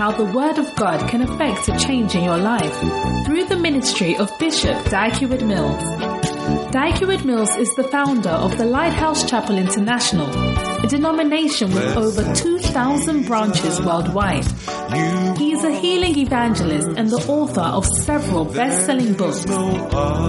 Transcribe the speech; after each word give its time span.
How 0.00 0.12
the 0.12 0.24
Word 0.24 0.56
of 0.56 0.74
God 0.76 1.10
can 1.10 1.20
affect 1.20 1.68
a 1.68 1.76
change 1.78 2.14
in 2.14 2.24
your 2.24 2.38
life 2.38 2.74
through 3.26 3.44
the 3.44 3.58
ministry 3.60 4.16
of 4.16 4.30
Bishop 4.38 4.82
Dag 4.86 5.12
Heward-Mills. 5.12 6.70
Dag 6.72 6.94
Heward-Mills 6.94 7.54
is 7.56 7.68
the 7.74 7.84
founder 7.84 8.30
of 8.30 8.56
the 8.56 8.64
Lighthouse 8.64 9.28
Chapel 9.28 9.58
International, 9.58 10.24
a 10.82 10.86
denomination 10.86 11.70
with 11.72 11.96
over 11.96 12.34
2,000 12.34 13.26
branches 13.26 13.80
worldwide. 13.80 14.44
He 15.38 15.52
is 15.52 15.64
a 15.64 15.72
healing 15.78 16.16
evangelist 16.18 16.88
and 16.96 17.10
the 17.10 17.24
author 17.28 17.60
of 17.60 17.86
several 17.86 18.44
best-selling 18.44 19.14
books. 19.14 19.44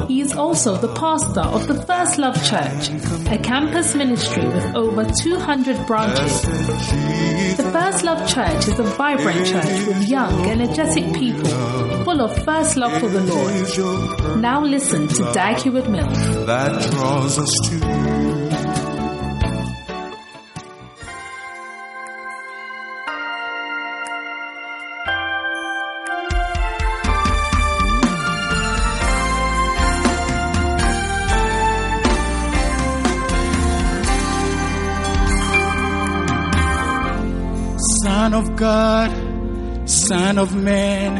He 0.07 0.21
is 0.21 0.33
also 0.33 0.75
the 0.75 0.93
pastor 0.93 1.41
of 1.41 1.67
the 1.67 1.81
First 1.83 2.17
Love 2.17 2.35
Church, 2.43 2.89
a 3.29 3.37
campus 3.37 3.95
ministry 3.95 4.45
with 4.45 4.75
over 4.75 5.05
200 5.05 5.87
branches. 5.87 6.41
The 7.57 7.69
First 7.71 8.03
Love 8.03 8.27
Church 8.27 8.67
is 8.67 8.79
a 8.79 8.83
vibrant 8.83 9.45
church 9.45 9.87
with 9.87 10.07
young, 10.07 10.45
energetic 10.47 11.13
people, 11.13 11.49
full 12.03 12.21
of 12.21 12.43
first 12.43 12.77
love 12.77 12.99
for 12.99 13.07
the 13.09 13.21
Lord. 13.21 14.41
Now 14.41 14.61
listen 14.63 15.07
to 15.07 15.23
Dag 15.33 15.57
Heward-Mills. 15.57 16.45
that 16.45 16.91
draws 16.91 17.37
us 17.39 17.51
to 17.69 18.00
of 38.41 38.55
God, 38.55 39.87
Son 39.87 40.39
of 40.39 40.55
Man, 40.55 41.13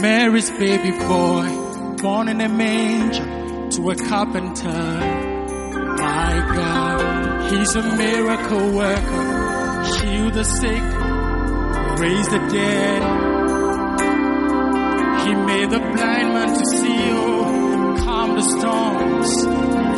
Mary's 0.00 0.50
baby 0.50 0.90
boy, 0.90 1.96
born 2.02 2.28
in 2.28 2.40
a 2.40 2.48
manger 2.48 3.68
to 3.70 3.90
a 3.90 3.94
carpenter. 3.94 4.84
My 6.02 6.32
God, 6.56 7.52
He's 7.52 7.76
a 7.76 7.82
miracle 7.96 8.72
worker, 8.72 9.84
heal 9.98 10.30
the 10.32 10.44
sick, 10.44 10.84
raise 12.00 12.28
the 12.28 12.42
dead. 12.58 13.02
He 15.24 15.34
made 15.46 15.70
the 15.70 15.78
blind 15.78 16.28
man 16.34 16.48
to 16.58 16.64
see, 16.76 17.10
oh, 17.12 17.94
calm 18.04 18.34
the 18.34 18.42
storms, 18.42 19.30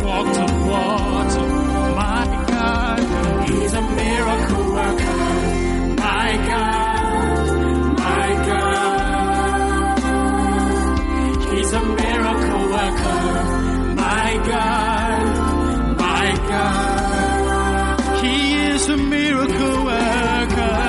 walk 0.05 0.27
the 0.35 0.47
water. 0.69 1.56
Miracle 3.97 4.67
worker, 4.73 5.21
my 5.97 6.31
God, 6.51 7.99
my 7.99 8.29
God. 8.49 9.99
He's 11.51 11.73
a 11.73 11.81
miracle 11.81 12.65
worker, 12.75 13.23
my 13.97 14.31
God, 14.51 15.23
my 15.99 16.29
God. 16.49 18.25
He 18.25 18.37
is 18.71 18.89
a 18.89 18.97
miracle 18.97 19.85
worker, 19.85 20.81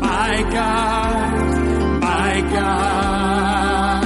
my 0.00 0.42
God, 0.56 2.00
my 2.00 2.34
God. 2.54 4.04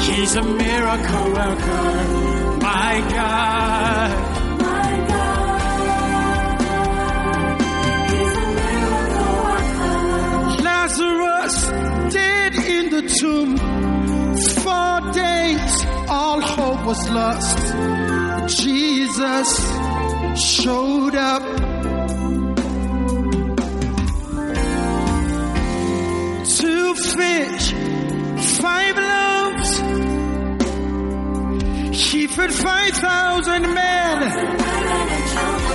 He's 0.00 0.34
a 0.36 0.42
miracle 0.42 1.28
worker. 1.32 2.24
My 2.58 3.00
God, 3.10 4.10
the 13.00 13.08
tomb. 13.20 13.56
Four 14.64 15.12
days, 15.12 15.86
all 16.08 16.40
hope 16.40 16.86
was 16.86 17.08
lost. 17.10 17.58
Jesus 18.62 19.48
showed 20.40 21.14
up. 21.14 21.42
Two 26.58 26.94
fish, 26.94 27.72
five 28.60 28.96
loaves. 29.12 29.72
He 32.10 32.26
fed 32.26 32.52
five 32.52 32.94
thousand 32.94 33.74
men. 33.74 35.65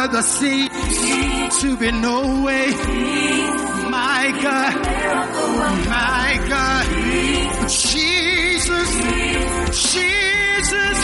For 0.00 0.08
the 0.08 0.22
sea 0.22 0.66
to 1.60 1.76
be 1.76 1.92
no 1.92 2.42
way. 2.42 2.70
My 3.90 4.32
God, 4.40 4.74
my 5.90 6.40
God, 6.48 6.86
Jesus, 7.68 8.90
Jesus, 9.92 10.98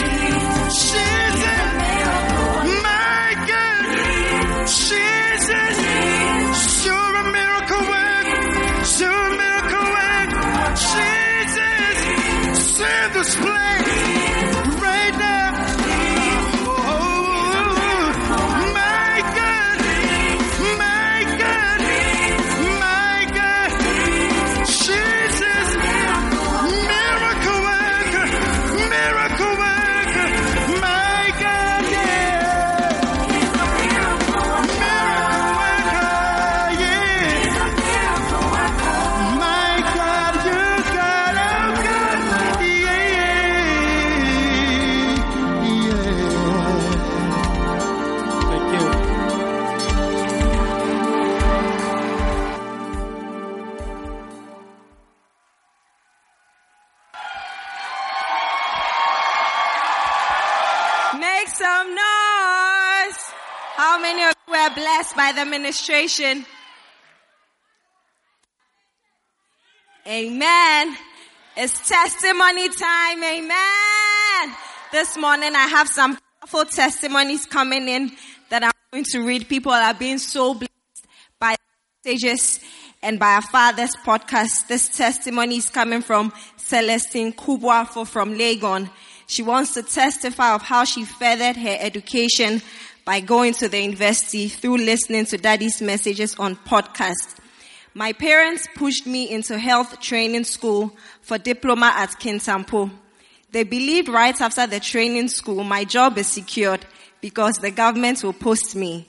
Jesus, 0.81 1.26
by 65.27 65.33
the 65.33 65.49
ministration? 65.49 66.45
Amen. 70.07 70.95
It's 71.57 71.89
testimony 71.89 72.69
time. 72.69 73.21
Amen. 73.21 74.55
This 74.93 75.17
morning 75.17 75.53
I 75.53 75.67
have 75.67 75.89
some 75.89 76.17
powerful 76.39 76.63
testimonies 76.63 77.45
coming 77.45 77.89
in 77.89 78.11
that 78.49 78.63
I'm 78.63 78.71
going 78.93 79.03
to 79.11 79.19
read. 79.25 79.49
People 79.49 79.73
are 79.73 79.93
being 79.93 80.17
so 80.17 80.53
blessed 80.53 81.07
by 81.37 81.55
stages 82.01 82.61
and 83.01 83.19
by 83.19 83.33
our 83.33 83.41
father's 83.41 83.97
podcast. 83.97 84.67
This 84.69 84.87
testimony 84.87 85.57
is 85.57 85.69
coming 85.69 86.03
from 86.03 86.31
Celestine 86.57 87.33
Kubwafo 87.33 88.07
from 88.07 88.35
Legon. 88.35 88.89
She 89.27 89.43
wants 89.43 89.73
to 89.73 89.83
testify 89.83 90.55
of 90.55 90.61
how 90.61 90.85
she 90.85 91.03
furthered 91.03 91.57
her 91.57 91.77
education 91.81 92.61
by 93.07 93.21
going 93.21 93.53
to 93.53 93.69
the 93.69 93.81
university 93.81 94.49
through 94.49 94.75
listening 94.75 95.25
to 95.25 95.37
daddy's 95.37 95.81
messages 95.81 96.35
on 96.35 96.57
podcast. 96.57 97.37
My 97.93 98.11
parents 98.11 98.67
pushed 98.75 99.07
me 99.07 99.29
into 99.31 99.57
health 99.57 100.01
training 100.01 100.43
school 100.43 100.93
for 101.21 101.37
diploma 101.37 101.93
at 101.95 102.19
Kintampo. 102.19 102.91
They 103.49 103.63
believed 103.63 104.09
right 104.09 104.39
after 104.41 104.67
the 104.67 104.81
training 104.81 105.29
school 105.29 105.63
my 105.63 105.85
job 105.85 106.17
is 106.17 106.27
secured 106.27 106.85
because 107.21 107.55
the 107.59 107.71
government 107.71 108.25
will 108.25 108.33
post 108.33 108.75
me. 108.75 109.07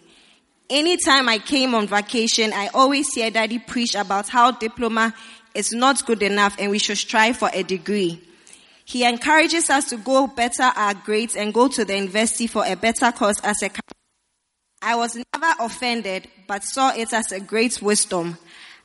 Anytime 0.70 1.28
I 1.28 1.38
came 1.38 1.74
on 1.74 1.88
vacation, 1.88 2.52
I 2.52 2.68
always 2.68 3.12
hear 3.12 3.32
daddy 3.32 3.58
preach 3.58 3.96
about 3.96 4.28
how 4.28 4.52
diploma 4.52 5.12
is 5.54 5.72
not 5.72 6.06
good 6.06 6.22
enough 6.22 6.54
and 6.60 6.70
we 6.70 6.78
should 6.78 6.98
strive 6.98 7.36
for 7.36 7.50
a 7.52 7.64
degree. 7.64 8.27
He 8.88 9.04
encourages 9.04 9.68
us 9.68 9.90
to 9.90 9.98
go 9.98 10.26
better 10.26 10.62
our 10.62 10.94
grades 10.94 11.36
and 11.36 11.52
go 11.52 11.68
to 11.68 11.84
the 11.84 11.94
university 11.94 12.46
for 12.46 12.64
a 12.64 12.74
better 12.74 13.12
course 13.12 13.38
as 13.44 13.62
a 13.62 13.68
I 14.80 14.96
was 14.96 15.14
never 15.14 15.54
offended, 15.60 16.26
but 16.46 16.64
saw 16.64 16.94
it 16.96 17.12
as 17.12 17.30
a 17.30 17.38
great 17.38 17.82
wisdom. 17.82 18.38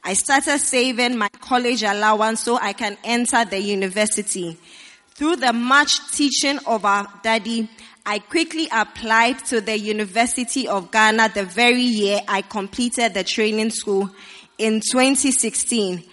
I 0.04 0.16
started 0.16 0.60
saving 0.60 1.18
my 1.18 1.30
college 1.40 1.84
allowance 1.84 2.42
so 2.42 2.58
I 2.58 2.74
can 2.74 2.98
enter 3.06 3.46
the 3.46 3.62
university. 3.62 4.58
Through 5.12 5.38
the 5.38 5.54
much 5.54 6.12
teaching 6.12 6.60
of 6.68 6.84
our 6.84 7.08
daddy, 7.24 7.70
I 8.06 8.20
quickly 8.20 8.68
applied 8.74 9.40
to 9.46 9.62
the 9.62 9.80
University 9.80 10.68
of 10.68 10.92
Ghana 10.92 11.30
the 11.34 11.46
very 11.46 11.82
year 11.82 12.20
I 12.28 12.42
completed 12.42 13.14
the 13.14 13.24
training 13.24 13.70
school 13.70 14.10
in 14.58 14.82
2016. 14.82 16.04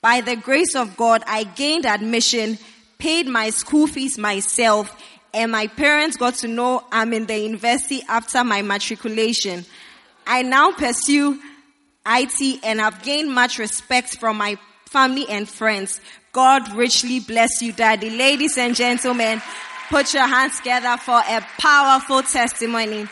By 0.00 0.20
the 0.20 0.34
grace 0.34 0.74
of 0.74 0.96
God, 0.96 1.22
I 1.28 1.44
gained 1.44 1.86
admission, 1.86 2.58
paid 2.98 3.26
my 3.26 3.50
school 3.50 3.86
fees 3.86 4.18
myself, 4.18 4.94
and 5.34 5.52
my 5.52 5.66
parents 5.66 6.16
got 6.16 6.34
to 6.36 6.48
know 6.48 6.84
I'm 6.90 7.12
in 7.12 7.26
the 7.26 7.38
university 7.38 8.02
after 8.08 8.42
my 8.44 8.62
matriculation. 8.62 9.64
I 10.26 10.42
now 10.42 10.72
pursue 10.72 11.40
IT 12.06 12.60
and 12.64 12.80
I've 12.80 13.02
gained 13.02 13.32
much 13.32 13.58
respect 13.58 14.18
from 14.18 14.38
my 14.38 14.56
family 14.86 15.26
and 15.28 15.48
friends. 15.48 16.00
God 16.32 16.72
richly 16.74 17.20
bless 17.20 17.62
you, 17.62 17.72
Daddy. 17.72 18.10
Ladies 18.10 18.56
and 18.58 18.74
gentlemen, 18.74 19.42
put 19.88 20.14
your 20.14 20.26
hands 20.26 20.58
together 20.58 20.96
for 20.96 21.18
a 21.18 21.40
powerful 21.58 22.22
testimony. 22.22 23.06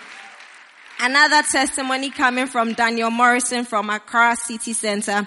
Another 1.01 1.43
testimony 1.51 2.11
coming 2.11 2.47
from 2.47 2.73
Daniel 2.73 3.11
Morrison 3.11 3.65
from 3.65 3.91
Accra 3.91 4.37
City 4.37 4.73
Center. 4.73 5.27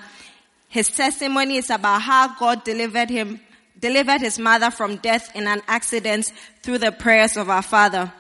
His 0.70 0.90
testimony 0.90 1.58
is 1.58 1.70
about 1.70 2.02
how 2.02 2.36
God 2.38 2.64
delivered 2.64 3.10
him, 3.10 3.40
delivered 3.80 4.22
his 4.22 4.40
mother 4.40 4.72
from 4.72 4.98
death 4.98 5.36
in 5.36 5.48
an 5.48 5.62
accident 5.68 6.32
through 6.64 6.80
the 6.80 6.92
prayers 6.92 7.38
of 7.38 7.50
our 7.50 7.62
father. 7.62 8.12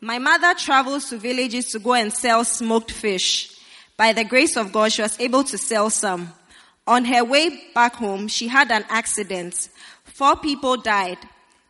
My 0.00 0.18
mother 0.18 0.54
travels 0.54 1.10
to 1.10 1.18
villages 1.18 1.68
to 1.68 1.78
go 1.78 1.94
and 1.94 2.12
sell 2.12 2.44
smoked 2.44 2.90
fish. 2.90 3.56
By 3.96 4.12
the 4.12 4.24
grace 4.24 4.56
of 4.56 4.72
God, 4.72 4.92
she 4.92 5.02
was 5.02 5.18
able 5.20 5.44
to 5.44 5.58
sell 5.58 5.90
some. 5.90 6.32
On 6.86 7.04
her 7.04 7.22
way 7.22 7.60
back 7.74 7.96
home, 7.96 8.26
she 8.28 8.48
had 8.48 8.70
an 8.70 8.84
accident. 8.88 9.68
Four 10.04 10.36
people 10.36 10.76
died. 10.76 11.18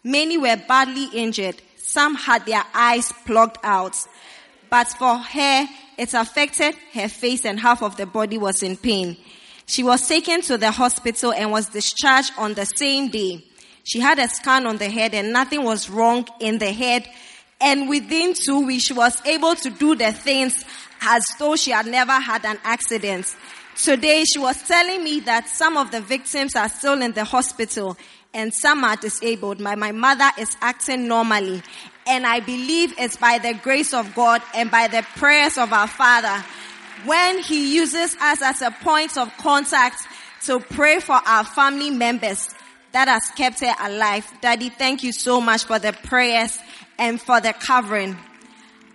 Many 0.05 0.39
were 0.39 0.57
badly 0.57 1.09
injured. 1.13 1.61
Some 1.77 2.15
had 2.15 2.47
their 2.47 2.63
eyes 2.73 3.13
plugged 3.27 3.59
out. 3.63 3.97
But 4.71 4.89
for 4.89 5.19
her, 5.19 5.67
it 5.99 6.15
affected 6.15 6.77
her 6.95 7.09
face 7.09 7.45
and 7.45 7.59
half 7.59 7.83
of 7.83 7.97
the 7.97 8.07
body 8.07 8.39
was 8.39 8.63
in 8.63 8.77
pain. 8.77 9.17
She 9.71 9.85
was 9.85 10.09
taken 10.09 10.43
to 10.43 10.59
the 10.59 10.73
hospital 10.73 11.33
and 11.33 11.53
was 11.53 11.69
discharged 11.69 12.33
on 12.37 12.55
the 12.55 12.65
same 12.65 13.09
day. 13.09 13.45
She 13.85 14.01
had 14.01 14.19
a 14.19 14.27
scan 14.27 14.67
on 14.67 14.79
the 14.79 14.91
head 14.91 15.15
and 15.15 15.33
nothing 15.33 15.63
was 15.63 15.89
wrong 15.89 16.27
in 16.41 16.59
the 16.59 16.73
head. 16.73 17.09
And 17.61 17.89
within 17.89 18.35
two 18.35 18.67
weeks, 18.67 18.87
she 18.87 18.95
was 18.95 19.25
able 19.25 19.55
to 19.55 19.71
do 19.71 19.95
the 19.95 20.11
things 20.11 20.65
as 21.01 21.23
though 21.39 21.55
she 21.55 21.71
had 21.71 21.87
never 21.87 22.11
had 22.11 22.45
an 22.45 22.59
accident. 22.65 23.33
Today, 23.77 24.25
she 24.25 24.41
was 24.41 24.61
telling 24.67 25.05
me 25.05 25.21
that 25.21 25.49
some 25.49 25.77
of 25.77 25.93
the 25.93 26.01
victims 26.01 26.57
are 26.57 26.69
still 26.69 27.01
in 27.01 27.13
the 27.13 27.23
hospital 27.23 27.97
and 28.35 28.53
some 28.53 28.83
are 28.83 28.97
disabled. 28.97 29.61
My, 29.61 29.77
my 29.77 29.93
mother 29.93 30.31
is 30.37 30.57
acting 30.61 31.07
normally. 31.07 31.63
And 32.09 32.27
I 32.27 32.41
believe 32.41 32.93
it's 32.99 33.19
by 33.19 33.39
the 33.39 33.55
grace 33.55 33.95
of 33.95 34.17
God 34.17 34.43
and 34.53 34.69
by 34.69 34.89
the 34.89 35.07
prayers 35.15 35.59
of 35.59 35.73
our 35.73 35.87
Father 35.87 36.45
when 37.05 37.39
He 37.43 37.75
uses 37.75 38.17
us 38.21 38.43
as 38.43 38.63
a 38.63 38.71
point 38.71 39.17
of 39.17 39.35
contact 39.39 40.03
to 40.43 40.61
pray 40.61 41.01
for 41.01 41.21
our 41.27 41.45
family 41.45 41.91
members 41.91 42.49
that 42.93 43.09
has 43.09 43.29
kept 43.37 43.61
her 43.61 43.75
alive. 43.81 44.31
Daddy, 44.41 44.69
thank 44.69 45.03
you 45.03 45.13
so 45.13 45.41
much 45.41 45.65
for 45.65 45.79
the 45.79 45.93
prayers 45.93 46.59
and 46.99 47.21
for 47.21 47.41
the 47.41 47.53
covering. 47.53 48.17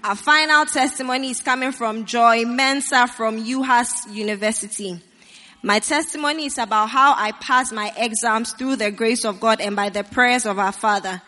Our 0.03 0.15
final 0.15 0.65
testimony 0.65 1.31
is 1.31 1.41
coming 1.41 1.71
from 1.71 2.05
Joy 2.05 2.45
Mensa 2.45 3.07
from 3.07 3.43
UHAS 3.43 4.13
University. 4.13 5.01
My 5.63 5.79
testimony 5.79 6.45
is 6.45 6.59
about 6.59 6.89
how 6.89 7.15
I 7.17 7.31
passed 7.31 7.73
my 7.73 7.91
exams 7.97 8.51
through 8.53 8.75
the 8.75 8.91
grace 8.91 9.25
of 9.25 9.39
God 9.39 9.59
and 9.61 9.75
by 9.75 9.89
the 9.89 10.03
prayers 10.03 10.45
of 10.45 10.59
our 10.59 10.71
Father. 10.71 11.21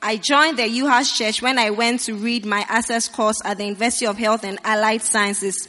I 0.00 0.18
joined 0.18 0.58
the 0.58 0.62
UHAS 0.62 1.16
church 1.16 1.42
when 1.42 1.58
I 1.58 1.70
went 1.70 2.00
to 2.02 2.14
read 2.14 2.44
my 2.44 2.64
access 2.68 3.08
course 3.08 3.38
at 3.44 3.58
the 3.58 3.64
University 3.64 4.06
of 4.06 4.18
Health 4.18 4.44
and 4.44 4.58
Allied 4.64 5.02
Sciences 5.02 5.68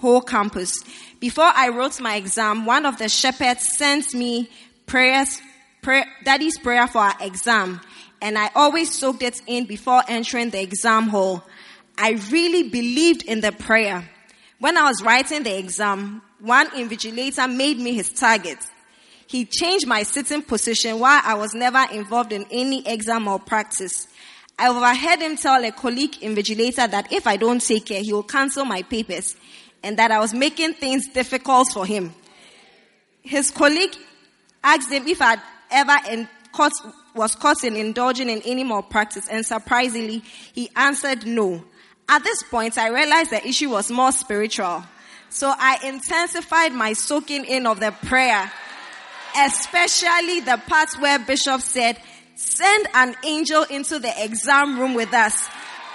whole 0.00 0.20
campus. 0.20 0.72
Before 1.20 1.50
I 1.54 1.68
wrote 1.68 2.00
my 2.00 2.16
exam, 2.16 2.64
one 2.66 2.86
of 2.86 2.98
the 2.98 3.08
shepherds 3.08 3.76
sent 3.76 4.14
me 4.14 4.50
prayers, 4.86 5.40
prayer, 5.82 6.06
daddy's 6.24 6.58
prayer 6.58 6.86
for 6.86 6.98
our 6.98 7.14
exam. 7.20 7.80
And 8.20 8.38
I 8.38 8.50
always 8.54 8.92
soaked 8.92 9.22
it 9.22 9.40
in 9.46 9.66
before 9.66 10.02
entering 10.08 10.50
the 10.50 10.60
exam 10.60 11.08
hall. 11.08 11.44
I 11.96 12.20
really 12.30 12.68
believed 12.68 13.24
in 13.24 13.40
the 13.40 13.52
prayer. 13.52 14.08
When 14.60 14.76
I 14.76 14.84
was 14.84 15.02
writing 15.02 15.42
the 15.42 15.56
exam, 15.56 16.22
one 16.40 16.68
invigilator 16.70 17.52
made 17.52 17.78
me 17.78 17.94
his 17.94 18.10
target. 18.10 18.58
He 19.26 19.44
changed 19.44 19.86
my 19.86 20.04
sitting 20.04 20.42
position 20.42 20.98
while 20.98 21.20
I 21.24 21.34
was 21.34 21.52
never 21.54 21.84
involved 21.92 22.32
in 22.32 22.46
any 22.50 22.86
exam 22.86 23.28
or 23.28 23.38
practice. 23.38 24.08
I 24.58 24.68
overheard 24.68 25.20
him 25.20 25.36
tell 25.36 25.62
a 25.64 25.70
colleague 25.70 26.16
invigilator 26.20 26.90
that 26.90 27.12
if 27.12 27.26
I 27.26 27.36
don't 27.36 27.60
take 27.60 27.86
care, 27.86 28.02
he 28.02 28.12
will 28.12 28.24
cancel 28.24 28.64
my 28.64 28.82
papers 28.82 29.36
and 29.82 29.98
that 29.98 30.10
I 30.10 30.18
was 30.18 30.34
making 30.34 30.74
things 30.74 31.08
difficult 31.08 31.68
for 31.72 31.86
him. 31.86 32.14
His 33.22 33.50
colleague 33.50 33.94
asked 34.62 34.90
him 34.90 35.06
if 35.06 35.20
I'd 35.20 35.40
ever 35.70 36.28
caught, 36.52 36.72
was 37.14 37.34
caught 37.34 37.62
in 37.64 37.76
indulging 37.76 38.28
in 38.28 38.42
any 38.42 38.64
more 38.64 38.82
practice 38.82 39.28
and 39.28 39.44
surprisingly, 39.44 40.22
he 40.52 40.70
answered 40.76 41.26
no. 41.26 41.64
At 42.08 42.24
this 42.24 42.42
point, 42.44 42.78
I 42.78 42.88
realized 42.88 43.30
the 43.30 43.46
issue 43.46 43.70
was 43.70 43.90
more 43.90 44.12
spiritual. 44.12 44.82
So 45.30 45.52
I 45.56 45.78
intensified 45.86 46.72
my 46.72 46.94
soaking 46.94 47.44
in 47.44 47.66
of 47.66 47.80
the 47.80 47.92
prayer, 48.06 48.50
especially 49.36 50.40
the 50.40 50.60
part 50.66 50.88
where 51.00 51.18
Bishop 51.18 51.60
said, 51.60 52.00
send 52.34 52.86
an 52.94 53.14
angel 53.24 53.64
into 53.64 53.98
the 53.98 54.12
exam 54.24 54.78
room 54.78 54.94
with 54.94 55.12
us. 55.12 55.48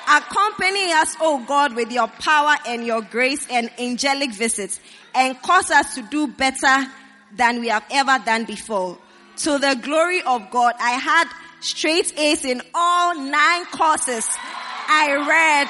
Accompany 0.09 0.91
us, 0.91 1.15
oh 1.21 1.43
God, 1.47 1.75
with 1.75 1.91
your 1.91 2.07
power 2.07 2.55
and 2.67 2.85
your 2.85 3.01
grace 3.01 3.47
and 3.49 3.69
angelic 3.79 4.31
visits 4.31 4.79
and 5.15 5.41
cause 5.41 5.71
us 5.71 5.95
to 5.95 6.01
do 6.03 6.27
better 6.27 6.85
than 7.35 7.59
we 7.59 7.69
have 7.69 7.85
ever 7.91 8.19
done 8.23 8.45
before. 8.45 8.97
To 9.37 9.57
the 9.57 9.79
glory 9.81 10.21
of 10.21 10.49
God, 10.51 10.75
I 10.79 10.91
had 10.91 11.27
straight 11.61 12.17
A's 12.19 12.45
in 12.45 12.61
all 12.75 13.15
nine 13.15 13.65
courses 13.65 14.29
I 14.87 15.15
read 15.27 15.69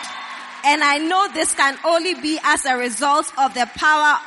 and 0.65 0.83
I 0.83 0.97
know 0.97 1.27
this 1.33 1.53
can 1.53 1.77
only 1.85 2.15
be 2.15 2.39
as 2.43 2.65
a 2.65 2.77
result 2.77 3.31
of 3.37 3.53
the 3.53 3.69
power 3.75 4.19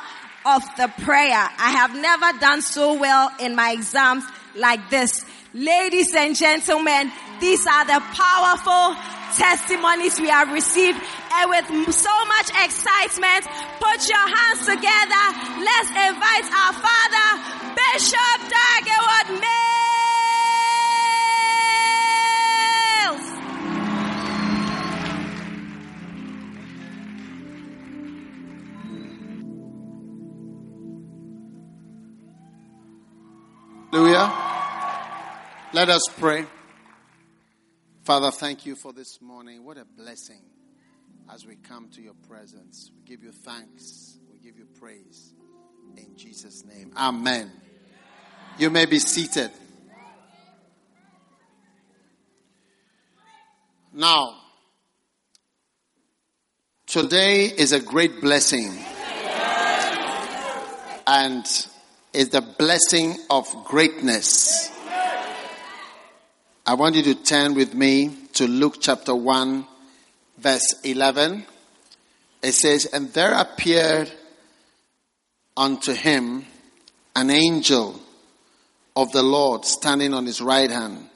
of 0.45 0.63
the 0.77 0.87
prayer. 1.03 1.33
I 1.57 1.71
have 1.71 1.95
never 1.95 2.39
done 2.39 2.61
so 2.61 2.93
well 2.93 3.31
in 3.39 3.55
my 3.55 3.71
exams 3.71 4.23
like 4.55 4.89
this. 4.89 5.25
Ladies 5.57 6.13
and 6.13 6.35
gentlemen, 6.35 7.11
these 7.39 7.65
are 7.65 7.83
the 7.83 7.99
powerful 8.13 8.95
testimonies 9.35 10.19
we 10.21 10.29
have 10.29 10.53
received 10.53 11.01
and 11.33 11.49
with 11.49 11.65
so 11.95 12.25
much 12.25 12.51
excitement, 12.63 13.43
put 13.79 14.07
your 14.07 14.27
hands 14.37 14.59
together. 14.59 15.33
Let's 15.57 15.89
invite 15.89 16.45
our 16.53 16.73
father, 16.73 17.41
Bishop 17.73 18.39
Dag 18.53 18.85
Heward-Mills. 18.85 19.47
Hallelujah. 33.91 34.46
Let 35.73 35.89
us 35.89 36.03
pray. 36.17 36.45
Father, 38.05 38.31
thank 38.31 38.65
you 38.65 38.77
for 38.77 38.93
this 38.93 39.21
morning. 39.21 39.65
What 39.65 39.77
a 39.77 39.83
blessing 39.83 40.41
as 41.29 41.45
we 41.45 41.57
come 41.57 41.89
to 41.89 42.01
your 42.01 42.13
presence. 42.29 42.89
We 42.95 43.01
give 43.01 43.21
you 43.21 43.33
thanks. 43.33 44.17
We 44.31 44.39
give 44.39 44.57
you 44.57 44.65
praise. 44.79 45.33
In 45.97 46.15
Jesus' 46.15 46.63
name. 46.63 46.93
Amen. 46.95 47.51
You 48.57 48.69
may 48.69 48.85
be 48.85 48.97
seated. 48.97 49.51
Now, 53.91 54.37
today 56.85 57.43
is 57.43 57.73
a 57.73 57.81
great 57.81 58.21
blessing. 58.21 58.71
And 61.05 61.45
is 62.13 62.29
the 62.29 62.41
blessing 62.57 63.17
of 63.29 63.45
greatness. 63.65 64.71
I 66.69 66.73
want 66.73 66.95
you 66.95 67.03
to 67.03 67.15
turn 67.15 67.55
with 67.55 67.73
me 67.73 68.13
to 68.33 68.45
Luke 68.45 68.79
chapter 68.81 69.15
1, 69.15 69.65
verse 70.37 70.75
11. 70.83 71.45
It 72.43 72.51
says, 72.51 72.83
And 72.87 73.07
there 73.13 73.31
appeared 73.31 74.11
unto 75.55 75.93
him 75.93 76.45
an 77.15 77.29
angel 77.29 77.97
of 78.97 79.13
the 79.13 79.23
Lord 79.23 79.63
standing 79.63 80.13
on 80.13 80.25
his 80.25 80.41
right 80.41 80.69
hand. 80.69 81.09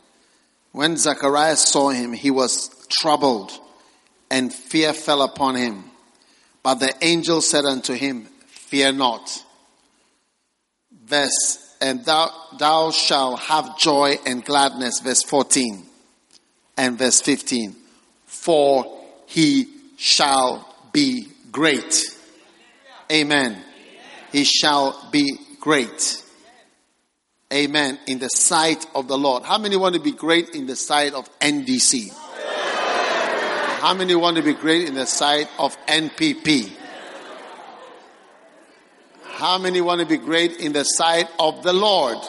When 0.71 0.95
Zacharias 0.95 1.67
saw 1.67 1.89
him, 1.89 2.13
he 2.13 2.31
was 2.31 2.69
troubled, 2.89 3.51
and 4.29 4.53
fear 4.53 4.93
fell 4.93 5.21
upon 5.21 5.55
him. 5.55 5.83
But 6.63 6.75
the 6.75 6.95
angel 7.01 7.41
said 7.41 7.65
unto 7.65 7.91
him, 7.91 8.29
Fear 8.47 8.93
not. 8.93 9.43
Verse, 11.03 11.60
and 11.81 12.05
thou, 12.05 12.31
thou 12.59 12.91
shalt 12.91 13.39
have 13.39 13.77
joy 13.77 14.15
and 14.25 14.45
gladness. 14.45 14.99
Verse 14.99 15.23
14 15.23 15.83
and 16.77 16.97
verse 16.97 17.21
15. 17.21 17.75
For 18.25 18.99
he 19.25 19.67
shall 19.97 20.67
be 20.93 21.27
great. 21.51 22.01
Amen. 23.11 23.61
He 24.31 24.43
shall 24.43 25.09
be 25.11 25.37
great. 25.59 26.23
Amen. 27.51 27.99
In 28.07 28.19
the 28.19 28.29
sight 28.29 28.85
of 28.95 29.07
the 29.07 29.17
Lord. 29.17 29.43
How 29.43 29.57
many 29.57 29.75
want 29.75 29.95
to 29.95 30.01
be 30.01 30.13
great 30.13 30.49
in 30.55 30.67
the 30.67 30.75
sight 30.75 31.13
of 31.13 31.27
NDC? 31.39 32.13
How 33.81 33.93
many 33.95 34.15
want 34.15 34.37
to 34.37 34.43
be 34.43 34.53
great 34.53 34.87
in 34.87 34.93
the 34.93 35.07
sight 35.07 35.49
of 35.57 35.75
NPP? 35.87 36.71
How 39.41 39.57
many 39.57 39.81
want 39.81 40.01
to 40.01 40.05
be 40.05 40.17
great 40.17 40.59
in 40.59 40.71
the 40.71 40.83
sight 40.83 41.27
of 41.39 41.63
the 41.63 41.73
Lord? 41.73 42.19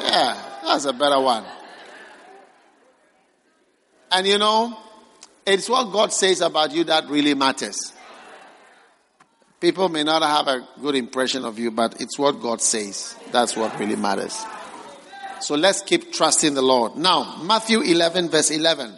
Yeah, 0.00 0.42
that's 0.64 0.86
a 0.86 0.92
better 0.92 1.20
one. 1.20 1.44
And 4.10 4.26
you 4.26 4.38
know, 4.38 4.76
it's 5.46 5.68
what 5.68 5.92
God 5.92 6.12
says 6.12 6.40
about 6.40 6.72
you 6.72 6.82
that 6.82 7.08
really 7.08 7.34
matters. 7.34 7.92
People 9.60 9.88
may 9.88 10.02
not 10.02 10.22
have 10.22 10.48
a 10.48 10.66
good 10.80 10.96
impression 10.96 11.44
of 11.44 11.60
you, 11.60 11.70
but 11.70 12.00
it's 12.00 12.18
what 12.18 12.42
God 12.42 12.60
says. 12.60 13.14
That's 13.30 13.56
what 13.56 13.78
really 13.78 13.94
matters. 13.94 14.44
So 15.38 15.54
let's 15.54 15.80
keep 15.80 16.12
trusting 16.12 16.54
the 16.54 16.62
Lord. 16.62 16.96
Now, 16.96 17.40
Matthew 17.44 17.82
11, 17.82 18.30
verse 18.30 18.50
11. 18.50 18.92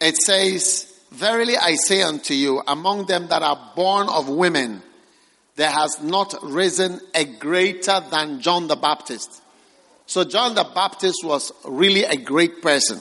It 0.00 0.16
says, 0.16 0.92
Verily 1.12 1.56
I 1.56 1.76
say 1.76 2.02
unto 2.02 2.34
you, 2.34 2.62
among 2.66 3.06
them 3.06 3.28
that 3.28 3.42
are 3.42 3.72
born 3.76 4.08
of 4.08 4.28
women, 4.28 4.82
there 5.58 5.70
has 5.72 6.00
not 6.00 6.36
risen 6.44 7.00
a 7.16 7.24
greater 7.24 8.00
than 8.12 8.40
John 8.40 8.68
the 8.68 8.76
Baptist. 8.76 9.42
So 10.06 10.22
John 10.22 10.54
the 10.54 10.70
Baptist 10.72 11.24
was 11.24 11.50
really 11.64 12.04
a 12.04 12.14
great 12.16 12.62
person. 12.62 13.00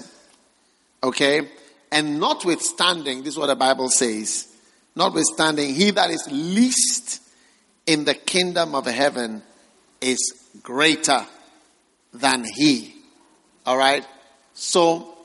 Okay? 1.04 1.48
And 1.92 2.20
notwithstanding, 2.20 3.20
this 3.20 3.36
is 3.36 3.38
what 3.38 3.46
the 3.46 3.56
Bible 3.56 3.90
says, 3.90 4.52
notwithstanding, 4.96 5.76
he 5.76 5.92
that 5.92 6.10
is 6.10 6.28
least 6.32 7.22
in 7.86 8.06
the 8.06 8.16
kingdom 8.16 8.74
of 8.74 8.88
heaven 8.88 9.44
is 10.02 10.18
greater 10.64 11.28
than 12.12 12.44
he. 12.56 12.96
Alright? 13.68 14.04
So, 14.56 15.16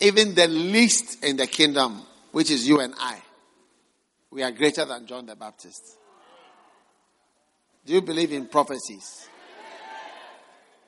even 0.00 0.34
the 0.34 0.48
least 0.48 1.22
in 1.22 1.36
the 1.36 1.46
kingdom, 1.46 2.02
which 2.32 2.50
is 2.50 2.66
you 2.66 2.80
and 2.80 2.94
I, 2.98 3.16
we 4.32 4.42
are 4.42 4.50
greater 4.50 4.84
than 4.84 5.06
John 5.06 5.26
the 5.26 5.36
Baptist. 5.36 5.98
Do 7.90 7.96
you 7.96 8.02
believe 8.02 8.30
in 8.30 8.46
prophecies? 8.46 9.26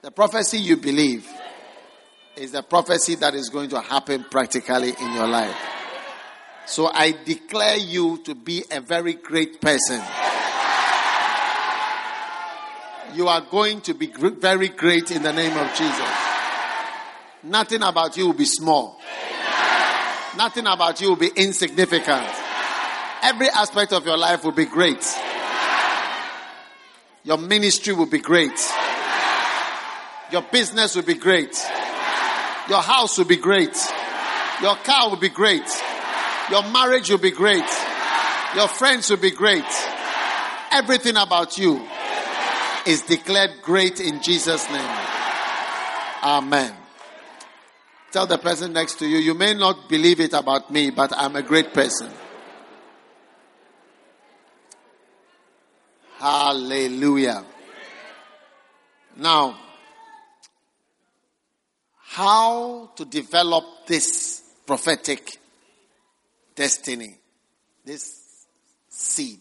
The 0.03 0.13
prophecy 0.13 0.59
you 0.59 0.77
believe 0.77 1.29
is 2.37 2.53
the 2.53 2.63
prophecy 2.63 3.17
that 3.17 3.35
is 3.35 3.49
going 3.49 3.71
to 3.71 3.81
happen 3.81 4.25
practically 4.31 4.91
in 4.91 5.13
your 5.13 5.27
life. 5.27 5.57
So 6.65 6.87
I 6.87 7.11
declare 7.25 7.77
you 7.77 8.19
to 8.19 8.37
be 8.37 8.63
a 8.71 8.81
very 8.81 9.15
great 9.15 9.61
person. 9.61 10.01
You 13.15 13.27
are 13.27 13.41
going 13.51 13.81
to 13.81 13.95
be 13.95 14.07
very 14.07 14.69
great 14.69 15.11
in 15.11 15.25
the 15.25 15.33
name 15.33 15.57
of 15.57 15.75
Jesus. 15.75 16.11
Nothing 17.43 17.83
about 17.83 18.17
you 18.17 18.27
will 18.27 18.33
be 18.33 18.45
small. 18.45 19.01
Nothing 20.37 20.69
about 20.69 21.01
you 21.01 21.09
will 21.09 21.17
be 21.17 21.33
insignificant. 21.35 22.29
Every 23.23 23.49
aspect 23.49 23.93
of 23.93 24.07
your 24.07 24.17
life 24.17 24.45
will 24.45 24.53
be 24.53 24.67
great. 24.67 25.03
Your 27.25 27.39
ministry 27.39 27.95
will 27.95 28.07
be 28.07 28.19
great. 28.19 28.59
Your 30.33 30.43
business 30.43 30.97
will 30.97 31.03
be 31.03 31.15
great. 31.15 31.55
Your 32.69 32.83
house 32.83 33.19
will 33.19 33.27
be 33.27 33.37
great. 33.37 33.77
Your 34.63 34.77
car 34.77 35.11
will 35.11 35.19
be 35.19 35.29
great. 35.29 35.69
Your 36.51 36.63
marriage 36.71 37.11
will 37.11 37.19
be 37.19 37.31
great. 37.31 37.65
Your 38.57 38.69
friends 38.69 39.11
will 39.11 39.19
be 39.19 39.31
great. 39.31 39.65
Everything 40.73 41.17
about 41.17 41.59
you 41.59 41.87
is 42.87 43.03
declared 43.03 43.63
great 43.63 44.01
in 44.01 44.23
Jesus' 44.23 44.69
name. 44.71 44.99
Amen. 46.23 46.75
Tell 48.11 48.27
the 48.27 48.39
person 48.39 48.73
next 48.73 48.99
to 48.99 49.07
you, 49.07 49.19
you 49.19 49.35
may 49.35 49.55
not 49.55 49.89
believe 49.89 50.21
it 50.21 50.33
about 50.33 50.71
me, 50.71 50.91
but 50.91 51.13
I'm 51.17 51.37
a 51.37 51.43
great 51.43 51.73
person. 51.73 52.11
Hallelujah. 56.23 57.45
Now, 59.17 59.59
how 61.99 62.91
to 62.95 63.05
develop 63.05 63.65
this 63.89 64.41
prophetic 64.65 65.37
destiny, 66.55 67.19
this 67.85 68.47
seed, 68.89 69.41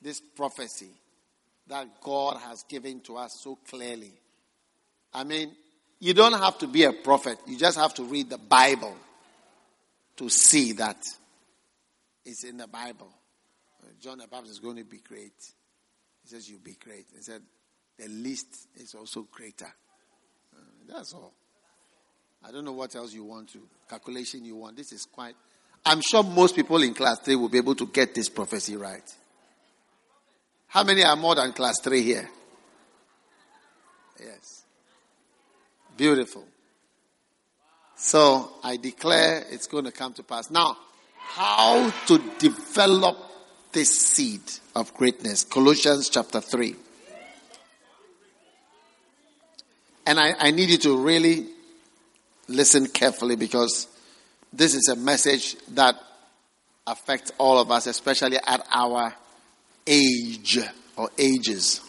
this 0.00 0.22
prophecy 0.34 0.88
that 1.66 2.00
God 2.00 2.38
has 2.38 2.62
given 2.62 3.00
to 3.00 3.18
us 3.18 3.38
so 3.38 3.58
clearly. 3.68 4.14
I 5.12 5.24
mean, 5.24 5.52
you 6.00 6.14
don't 6.14 6.32
have 6.32 6.56
to 6.60 6.68
be 6.68 6.84
a 6.84 6.94
prophet, 6.94 7.36
you 7.46 7.58
just 7.58 7.76
have 7.76 7.92
to 7.96 8.04
read 8.04 8.30
the 8.30 8.38
Bible 8.38 8.96
to 10.16 10.30
see 10.30 10.72
that 10.72 11.04
it's 12.24 12.44
in 12.44 12.56
the 12.56 12.66
Bible. 12.66 13.12
John 14.00 14.16
the 14.16 14.26
Baptist 14.26 14.52
is 14.52 14.58
going 14.58 14.76
to 14.76 14.84
be 14.84 15.00
great. 15.06 15.34
He 16.22 16.28
says, 16.28 16.48
You'll 16.48 16.60
be 16.60 16.76
great. 16.82 17.06
He 17.14 17.22
said, 17.22 17.42
The 17.98 18.08
least 18.08 18.68
is 18.76 18.94
also 18.94 19.26
greater. 19.30 19.72
Uh, 20.54 20.60
that's 20.88 21.14
all. 21.14 21.32
I 22.44 22.50
don't 22.50 22.64
know 22.64 22.72
what 22.72 22.94
else 22.96 23.12
you 23.12 23.24
want 23.24 23.50
to, 23.52 23.60
calculation 23.88 24.44
you 24.44 24.56
want. 24.56 24.76
This 24.76 24.92
is 24.92 25.04
quite, 25.04 25.34
I'm 25.86 26.00
sure 26.00 26.22
most 26.22 26.56
people 26.56 26.82
in 26.82 26.92
class 26.94 27.20
3 27.20 27.36
will 27.36 27.48
be 27.48 27.58
able 27.58 27.76
to 27.76 27.86
get 27.86 28.14
this 28.14 28.28
prophecy 28.28 28.76
right. 28.76 29.08
How 30.66 30.82
many 30.82 31.04
are 31.04 31.16
more 31.16 31.34
than 31.34 31.52
class 31.52 31.80
3 31.80 32.02
here? 32.02 32.28
Yes. 34.18 34.64
Beautiful. 35.96 36.44
So 37.96 38.54
I 38.64 38.76
declare 38.76 39.44
it's 39.50 39.66
going 39.66 39.84
to 39.84 39.92
come 39.92 40.12
to 40.14 40.22
pass. 40.22 40.50
Now, 40.50 40.76
how 41.16 41.90
to 42.06 42.18
develop 42.38 43.16
this 43.72 43.98
seed 43.98 44.40
of 44.74 44.92
greatness? 44.94 45.44
Colossians 45.44 46.08
chapter 46.08 46.40
3. 46.40 46.76
And 50.06 50.18
I, 50.18 50.34
I 50.38 50.50
need 50.50 50.70
you 50.70 50.78
to 50.78 50.98
really 50.98 51.46
listen 52.48 52.86
carefully 52.86 53.36
because 53.36 53.86
this 54.52 54.74
is 54.74 54.88
a 54.88 54.96
message 54.96 55.56
that 55.68 55.96
affects 56.86 57.30
all 57.38 57.58
of 57.58 57.70
us, 57.70 57.86
especially 57.86 58.36
at 58.46 58.66
our 58.72 59.14
age 59.86 60.58
or 60.96 61.08
ages. 61.18 61.80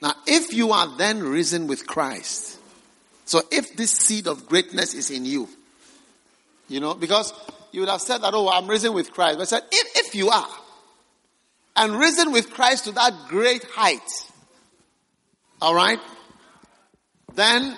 Now, 0.00 0.14
if 0.26 0.52
you 0.52 0.72
are 0.72 0.96
then 0.96 1.22
risen 1.22 1.66
with 1.66 1.86
Christ, 1.86 2.58
so 3.24 3.42
if 3.50 3.76
this 3.76 3.90
seed 3.90 4.26
of 4.26 4.46
greatness 4.46 4.94
is 4.94 5.10
in 5.10 5.24
you, 5.24 5.48
you 6.68 6.80
know, 6.80 6.94
because 6.94 7.32
you 7.74 7.80
would 7.80 7.88
have 7.88 8.00
said 8.00 8.18
that, 8.18 8.32
oh, 8.34 8.48
I'm 8.48 8.68
risen 8.68 8.94
with 8.94 9.12
Christ. 9.12 9.38
But 9.38 9.42
I 9.42 9.46
said, 9.46 9.62
if, 9.72 10.06
if 10.06 10.14
you 10.14 10.28
are, 10.30 10.48
and 11.74 11.98
risen 11.98 12.30
with 12.30 12.50
Christ 12.50 12.84
to 12.84 12.92
that 12.92 13.12
great 13.28 13.64
height, 13.64 14.00
All 15.64 15.74
right? 15.74 15.98
Then 17.34 17.74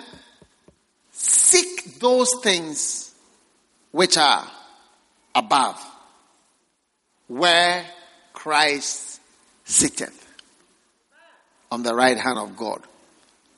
seek 1.11 1.99
those 1.99 2.29
things 2.43 3.15
which 3.91 4.17
are 4.17 4.45
above, 5.33 5.81
where 7.27 7.85
Christ 8.33 9.21
sitteth 9.63 10.27
on 11.71 11.83
the 11.83 11.95
right 11.95 12.17
hand 12.17 12.37
of 12.37 12.57
God. 12.57 12.81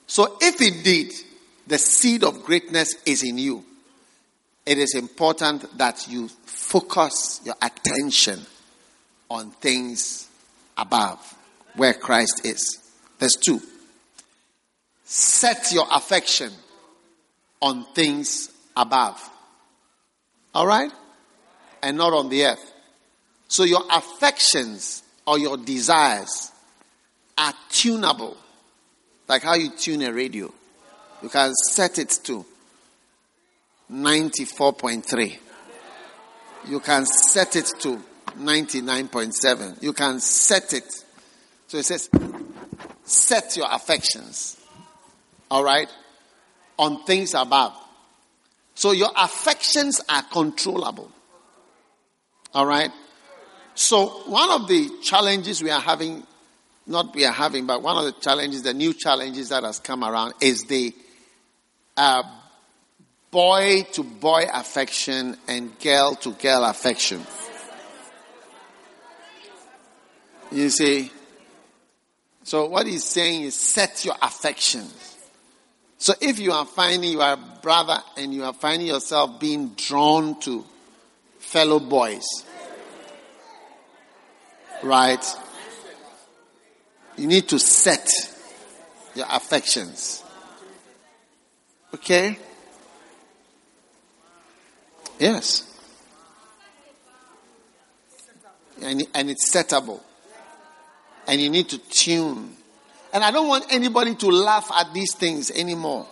So 0.06 0.38
if 0.40 0.60
indeed 0.62 1.12
the 1.66 1.78
seed 1.78 2.22
of 2.22 2.44
greatness 2.44 2.94
is 3.04 3.24
in 3.24 3.36
you, 3.36 3.64
it 4.66 4.78
is 4.78 4.94
important 4.94 5.78
that 5.78 6.06
you 6.08 6.28
focus 6.44 7.40
your 7.44 7.56
attention 7.62 8.40
on 9.28 9.50
things 9.50 10.28
above, 10.76 11.34
where 11.76 11.94
Christ 11.94 12.44
is. 12.44 12.78
There's 13.18 13.36
two. 13.36 13.60
Set 15.04 15.72
your 15.72 15.86
affection 15.90 16.52
on 17.60 17.84
things 17.94 18.50
above. 18.76 19.28
All 20.54 20.66
right? 20.66 20.92
And 21.82 21.96
not 21.96 22.12
on 22.12 22.28
the 22.28 22.44
earth. 22.44 22.72
So 23.48 23.64
your 23.64 23.82
affections 23.90 25.02
or 25.26 25.38
your 25.38 25.56
desires 25.56 26.52
are 27.36 27.54
tunable. 27.70 28.36
Like 29.28 29.42
how 29.42 29.54
you 29.54 29.70
tune 29.70 30.02
a 30.02 30.12
radio. 30.12 30.52
You 31.22 31.28
can 31.28 31.52
set 31.54 31.98
it 31.98 32.18
to 32.24 32.44
94.3. 33.90 35.38
You 36.68 36.80
can 36.80 37.06
set 37.06 37.56
it 37.56 37.70
to 37.80 38.00
99.7. 38.38 39.82
You 39.82 39.92
can 39.92 40.20
set 40.20 40.72
it. 40.72 40.84
So 41.66 41.78
it 41.78 41.84
says, 41.84 42.08
set 43.04 43.56
your 43.56 43.66
affections. 43.70 44.60
All 45.50 45.64
right? 45.64 45.88
On 46.78 47.04
things 47.04 47.34
above. 47.34 47.74
So 48.74 48.92
your 48.92 49.10
affections 49.16 50.00
are 50.08 50.22
controllable. 50.22 51.10
All 52.54 52.66
right? 52.66 52.90
So 53.74 54.06
one 54.26 54.50
of 54.50 54.68
the 54.68 54.88
challenges 55.02 55.62
we 55.62 55.70
are 55.70 55.80
having, 55.80 56.24
not 56.86 57.14
we 57.14 57.24
are 57.24 57.32
having, 57.32 57.66
but 57.66 57.82
one 57.82 57.96
of 57.96 58.04
the 58.04 58.20
challenges, 58.20 58.62
the 58.62 58.74
new 58.74 58.92
challenges 58.94 59.48
that 59.48 59.64
has 59.64 59.80
come 59.80 60.04
around 60.04 60.34
is 60.40 60.64
the 60.64 60.94
uh, 61.96 62.22
boy 63.30 63.86
to 63.92 64.02
boy 64.02 64.44
affection 64.52 65.36
and 65.46 65.78
girl 65.78 66.14
to 66.16 66.32
girl 66.32 66.64
affection. 66.64 67.24
You 70.50 70.68
see? 70.70 71.10
So 72.42 72.66
what 72.66 72.86
he's 72.86 73.04
saying 73.04 73.42
is 73.42 73.54
set 73.54 74.04
your 74.04 74.16
affections. 74.20 75.16
So 75.98 76.14
if 76.20 76.40
you 76.40 76.52
are 76.52 76.64
finding 76.64 77.12
you 77.12 77.20
are 77.20 77.36
brother 77.62 77.98
and 78.16 78.34
you 78.34 78.44
are 78.44 78.54
finding 78.54 78.88
yourself 78.88 79.38
being 79.38 79.68
drawn 79.76 80.40
to 80.40 80.64
fellow 81.38 81.78
boys, 81.78 82.24
right? 84.82 85.24
You 87.16 87.26
need 87.26 87.48
to 87.50 87.58
set 87.58 88.08
your 89.14 89.26
affections. 89.28 90.24
Okay? 91.94 92.38
Yes. 95.20 95.66
And, 98.82 99.06
and 99.14 99.30
it's 99.30 99.54
settable. 99.54 100.00
And 101.28 101.40
you 101.40 101.50
need 101.50 101.68
to 101.68 101.78
tune. 101.78 102.56
And 103.12 103.22
I 103.22 103.30
don't 103.30 103.46
want 103.46 103.66
anybody 103.70 104.14
to 104.16 104.26
laugh 104.28 104.70
at 104.72 104.94
these 104.94 105.14
things 105.14 105.50
anymore. 105.50 106.06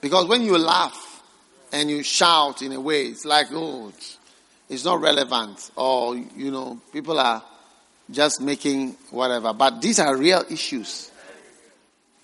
Because 0.00 0.26
when 0.26 0.42
you 0.42 0.56
laugh 0.56 1.22
and 1.70 1.90
you 1.90 2.02
shout 2.02 2.62
in 2.62 2.72
a 2.72 2.80
way, 2.80 3.02
it's 3.06 3.26
like, 3.26 3.48
oh, 3.52 3.88
it's- 3.90 4.84
not 4.84 5.00
relevant. 5.00 5.70
Or, 5.76 6.16
you 6.16 6.50
know, 6.50 6.80
people 6.92 7.20
are 7.20 7.42
just 8.10 8.40
making 8.40 8.96
whatever. 9.10 9.52
But 9.52 9.82
these 9.82 9.98
are 9.98 10.16
real 10.16 10.44
issues 10.48 11.10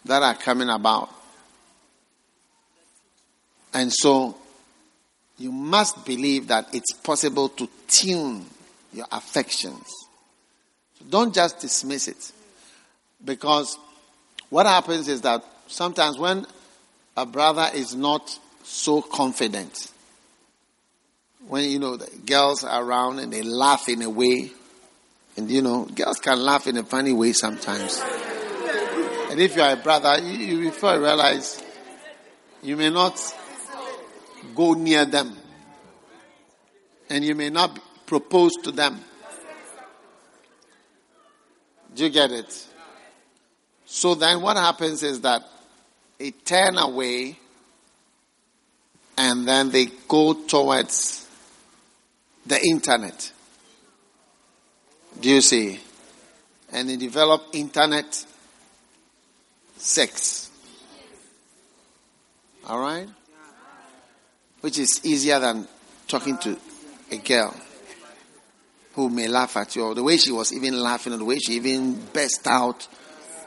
that 0.06 0.22
are 0.22 0.34
coming 0.34 0.70
about. 0.70 1.10
And 3.74 3.92
so 3.92 4.36
you 5.38 5.52
must 5.52 6.04
believe 6.04 6.48
that 6.48 6.74
it's 6.74 6.92
possible 6.92 7.48
to 7.50 7.68
tune 7.88 8.46
your 8.92 9.06
affections. 9.12 9.86
So 10.98 11.04
don't 11.08 11.34
just 11.34 11.60
dismiss 11.60 12.08
it. 12.08 12.32
Because 13.24 13.78
what 14.48 14.66
happens 14.66 15.08
is 15.08 15.22
that 15.22 15.44
sometimes 15.66 16.18
when 16.18 16.46
a 17.16 17.26
brother 17.26 17.68
is 17.74 17.94
not 17.94 18.38
so 18.62 19.02
confident, 19.02 19.92
when 21.48 21.64
you 21.64 21.78
know 21.78 21.96
the 21.96 22.10
girls 22.24 22.64
are 22.64 22.82
around 22.82 23.18
and 23.18 23.32
they 23.32 23.42
laugh 23.42 23.88
in 23.88 24.02
a 24.02 24.10
way, 24.10 24.50
and 25.36 25.50
you 25.50 25.60
know, 25.60 25.84
girls 25.84 26.18
can 26.18 26.40
laugh 26.40 26.66
in 26.66 26.76
a 26.78 26.82
funny 26.82 27.12
way 27.12 27.32
sometimes. 27.32 28.02
And 29.30 29.40
if 29.40 29.54
you 29.54 29.62
are 29.62 29.72
a 29.72 29.76
brother, 29.76 30.18
you, 30.22 30.32
you 30.32 30.70
before 30.70 30.98
realize 30.98 31.62
you 32.62 32.76
may 32.76 32.88
not 32.88 33.18
go 34.54 34.74
near 34.74 35.04
them. 35.04 35.36
And 37.08 37.24
you 37.24 37.34
may 37.34 37.50
not 37.50 37.78
propose 38.06 38.52
to 38.64 38.70
them. 38.70 39.00
Do 41.94 42.04
you 42.04 42.10
get 42.10 42.30
it? 42.30 42.66
So 43.86 44.14
then 44.14 44.42
what 44.42 44.56
happens 44.56 45.02
is 45.02 45.20
that 45.22 45.42
they 46.18 46.30
turn 46.30 46.76
away 46.76 47.38
and 49.16 49.46
then 49.46 49.70
they 49.70 49.86
go 50.08 50.34
towards 50.34 51.26
the 52.44 52.62
internet. 52.62 53.32
Do 55.20 55.30
you 55.30 55.40
see? 55.40 55.80
And 56.72 56.88
they 56.88 56.96
develop 56.96 57.42
internet 57.52 58.26
sex. 59.76 60.50
All 62.66 62.80
right? 62.80 63.08
Which 64.66 64.80
is 64.80 65.00
easier 65.04 65.38
than 65.38 65.68
talking 66.08 66.38
to 66.38 66.58
a 67.12 67.18
girl 67.18 67.54
who 68.94 69.08
may 69.08 69.28
laugh 69.28 69.56
at 69.56 69.76
you, 69.76 69.84
or 69.84 69.94
the 69.94 70.02
way 70.02 70.16
she 70.16 70.32
was 70.32 70.52
even 70.52 70.76
laughing, 70.76 71.12
or 71.12 71.18
the 71.18 71.24
way 71.24 71.38
she 71.38 71.52
even 71.52 71.94
burst 72.12 72.44
out. 72.48 72.82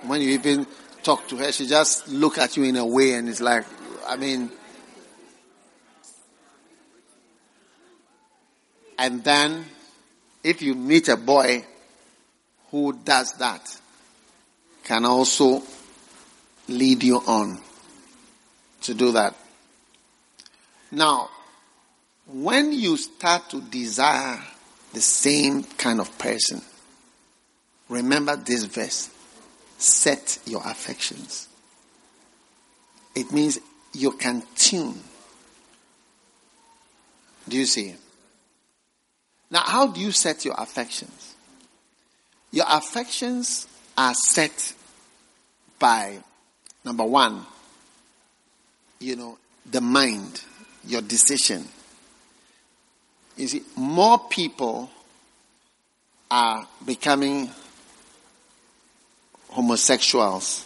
When 0.03 0.21
you 0.21 0.29
even 0.29 0.65
talk 1.03 1.27
to 1.27 1.36
her, 1.36 1.51
she 1.51 1.67
just 1.67 2.08
look 2.08 2.38
at 2.38 2.55
you 2.55 2.63
in 2.63 2.77
a 2.77 2.86
way, 2.86 3.15
and 3.15 3.27
it's 3.27 3.41
like, 3.41 3.65
I 4.08 4.15
mean, 4.15 4.49
and 8.97 9.21
then 9.21 9.65
if 10.41 10.62
you 10.62 10.73
meet 10.73 11.10
a 11.10 11.17
boy 11.17 11.65
who 12.71 12.93
does 12.93 13.34
that, 13.34 13.77
can 14.86 15.03
also 15.03 15.63
lead 16.69 17.03
you 17.03 17.17
on 17.17 17.60
to 18.84 18.93
do 18.93 19.12
that. 19.12 19.36
Now, 20.91 21.30
when 22.28 22.71
you 22.71 22.97
start 22.97 23.49
to 23.49 23.62
desire 23.62 24.39
the 24.93 25.02
same 25.02 25.63
kind 25.63 25.99
of 25.99 26.17
person, 26.17 26.62
remember 27.88 28.36
this 28.36 28.65
verse 28.65 29.10
set 29.78 30.39
your 30.45 30.62
affections. 30.65 31.47
It 33.15 33.32
means 33.32 33.60
you 33.93 34.12
can 34.12 34.43
tune. 34.56 34.99
Do 37.47 37.58
you 37.58 37.65
see? 37.65 37.95
Now, 39.49 39.62
how 39.65 39.88
do 39.88 39.99
you 39.99 40.12
set 40.12 40.45
your 40.45 40.56
affections? 40.58 41.36
Your 42.52 42.65
affections 42.67 43.67
are 43.97 44.13
set 44.13 44.73
by, 45.80 46.19
number 46.84 47.04
one, 47.04 47.45
you 48.99 49.15
know, 49.15 49.38
the 49.65 49.82
mind, 49.82 50.43
your 50.85 51.01
decision. 51.01 51.67
You 53.37 53.47
see, 53.47 53.63
more 53.75 54.19
people 54.29 54.89
are 56.29 56.67
becoming 56.85 57.49
homosexuals 59.49 60.65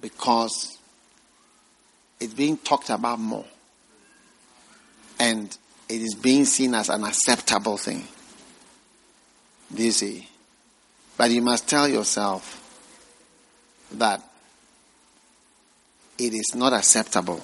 because 0.00 0.78
it's 2.20 2.34
being 2.34 2.56
talked 2.56 2.90
about 2.90 3.18
more. 3.18 3.46
And 5.18 5.56
it 5.88 6.02
is 6.02 6.14
being 6.14 6.44
seen 6.44 6.74
as 6.74 6.88
an 6.88 7.04
acceptable 7.04 7.76
thing. 7.76 8.04
Do 9.74 9.82
you 9.82 9.92
see? 9.92 10.28
But 11.16 11.30
you 11.30 11.40
must 11.42 11.68
tell 11.68 11.88
yourself 11.88 12.62
that 13.92 14.22
it 16.18 16.34
is 16.34 16.54
not 16.54 16.72
acceptable. 16.72 17.40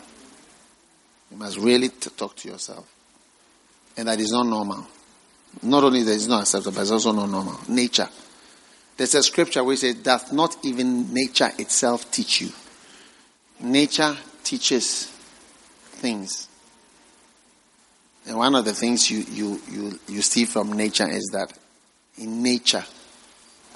You 1.33 1.39
must 1.39 1.59
really 1.59 1.89
t- 1.89 2.11
talk 2.17 2.37
to 2.37 2.49
yourself. 2.49 2.87
And 3.97 4.07
that 4.07 4.21
is 4.21 4.31
not 4.31 4.45
normal. 4.45 4.87
Not 5.63 5.83
only 5.83 6.05
that 6.05 6.15
it's 6.15 6.29
not 6.29 6.43
acceptable, 6.43 6.77
but 6.77 6.83
it's 6.83 6.91
also 6.91 7.13
not 7.13 7.29
normal. 7.29 7.59
Nature. 7.69 8.09
There's 8.97 9.15
a 9.15 9.23
scripture 9.23 9.65
which 9.65 9.81
says, 9.81 9.97
Doth 9.97 10.33
not 10.33 10.57
even 10.63 11.13
nature 11.13 11.51
itself 11.59 12.11
teach 12.11 12.43
you? 12.43 12.51
nature 13.63 14.17
teaches 14.43 15.07
things. 15.07 16.49
And 18.27 18.37
one 18.37 18.55
of 18.55 18.65
the 18.65 18.75
things 18.75 19.11
you, 19.11 19.25
you, 19.31 19.61
you, 19.71 20.01
you 20.09 20.23
see 20.23 20.45
from 20.45 20.73
nature 20.73 21.09
is 21.09 21.31
that 21.33 21.53
in 22.19 22.43
nature, 22.43 22.85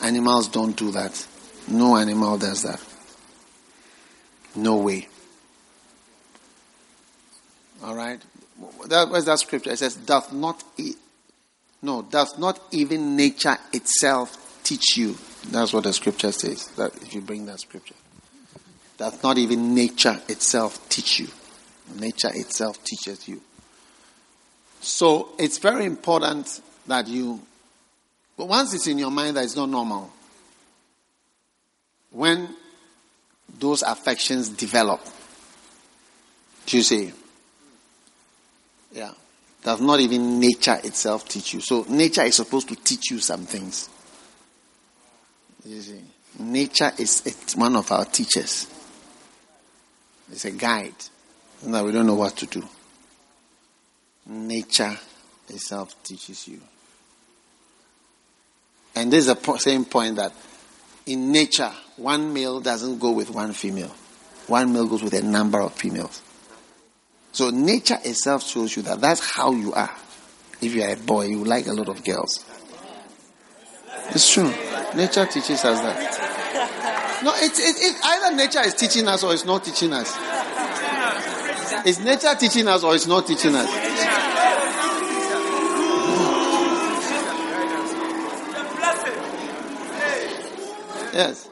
animals 0.03 0.49
don't 0.49 0.77
do 0.77 0.90
that. 0.92 1.27
No 1.69 1.97
animal 1.97 2.38
does 2.38 2.62
that. 2.62 2.81
No 4.55 4.77
way. 4.77 5.09
All 7.83 7.95
right? 7.95 8.21
That, 8.89 9.11
where's 9.11 9.27
that 9.27 9.39
scripture? 9.39 9.71
It 9.71 9.79
says, 9.79 9.97
doth 9.97 10.33
not, 10.33 10.62
e- 10.79 10.95
no, 11.83 12.03
doth 12.03 12.39
not 12.39 12.61
even 12.71 13.17
nature 13.17 13.57
itself 13.73 14.61
teach 14.65 14.97
you. 14.97 15.17
That's 15.51 15.73
what 15.73 15.85
the 15.85 15.93
scripture 15.93 16.33
says. 16.33 16.67
That 16.69 16.95
if 17.03 17.15
you 17.15 17.21
bring 17.21 17.47
that 17.47 17.61
scripture, 17.61 17.95
doth 18.97 19.23
not 19.23 19.39
even 19.39 19.75
nature 19.75 20.21
itself 20.29 20.89
teach 20.89 21.21
you. 21.21 21.29
Nature 21.99 22.31
itself 22.35 22.83
teaches 22.83 23.29
you. 23.29 23.41
So 24.81 25.31
it's 25.39 25.59
very 25.59 25.85
important 25.85 26.61
that 26.87 27.09
you, 27.09 27.41
but 28.37 28.49
once 28.49 28.75
it's 28.75 28.87
in 28.87 28.99
your 28.99 29.11
mind 29.11 29.37
that 29.37 29.45
it's 29.45 29.57
not 29.57 29.69
normal, 29.69 30.11
when 32.11 32.49
those 33.59 33.83
affections 33.83 34.49
develop, 34.49 35.01
do 36.67 36.77
you 36.77 36.83
see? 36.83 37.12
Yeah. 38.97 39.13
Does 39.63 39.81
not 39.81 40.01
even 40.01 40.41
nature 40.41 40.79
itself 40.83 41.29
teach 41.29 41.53
you. 41.53 41.61
So 41.61 41.85
nature 41.89 42.23
is 42.23 42.37
supposed 42.37 42.69
to 42.71 42.77
teach 42.77 43.11
you 43.11 43.19
some 43.19 43.45
things. 43.45 43.91
You 45.65 45.81
see? 45.81 46.01
Nature 46.39 46.93
is 46.99 47.55
one 47.57 47.77
of 47.77 47.93
our 47.93 48.07
teachers. 48.07 48.69
It's 50.31 50.45
a 50.47 50.51
guide. 50.51 50.95
Now 51.65 51.85
we 51.85 51.93
don't 51.93 52.07
know 52.07 52.15
what 52.15 52.37
to 52.37 52.47
do. 52.47 52.63
Nature 54.27 54.97
itself 55.49 56.03
teaches 56.03 56.49
you. 56.49 56.61
And 58.95 59.13
there's 59.13 59.27
the 59.27 59.37
po- 59.37 59.57
same 59.57 59.85
point 59.85 60.17
that 60.17 60.33
in 61.05 61.31
nature, 61.31 61.73
one 61.97 62.33
male 62.33 62.61
doesn't 62.61 62.99
go 62.99 63.13
with 63.13 63.31
one 63.31 63.53
female. 63.53 63.95
One 64.47 64.73
male 64.73 64.87
goes 64.87 65.03
with 65.03 65.15
a 65.15 65.23
number 65.23 65.61
of 65.61 65.75
females. 65.75 66.23
So 67.37 67.51
nature 67.51 67.99
itself 68.03 68.42
shows 68.44 68.75
you 68.77 68.83
that 68.85 69.03
that's 69.03 69.20
how 69.35 69.53
you 69.53 69.75
are. 69.75 69.90
If 70.62 70.75
you 70.75 70.83
are 70.83 70.94
a 70.94 70.96
boy, 70.96 71.27
you 71.27 71.44
like 71.44 71.66
a 71.66 71.75
lot 71.75 71.90
of 71.90 72.03
girls. 72.03 72.42
It's 74.09 74.33
true. 74.33 74.51
Nature 74.94 75.27
teaches 75.27 75.62
us 75.62 75.83
that. 75.83 77.22
No, 77.22 77.35
it's 77.35 77.59
it, 77.59 77.77
it, 77.79 78.01
either 78.03 78.35
nature 78.37 78.62
is 78.62 78.72
teaching 78.72 79.07
us 79.07 79.22
or 79.22 79.35
it's 79.35 79.44
not 79.44 79.62
teaching 79.62 79.92
us. 79.92 80.16
Is 81.87 82.01
nature 82.01 82.35
teaching 82.40 82.68
us 82.68 82.83
or 82.83 82.94
it's 82.94 83.07
not 83.07 83.27
teaching 83.27 83.55
us? 83.55 83.68
Yes. 91.12 91.51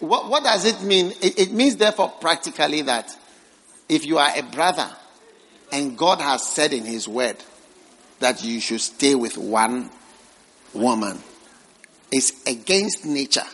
What, 0.00 0.28
what 0.28 0.44
does 0.44 0.64
it 0.64 0.82
mean? 0.82 1.12
It, 1.20 1.38
it 1.38 1.52
means, 1.52 1.76
therefore, 1.76 2.10
practically 2.20 2.82
that 2.82 3.16
if 3.88 4.06
you 4.06 4.18
are 4.18 4.30
a 4.36 4.42
brother 4.42 4.88
and 5.72 5.96
God 5.98 6.20
has 6.20 6.46
said 6.46 6.72
in 6.72 6.84
His 6.84 7.08
word 7.08 7.36
that 8.20 8.44
you 8.44 8.60
should 8.60 8.80
stay 8.80 9.14
with 9.14 9.36
one 9.36 9.90
woman, 10.72 11.18
it's 12.12 12.46
against 12.46 13.04
nature. 13.04 13.46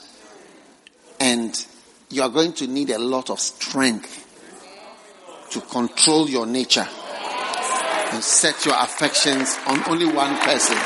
And 1.21 1.67
you 2.11 2.23
are 2.23 2.29
going 2.29 2.53
to 2.55 2.67
need 2.67 2.91
a 2.91 2.99
lot 2.99 3.31
of 3.31 3.41
strength 3.41 4.21
to 5.51 5.61
control 5.61 6.29
your 6.29 6.47
nature 6.47 6.87
and 6.87 8.23
set 8.23 8.67
your 8.67 8.75
affections 8.79 9.57
on 9.67 9.83
only 9.89 10.07
one 10.07 10.37
person. 10.39 10.77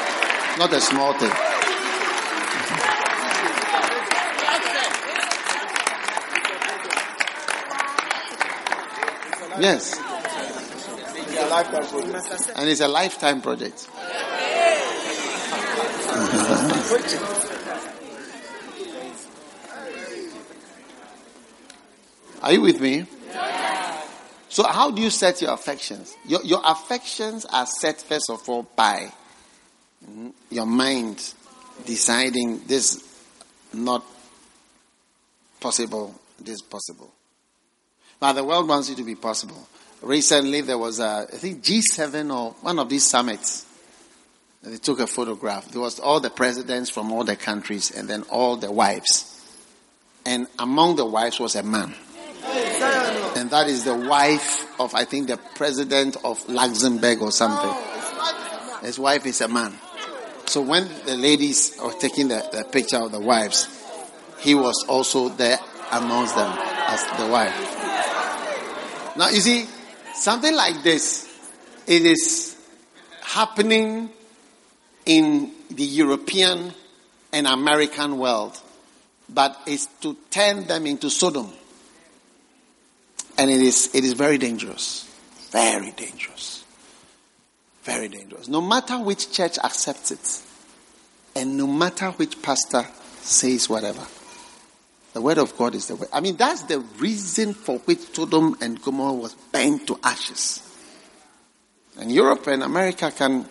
Not 0.59 0.73
a 0.73 0.81
small 0.81 1.13
thing. 1.15 1.48
Yes. 9.61 9.97
And 12.57 12.69
it's 12.69 12.81
a 12.81 12.89
lifetime 12.89 13.41
project. 13.41 13.89
Are 22.43 22.53
you 22.53 22.61
with 22.61 22.81
me? 22.81 23.07
So, 24.49 24.65
how 24.65 24.91
do 24.91 25.03
you 25.03 25.11
set 25.11 25.43
your 25.43 25.53
affections? 25.53 26.17
Your, 26.27 26.43
your 26.43 26.63
affections 26.65 27.45
are 27.45 27.67
set, 27.67 28.01
first 28.01 28.31
of 28.31 28.49
all, 28.49 28.67
by 28.75 29.13
mm, 30.09 30.33
your 30.51 30.67
mind 30.67 31.35
deciding 31.85 32.63
this 32.67 33.05
not 33.73 34.05
possible, 35.61 36.15
this 36.41 36.63
possible. 36.63 37.13
But 38.21 38.33
the 38.33 38.45
world 38.45 38.69
wants 38.69 38.91
it 38.91 38.97
to 38.97 39.05
be 39.05 39.15
possible. 39.15 39.69
Recently, 40.03 40.61
there 40.61 40.79
was 40.79 41.01
a, 41.01 41.27
I 41.33 41.37
think 41.37 41.63
G7 41.63 42.35
or 42.35 42.53
one 42.63 42.79
of 42.79 42.89
these 42.89 43.05
summits. 43.05 43.67
And 44.63 44.73
they 44.73 44.79
took 44.79 45.01
a 45.01 45.07
photograph. 45.07 45.71
There 45.71 45.81
was 45.81 46.01
all 46.01 46.21
the 46.21 46.31
presidents 46.31 46.91
from 46.91 47.13
all 47.13 47.25
the 47.25 47.37
countries 47.37 47.91
and 47.91 48.09
then 48.09 48.23
all 48.25 48.57
the 48.57 48.71
wives. 48.71 49.35
And 50.27 50.47
among 50.59 50.97
the 50.97 51.07
wives 51.07 51.39
was 51.39 51.55
a 51.57 51.63
man. 51.63 51.95
And 53.37 53.51
that 53.51 53.69
is 53.69 53.85
the 53.85 53.95
wife 53.95 54.67
of, 54.81 54.95
I 54.95 55.05
think, 55.05 55.29
the 55.29 55.37
president 55.55 56.17
of 56.25 56.47
Luxembourg 56.49 57.23
or 57.23 57.31
something. 57.31 57.73
His 58.83 58.99
wife 58.99 59.27
is 59.27 59.41
a 59.41 59.49
man. 59.49 59.75
So 60.47 60.61
when 60.63 60.89
the 61.05 61.17
ladies 61.17 61.77
were 61.83 61.93
taking 61.93 62.29
the, 62.29 62.49
the 62.53 62.65
picture 62.65 62.97
of 62.97 63.13
the 63.13 63.21
wives, 63.21 63.69
he 64.39 64.55
was 64.55 64.85
also 64.89 65.29
there 65.29 65.59
amongst 65.93 66.37
them 66.37 66.53
as 66.57 67.05
the 67.19 67.27
wife. 67.27 67.78
Now, 69.19 69.31
you 69.31 69.41
see, 69.41 69.67
something 70.15 70.55
like 70.55 70.85
this, 70.85 71.29
it 71.89 72.07
is 72.07 72.57
happening 73.21 74.11
in 75.07 75.51
the 75.71 75.83
European 75.83 76.73
and 77.33 77.49
American 77.49 78.19
world, 78.19 78.57
but 79.29 79.61
it's 79.67 79.87
to 80.03 80.17
turn 80.31 80.69
them 80.69 80.87
into 80.87 81.11
Sodom. 81.11 81.53
And 83.37 83.51
it 83.51 83.61
is, 83.61 83.93
it 83.93 84.05
is 84.05 84.13
very 84.13 84.39
dangerous. 84.39 85.13
Very 85.51 85.91
dangerous. 85.91 86.65
Very 87.83 88.07
dangerous. 88.07 88.47
No 88.47 88.61
matter 88.61 89.01
which 89.01 89.33
church 89.33 89.59
accepts 89.59 90.13
it, 90.13 90.43
and 91.35 91.57
no 91.57 91.67
matter 91.67 92.13
which 92.13 92.41
pastor 92.41 92.87
says 93.21 93.69
whatever, 93.69 94.07
the 95.13 95.21
word 95.21 95.39
of 95.39 95.57
God 95.57 95.75
is 95.75 95.89
the 95.89 95.97
way. 95.97 96.07
I 96.13 96.21
mean, 96.21 96.37
that's 96.37 96.63
the 96.63 96.81
reason 96.99 97.55
for 97.55 97.79
which 97.81 98.15
Sodom 98.15 98.57
and 98.61 98.81
Gomorrah 98.81 99.15
was 99.15 99.35
burned 99.35 99.87
to 99.87 99.99
ashes. 100.03 100.63
And 101.99 102.13
Europe 102.13 102.47
and 102.47 102.63
America 102.63 103.11
can 103.11 103.47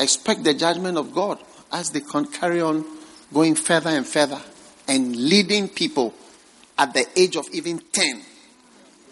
expect 0.00 0.44
the 0.44 0.54
judgment 0.54 0.96
of 0.96 1.14
God 1.14 1.38
as 1.72 1.90
they 1.90 2.00
can 2.00 2.26
carry 2.26 2.60
on 2.60 2.84
going 3.32 3.54
further 3.54 3.90
and 3.90 4.06
further 4.06 4.40
and 4.88 5.14
leading 5.14 5.68
people 5.68 6.14
at 6.78 6.94
the 6.94 7.06
age 7.16 7.36
of 7.36 7.48
even 7.52 7.78
10. 7.78 8.22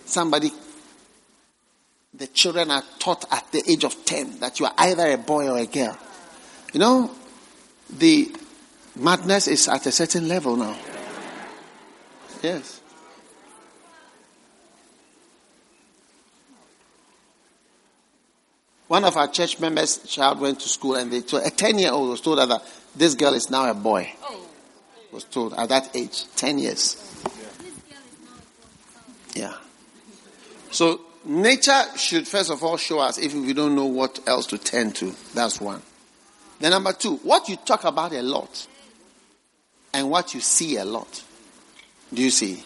Somebody, 0.04 0.50
the 2.14 2.26
children 2.28 2.70
are 2.70 2.82
taught 2.98 3.24
at 3.32 3.50
the 3.52 3.62
age 3.68 3.84
of 3.84 4.04
10 4.04 4.40
that 4.40 4.60
you 4.60 4.66
are 4.66 4.74
either 4.78 5.10
a 5.10 5.18
boy 5.18 5.48
or 5.48 5.58
a 5.58 5.66
girl. 5.66 5.96
You 6.72 6.80
know, 6.80 7.10
the 7.90 8.34
madness 8.96 9.48
is 9.48 9.68
at 9.68 9.86
a 9.86 9.92
certain 9.92 10.28
level 10.28 10.56
now. 10.56 10.76
Yes. 12.42 12.80
One 18.88 19.04
of 19.04 19.16
our 19.16 19.28
church 19.28 19.58
members' 19.58 19.98
child 19.98 20.40
went 20.40 20.60
to 20.60 20.68
school, 20.68 20.96
and 20.96 21.10
they 21.10 21.22
told 21.22 21.46
a 21.46 21.50
ten-year-old 21.50 22.10
was 22.10 22.20
told 22.20 22.38
that 22.38 22.62
this 22.94 23.14
girl 23.14 23.32
is 23.32 23.48
now 23.48 23.70
a 23.70 23.74
boy. 23.74 24.12
Was 25.12 25.24
told 25.24 25.54
at 25.54 25.68
that 25.68 25.96
age, 25.96 26.24
ten 26.36 26.58
years. 26.58 26.96
Yeah. 29.34 29.54
So 30.70 31.00
nature 31.24 31.82
should 31.96 32.26
first 32.26 32.50
of 32.50 32.62
all 32.62 32.76
show 32.76 32.98
us 32.98 33.18
if 33.18 33.34
we 33.34 33.52
don't 33.54 33.74
know 33.74 33.86
what 33.86 34.20
else 34.26 34.46
to 34.48 34.58
turn 34.58 34.92
to. 34.92 35.14
That's 35.34 35.60
one. 35.60 35.80
Then 36.60 36.72
number 36.72 36.92
two, 36.92 37.16
what 37.16 37.48
you 37.48 37.56
talk 37.56 37.84
about 37.84 38.12
a 38.12 38.22
lot 38.22 38.66
and 39.94 40.10
what 40.10 40.34
you 40.34 40.40
see 40.40 40.76
a 40.76 40.84
lot. 40.84 41.22
Do 42.12 42.22
you 42.22 42.30
see? 42.30 42.62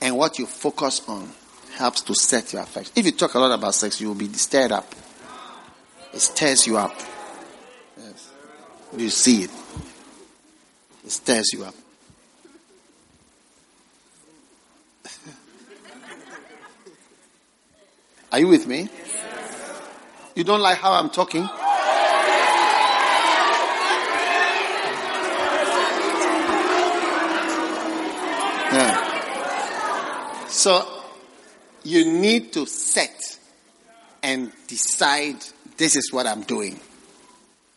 And 0.00 0.16
what 0.16 0.38
you 0.38 0.46
focus 0.46 1.02
on 1.08 1.30
helps 1.76 2.00
to 2.02 2.14
set 2.14 2.52
your 2.52 2.62
affection. 2.62 2.92
If 2.96 3.06
you 3.06 3.12
talk 3.12 3.34
a 3.34 3.38
lot 3.38 3.52
about 3.52 3.74
sex, 3.74 4.00
you 4.00 4.08
will 4.08 4.14
be 4.14 4.32
stirred 4.32 4.72
up. 4.72 4.92
It 6.12 6.20
stirs 6.20 6.66
you 6.66 6.76
up. 6.76 6.94
Yes. 7.96 8.30
Do 8.96 9.02
you 9.02 9.10
see 9.10 9.44
it? 9.44 9.50
It 11.04 11.10
stirs 11.10 11.52
you 11.52 11.64
up. 11.64 11.74
Are 18.32 18.40
you 18.40 18.48
with 18.48 18.66
me? 18.66 18.88
Yes. 18.92 19.18
You 20.34 20.44
don't 20.44 20.60
like 20.60 20.78
how 20.78 20.92
I'm 20.92 21.10
talking? 21.10 21.48
So 30.52 30.86
you 31.82 32.12
need 32.12 32.52
to 32.52 32.66
set 32.66 33.38
and 34.22 34.52
decide 34.68 35.36
this 35.78 35.96
is 35.96 36.12
what 36.12 36.26
I'm 36.26 36.42
doing. 36.42 36.78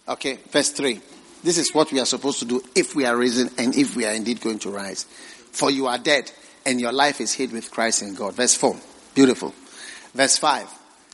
Okay, 0.10 0.40
verse 0.52 0.72
3. 0.72 1.00
This 1.42 1.58
is 1.58 1.74
what 1.74 1.92
we 1.94 2.02
are 2.02 2.06
supposed 2.06 2.40
to 2.40 2.46
do 2.46 2.62
if 2.76 2.94
we 2.94 3.06
are 3.06 3.16
risen 3.16 3.50
and 3.58 3.74
if 3.76 3.96
we 3.96 4.06
are 4.06 4.14
indeed 4.14 4.42
going 4.42 4.60
to 4.60 4.70
rise. 4.72 5.06
For 5.06 5.72
you 5.72 5.88
are 5.88 5.98
dead 5.98 6.30
and 6.66 6.82
your 6.82 6.92
life 6.92 7.22
is 7.22 7.34
hid 7.34 7.54
with 7.54 7.72
Christ 7.72 8.02
in 8.02 8.14
God. 8.14 8.34
Verse 8.34 8.56
4. 8.56 8.76
Beautiful. 9.16 9.56
Verse 10.14 10.38
5. 10.38 10.68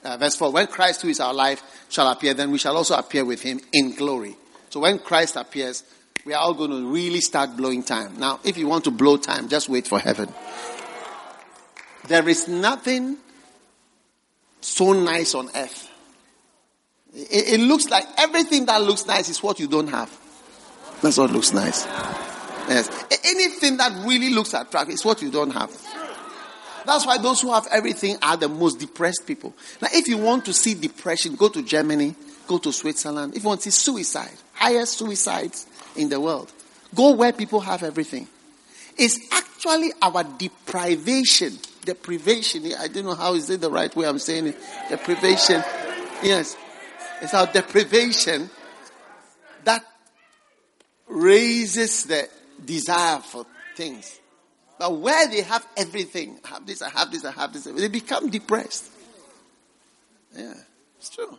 Uh, 0.04 0.17
verse 0.17 0.36
4. 0.36 0.52
When 0.52 0.65
Christ, 0.65 1.04
who 1.04 1.10
is 1.10 1.19
our 1.19 1.34
life, 1.34 1.86
shall 1.89 2.10
appear, 2.10 2.34
then 2.34 2.50
we 2.50 2.58
shall 2.58 2.76
also 2.76 2.95
appear 2.95 3.24
with 3.24 3.43
him 3.43 3.60
in 3.71 3.93
glory. 3.93 4.36
So 4.71 4.80
when 4.80 4.97
Christ 4.97 5.36
appears, 5.36 5.84
we 6.26 6.34
are 6.34 6.41
all 6.41 6.56
going 6.56 6.71
to 6.71 6.91
really 6.91 7.21
start 7.21 7.56
blowing 7.56 7.84
time. 7.84 8.17
Now, 8.17 8.39
if 8.43 8.58
you 8.58 8.67
want 8.67 8.86
to 8.86 8.91
blow 8.91 9.17
time, 9.17 9.47
just 9.47 9.69
wait 9.69 9.88
for 9.88 10.00
heaven. 10.00 10.34
There 12.08 12.28
is 12.28 12.48
nothing 12.48 13.18
so 14.60 14.94
nice 14.94 15.36
on 15.36 15.50
earth. 15.56 15.90
It, 17.14 17.60
it 17.60 17.60
looks 17.60 17.90
like 17.90 18.06
everything 18.18 18.66
that 18.66 18.82
looks 18.82 19.06
nice 19.06 19.30
is 19.30 19.42
what 19.44 19.60
you 19.60 19.68
don't 19.68 19.88
have. 19.88 20.10
That's 21.02 21.18
what 21.18 21.32
looks 21.32 21.52
nice. 21.54 21.86
Yes. 21.86 22.90
Anything 23.26 23.78
that 23.78 24.06
really 24.06 24.30
looks 24.30 24.54
attractive 24.54 24.94
is 24.94 25.04
what 25.04 25.22
you 25.22 25.32
don't 25.32 25.52
have. 25.52 25.70
That's 26.86 27.06
why 27.06 27.18
those 27.18 27.42
who 27.42 27.52
have 27.54 27.68
everything 27.72 28.18
are 28.22 28.38
the 28.38 28.50
most 28.50 28.80
depressed 28.80 29.26
people. 29.28 29.54
Now, 29.82 29.90
if 29.94 30.08
you 30.08 30.18
want 30.18 30.46
to 30.46 30.54
see 30.54 30.74
depression, 30.74 31.36
go 31.36 31.50
to 31.50 31.62
Germany, 31.62 32.16
go 32.48 32.58
to 32.60 32.72
Switzerland. 32.72 33.36
If 33.36 33.44
you 33.44 33.50
want 33.50 33.62
to 33.62 33.72
see 33.72 33.92
suicide, 33.92 34.32
highest 34.54 34.98
suicides 34.98 35.68
in 35.96 36.10
the 36.10 36.20
world, 36.20 36.52
go 36.96 37.14
where 37.14 37.34
people 37.34 37.60
have 37.60 37.84
everything. 37.84 38.28
It's 38.98 39.20
actually 39.32 39.92
our 40.02 40.24
deprivation, 40.24 41.58
deprivation. 41.84 42.72
I 42.80 42.88
don't 42.88 43.06
know 43.06 43.15
how 43.15 43.34
is 43.36 43.50
it 43.50 43.62
the 43.62 43.70
right 43.70 43.94
way 43.96 44.08
I'm 44.08 44.20
saying 44.20 44.48
it. 44.48 44.58
Deprivation. 44.89 45.63
Yes. 46.24 46.56
It's 47.22 47.34
our 47.34 47.48
deprivation 47.48 48.50
that 49.63 49.84
raises 51.08 52.06
the 52.06 52.28
desire 52.63 53.20
for 53.20 53.46
things. 53.76 54.20
But 54.80 54.98
where 54.98 55.28
they 55.28 55.41
have 55.41 55.67
everything, 55.78 56.39
I 56.44 56.48
have 56.50 56.65
this, 56.65 56.82
I 56.82 56.89
have 56.89 57.12
this, 57.12 57.24
I 57.24 57.32
have 57.32 57.54
this, 57.54 57.65
they 57.65 57.88
become 57.88 58.30
depressed. 58.30 58.89
Yeah, 60.36 60.56
it's 60.98 61.10
true. 61.10 61.38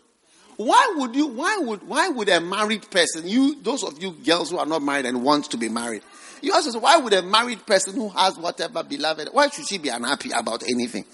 Why 0.57 0.95
would 0.97 1.17
you, 1.17 1.27
why 1.27 1.57
would, 1.59 1.83
why 1.89 2.09
would 2.09 2.29
a 2.29 2.41
married 2.41 2.89
person, 2.91 3.27
you, 3.27 3.61
those 3.63 3.83
of 3.83 4.01
you 4.01 4.13
girls 4.13 4.51
who 4.51 4.59
are 4.59 4.67
not 4.67 4.83
married 4.83 5.07
and 5.07 5.25
want 5.25 5.51
to 5.51 5.57
be 5.57 5.69
married, 5.69 6.03
you 6.43 6.53
ask 6.53 6.71
say, 6.71 6.79
why 6.79 6.97
would 6.99 7.13
a 7.13 7.23
married 7.23 7.65
person 7.67 7.95
who 7.95 8.09
has 8.11 8.37
whatever 8.37 8.83
beloved, 8.83 9.29
why 9.33 9.49
should 9.49 9.67
she 9.67 9.79
be 9.79 9.89
unhappy 9.89 10.31
about 10.33 10.63
anything? 10.65 11.05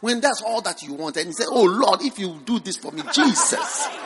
When 0.00 0.20
that's 0.20 0.42
all 0.42 0.60
that 0.62 0.82
you 0.82 0.94
want, 0.94 1.16
and 1.16 1.26
you 1.26 1.32
say, 1.32 1.44
oh 1.48 1.64
Lord, 1.64 2.02
if 2.02 2.18
you 2.18 2.40
do 2.44 2.58
this 2.60 2.76
for 2.76 2.92
me, 2.92 3.02
Jesus. 3.12 3.88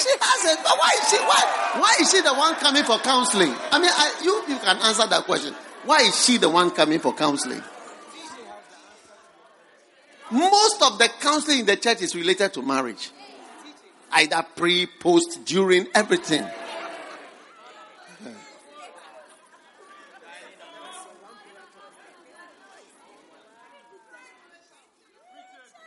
She 0.00 0.08
has 0.18 0.52
it, 0.52 0.58
but 0.62 0.72
why 0.78 0.90
is 0.94 1.10
she, 1.10 1.16
why, 1.18 1.80
why 1.80 1.94
is 2.00 2.10
she 2.10 2.20
the 2.22 2.32
one 2.32 2.54
coming 2.54 2.84
for 2.84 2.98
counseling? 2.98 3.54
I 3.70 3.78
mean, 3.78 3.90
I, 3.92 4.20
you, 4.24 4.54
you 4.54 4.58
can 4.58 4.78
answer 4.78 5.06
that 5.06 5.24
question. 5.24 5.52
Why 5.84 5.98
is 5.98 6.24
she 6.24 6.38
the 6.38 6.48
one 6.48 6.70
coming 6.70 7.00
for 7.00 7.12
counseling? 7.12 7.62
Most 10.30 10.82
of 10.82 10.98
the 10.98 11.10
counseling 11.20 11.60
in 11.60 11.66
the 11.66 11.76
church 11.76 12.02
is 12.02 12.14
related 12.14 12.54
to 12.54 12.62
marriage. 12.62 13.10
Either 14.12 14.44
pre, 14.56 14.86
post, 14.86 15.44
during, 15.44 15.88
everything. 15.94 16.46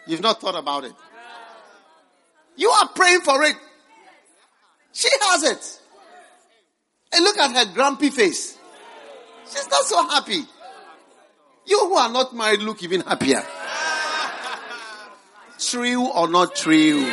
You've 0.06 0.22
not 0.22 0.42
thought 0.42 0.56
about 0.56 0.84
it. 0.84 0.94
You 2.56 2.70
are 2.70 2.88
praying 2.90 3.22
for 3.22 3.42
it. 3.44 3.56
She 4.92 5.10
has 5.22 5.44
it. 5.44 5.80
And 7.14 7.24
look 7.24 7.38
at 7.38 7.56
her 7.56 7.74
grumpy 7.74 8.10
face. 8.10 8.58
She's 9.46 9.70
not 9.70 9.84
so 9.84 10.08
happy. 10.08 10.44
You 11.66 11.80
who 11.80 11.96
are 11.96 12.12
not 12.12 12.36
married 12.36 12.62
look 12.62 12.84
even 12.84 13.02
happier. 13.02 13.44
True 15.60 16.08
or 16.08 16.28
not 16.28 16.56
true? 16.56 17.12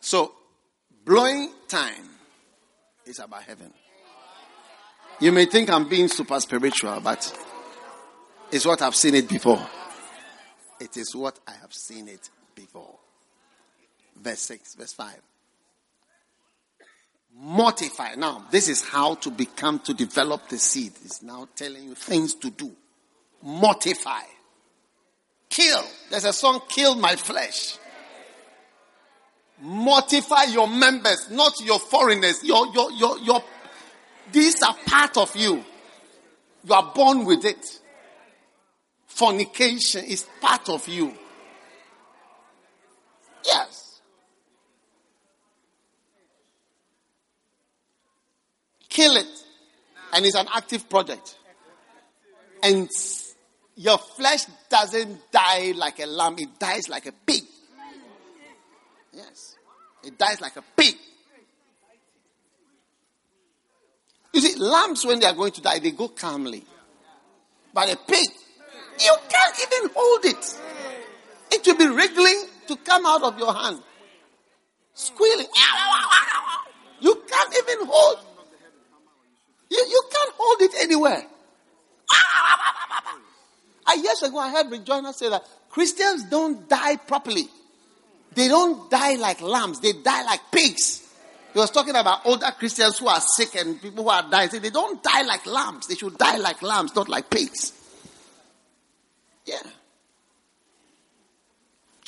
So, 0.00 0.32
blowing 1.04 1.52
time 1.68 2.13
is 3.06 3.18
about 3.18 3.42
heaven. 3.42 3.72
You 5.20 5.32
may 5.32 5.46
think 5.46 5.70
I'm 5.70 5.88
being 5.88 6.08
super 6.08 6.40
spiritual, 6.40 7.00
but 7.00 7.32
it's 8.50 8.66
what 8.66 8.82
I've 8.82 8.96
seen 8.96 9.14
it 9.14 9.28
before. 9.28 9.64
It 10.80 10.96
is 10.96 11.14
what 11.14 11.38
I 11.46 11.52
have 11.52 11.72
seen 11.72 12.08
it 12.08 12.28
before. 12.54 12.98
Verse 14.16 14.40
6, 14.40 14.74
verse 14.74 14.92
5. 14.92 15.14
Mortify. 17.36 18.14
Now, 18.16 18.46
this 18.50 18.68
is 18.68 18.82
how 18.82 19.16
to 19.16 19.30
become, 19.30 19.80
to 19.80 19.94
develop 19.94 20.48
the 20.48 20.58
seed. 20.58 20.92
It's 21.04 21.22
now 21.22 21.48
telling 21.56 21.84
you 21.84 21.94
things 21.94 22.34
to 22.36 22.50
do. 22.50 22.72
Mortify. 23.42 24.22
Kill. 25.48 25.84
There's 26.10 26.24
a 26.24 26.32
song, 26.32 26.62
Kill 26.68 26.94
My 26.96 27.16
Flesh. 27.16 27.78
Mortify 29.64 30.44
your 30.52 30.68
members, 30.68 31.30
not 31.30 31.54
your 31.64 31.78
foreigners. 31.78 32.44
Your, 32.44 32.66
your, 32.74 32.92
your, 32.92 33.18
your, 33.20 33.42
these 34.30 34.62
are 34.62 34.76
part 34.86 35.16
of 35.16 35.34
you. 35.34 35.64
You 36.64 36.74
are 36.74 36.92
born 36.94 37.24
with 37.24 37.46
it. 37.46 37.80
Fornication 39.06 40.04
is 40.04 40.26
part 40.38 40.68
of 40.68 40.86
you. 40.86 41.14
Yes. 43.46 44.02
Kill 48.90 49.16
it. 49.16 49.44
And 50.12 50.26
it's 50.26 50.36
an 50.36 50.46
active 50.54 50.90
project. 50.90 51.38
And 52.62 52.90
your 53.76 53.96
flesh 53.96 54.44
doesn't 54.68 55.32
die 55.32 55.72
like 55.74 56.00
a 56.00 56.06
lamb, 56.06 56.34
it 56.36 56.58
dies 56.58 56.90
like 56.90 57.06
a 57.06 57.12
pig. 57.12 57.44
Yes. 59.14 59.53
It 60.06 60.18
dies 60.18 60.40
like 60.40 60.56
a 60.56 60.62
pig. 60.76 60.94
You 64.32 64.40
see, 64.40 64.58
lambs, 64.58 65.04
when 65.06 65.20
they 65.20 65.26
are 65.26 65.34
going 65.34 65.52
to 65.52 65.60
die, 65.60 65.78
they 65.78 65.92
go 65.92 66.08
calmly. 66.08 66.64
But 67.72 67.92
a 67.92 67.96
pig, 67.96 68.28
you 69.00 69.16
can't 69.28 69.58
even 69.62 69.90
hold 69.94 70.24
it. 70.24 70.60
It 71.52 71.66
will 71.66 71.76
be 71.76 71.86
wriggling 71.86 72.44
to 72.68 72.76
come 72.76 73.06
out 73.06 73.22
of 73.22 73.38
your 73.38 73.52
hand. 73.52 73.80
Squealing. 74.94 75.46
You 77.00 77.22
can't 77.28 77.54
even 77.54 77.86
hold. 77.86 78.18
You, 79.70 79.84
you 79.88 80.02
can't 80.10 80.34
hold 80.36 80.62
it 80.62 80.74
anywhere. 80.82 81.26
I 83.86 83.94
years 83.94 84.22
ago 84.22 84.38
I 84.38 84.50
heard 84.50 84.66
Rejoiner 84.66 85.12
say 85.12 85.28
that 85.28 85.44
Christians 85.70 86.24
don't 86.24 86.68
die 86.68 86.96
properly. 86.96 87.48
They 88.34 88.48
don't 88.48 88.90
die 88.90 89.14
like 89.14 89.40
lambs, 89.40 89.80
they 89.80 89.92
die 89.92 90.24
like 90.24 90.40
pigs. 90.50 91.04
He 91.52 91.60
was 91.60 91.70
talking 91.70 91.94
about 91.94 92.26
older 92.26 92.50
Christians 92.58 92.98
who 92.98 93.06
are 93.06 93.20
sick 93.20 93.54
and 93.54 93.80
people 93.80 94.02
who 94.02 94.10
are 94.10 94.28
dying. 94.28 94.50
They 94.50 94.70
don't 94.70 95.00
die 95.00 95.22
like 95.22 95.46
lambs. 95.46 95.86
They 95.86 95.94
should 95.94 96.18
die 96.18 96.36
like 96.38 96.60
lambs, 96.62 96.96
not 96.96 97.08
like 97.08 97.30
pigs. 97.30 97.72
Yeah. 99.46 99.62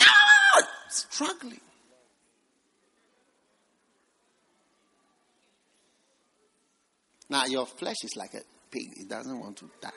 Ah, 0.01 0.69
struggling. 0.89 1.61
Now 7.29 7.47
your 7.47 7.67
flesh 7.67 7.97
is 8.03 8.17
like 8.17 8.35
a 8.35 8.41
pig. 8.71 8.95
It 8.97 9.09
doesn't 9.09 9.39
want 9.39 9.59
to 9.59 9.71
die. 9.81 9.91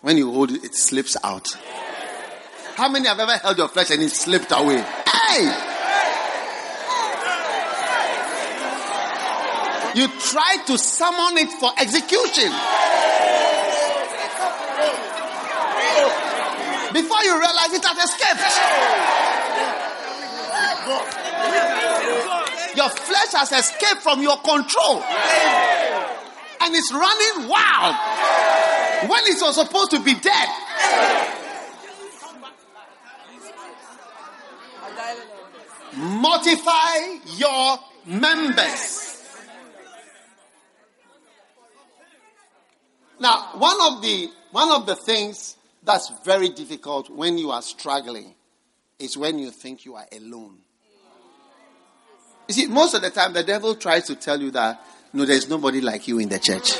When 0.00 0.16
you 0.16 0.32
hold 0.32 0.52
it, 0.52 0.64
it 0.64 0.74
slips 0.74 1.18
out. 1.22 1.48
How 2.76 2.88
many 2.88 3.06
have 3.06 3.20
ever 3.20 3.36
held 3.36 3.56
your 3.58 3.68
flesh 3.68 3.90
and 3.90 4.02
it 4.02 4.10
slipped 4.10 4.50
away? 4.50 4.82
Hey! 4.82 5.44
You 9.94 10.08
try 10.18 10.56
to 10.66 10.76
summon 10.76 11.38
it 11.38 11.52
for 11.52 11.70
execution. 11.78 12.50
Before 16.92 17.22
you 17.22 17.38
realize 17.38 17.72
it 17.72 17.84
has 17.84 18.10
escaped. 18.10 18.42
Your 22.76 22.88
flesh 22.88 23.32
has 23.34 23.52
escaped 23.52 24.02
from 24.02 24.20
your 24.20 24.36
control. 24.38 25.02
And 26.60 26.74
it's 26.74 26.92
running 26.92 27.48
wild 27.48 27.94
when 29.08 29.22
it 29.26 29.40
was 29.40 29.54
supposed 29.54 29.92
to 29.92 30.00
be 30.00 30.14
dead. 30.14 30.48
Mortify 35.96 37.18
your 37.36 37.78
members. 38.06 39.04
Now, 43.20 43.50
one 43.54 43.76
of 43.80 44.02
the 44.02 44.28
one 44.50 44.70
of 44.70 44.86
the 44.86 44.96
things 44.96 45.56
that's 45.82 46.10
very 46.24 46.48
difficult 46.48 47.10
when 47.10 47.38
you 47.38 47.50
are 47.50 47.62
struggling 47.62 48.34
is 48.98 49.16
when 49.16 49.38
you 49.38 49.50
think 49.50 49.84
you 49.84 49.94
are 49.94 50.06
alone. 50.12 50.58
You 52.48 52.54
see, 52.54 52.66
most 52.66 52.94
of 52.94 53.02
the 53.02 53.10
time 53.10 53.32
the 53.32 53.42
devil 53.42 53.74
tries 53.74 54.04
to 54.04 54.16
tell 54.16 54.40
you 54.40 54.50
that 54.52 54.84
no, 55.12 55.24
there's 55.24 55.48
nobody 55.48 55.80
like 55.80 56.08
you 56.08 56.18
in 56.18 56.28
the 56.28 56.38
church. 56.38 56.72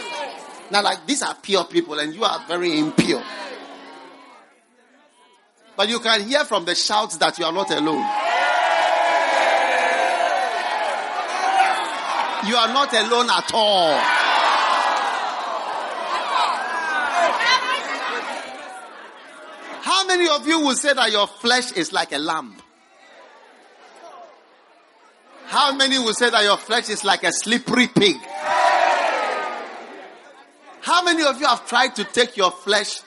Now, 0.71 0.83
like 0.83 1.07
these 1.07 1.23
are 1.23 1.35
pure 1.35 1.65
people 1.65 1.99
and 1.99 2.15
you 2.15 2.25
are 2.25 2.45
very 2.49 2.79
impure. 2.79 3.23
But 5.77 5.89
you 5.89 6.01
can 6.01 6.23
hear 6.23 6.45
from 6.45 6.65
the 6.65 6.75
shouts 6.75 7.17
that 7.19 7.39
you 7.39 7.45
are 7.45 7.53
not 7.53 7.71
alone. 7.71 8.24
You 12.47 12.57
are 12.57 12.69
not 12.69 12.93
alone 12.93 13.31
at 13.31 13.51
all. 13.55 13.99
How 19.81 20.07
many 20.07 20.29
of 20.29 20.47
you 20.47 20.61
will 20.61 20.75
say 20.75 20.93
that 20.93 21.11
your 21.11 21.27
flesh 21.27 21.73
is 21.73 21.93
like 21.93 22.13
a 22.13 22.19
lamb? 22.19 22.57
How 25.47 25.75
many 25.75 25.99
will 25.99 26.13
say 26.13 26.29
that 26.31 26.43
your 26.43 26.59
flesh 26.59 26.91
is 26.91 27.05
like 27.05 27.23
a 27.25 27.33
slippery 27.33 27.87
pig? 27.87 28.17
How 30.83 31.03
many 31.03 31.23
of 31.23 31.41
you 31.41 31.47
have 31.47 31.67
tried 31.67 31.97
to 31.97 32.05
take 32.05 32.37
your 32.37 32.51
flesh 32.51 33.01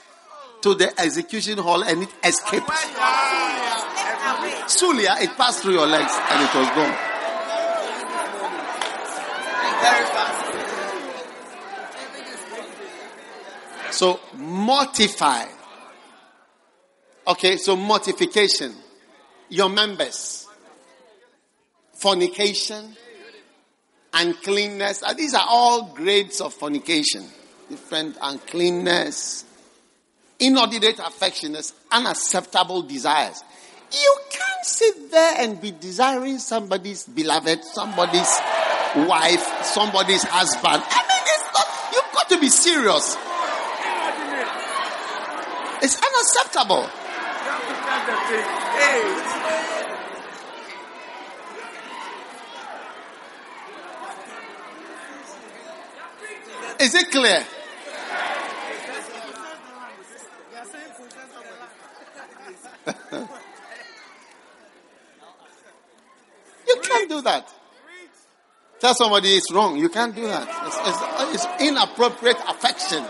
to 0.62 0.73
the 0.73 1.00
execution 1.00 1.60
hall 1.60 1.84
and 1.84 2.04
it 2.04 2.10
escaped? 2.23 2.67
Sulia, 4.67 5.21
it 5.21 5.38
passed 5.38 5.62
through 5.62 5.73
your 5.73 5.86
legs 5.88 6.12
and 6.32 6.43
it 6.43 6.56
was 6.56 6.67
gone. 6.69 7.07
So 13.91 14.19
mortify. 14.36 15.45
Okay, 17.28 17.58
so 17.58 17.76
mortification. 17.76 18.76
Your 19.50 19.69
members. 19.69 20.47
Fornication. 21.93 22.95
Uncleanness. 24.13 25.02
Uh, 25.04 25.13
These 25.13 25.34
are 25.34 25.45
all 25.50 25.93
grades 25.95 26.41
of 26.41 26.54
fornication. 26.54 27.26
Different 27.69 28.17
uncleanness. 28.21 29.45
Inordinate 30.39 31.00
affections. 31.00 31.73
Unacceptable 31.91 32.84
desires. 32.84 33.43
You 33.91 34.17
can't 34.30 34.65
sit 34.65 35.12
there 35.12 35.36
and 35.39 35.60
be 35.60 35.71
desiring 35.71 36.38
somebody's 36.38 37.06
beloved, 37.06 37.63
somebody's 37.63 38.39
wife, 39.05 39.45
somebody's 39.63 40.23
husband. 40.23 40.81
I 40.83 41.01
mean, 41.07 41.23
it's 41.36 41.49
not, 41.53 41.67
you've 41.93 42.13
got 42.13 42.29
to 42.29 42.39
be 42.39 42.49
serious. 42.49 43.17
It's 45.83 46.01
unacceptable. 46.01 46.89
Is 56.79 56.93
it 56.95 57.12
clear? 57.12 57.43
you 66.67 66.81
can't 66.81 67.10
do 67.10 67.21
that. 67.21 67.53
Tell 68.80 68.94
somebody 68.94 69.30
it's 69.30 69.52
wrong. 69.52 69.78
You 69.78 69.90
can't 69.90 70.16
do 70.16 70.28
that. 70.28 70.48
It's, 70.68 70.78
it's, 71.36 71.46
it's 71.46 71.62
inappropriate 71.63 72.38
affections. 72.48 73.08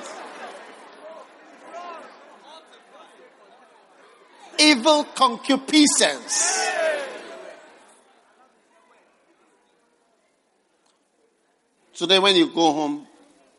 Evil 4.60 5.04
concupiscence. 5.04 6.68
So 11.92 12.06
then 12.06 12.22
when 12.22 12.36
you 12.36 12.48
go 12.54 12.74
home, 12.74 13.08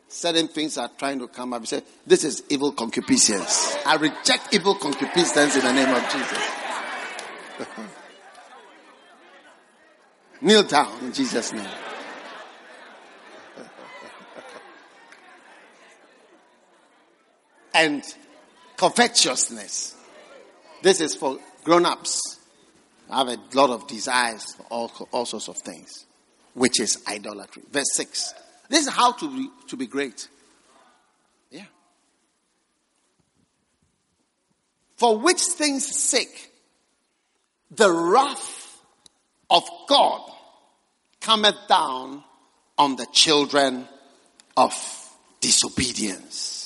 certain 0.07 0.47
things 0.47 0.77
are 0.77 0.89
trying 0.97 1.19
to 1.19 1.27
come 1.27 1.53
up. 1.53 1.61
You 1.61 1.67
say, 1.67 1.83
this 2.07 2.23
is 2.23 2.43
evil 2.49 2.71
concupiscence. 2.71 3.75
I 3.85 3.95
reject 3.95 4.53
evil 4.53 4.75
concupiscence 4.75 5.55
in 5.55 5.61
the 5.61 5.73
name 5.73 5.93
of 5.93 6.03
Jesus. 6.09 6.51
Kneel 10.41 10.63
down 10.63 11.03
in 11.03 11.13
Jesus' 11.13 11.53
name. 11.53 11.67
And 17.79 18.03
covetousness. 18.75 19.95
This 20.81 20.99
is 20.99 21.15
for 21.15 21.39
grown 21.63 21.85
ups. 21.85 22.19
I 23.09 23.19
have 23.19 23.29
a 23.29 23.37
lot 23.53 23.69
of 23.69 23.87
desires 23.87 24.53
for 24.53 24.63
all, 24.69 24.91
all 25.11 25.25
sorts 25.25 25.47
of 25.47 25.57
things, 25.57 26.05
which 26.53 26.79
is 26.81 27.01
idolatry. 27.07 27.63
Verse 27.71 27.87
6. 27.93 28.33
This 28.69 28.85
is 28.85 28.93
how 28.93 29.13
to 29.13 29.29
be, 29.33 29.49
to 29.69 29.77
be 29.77 29.87
great. 29.87 30.27
Yeah. 31.49 31.65
For 34.97 35.17
which 35.17 35.41
things 35.41 35.85
sake 35.85 36.51
the 37.71 37.91
wrath 37.91 38.81
of 39.49 39.63
God 39.87 40.21
cometh 41.21 41.67
down 41.69 42.23
on 42.77 42.97
the 42.97 43.07
children 43.13 43.87
of 44.57 44.73
disobedience. 45.39 46.58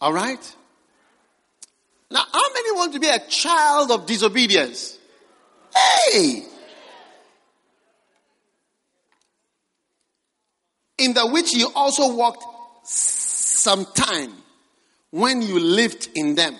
All 0.00 0.12
right? 0.12 0.56
Now, 2.10 2.24
how 2.32 2.52
many 2.54 2.72
want 2.72 2.92
to 2.94 3.00
be 3.00 3.08
a 3.08 3.18
child 3.18 3.90
of 3.90 4.06
disobedience? 4.06 4.98
Hey! 5.74 6.44
In 10.98 11.14
the 11.14 11.26
which 11.26 11.54
you 11.54 11.70
also 11.74 12.14
walked 12.14 12.44
some 12.84 13.84
time 13.86 14.32
when 15.10 15.42
you 15.42 15.58
lived 15.60 16.08
in 16.14 16.34
them. 16.34 16.56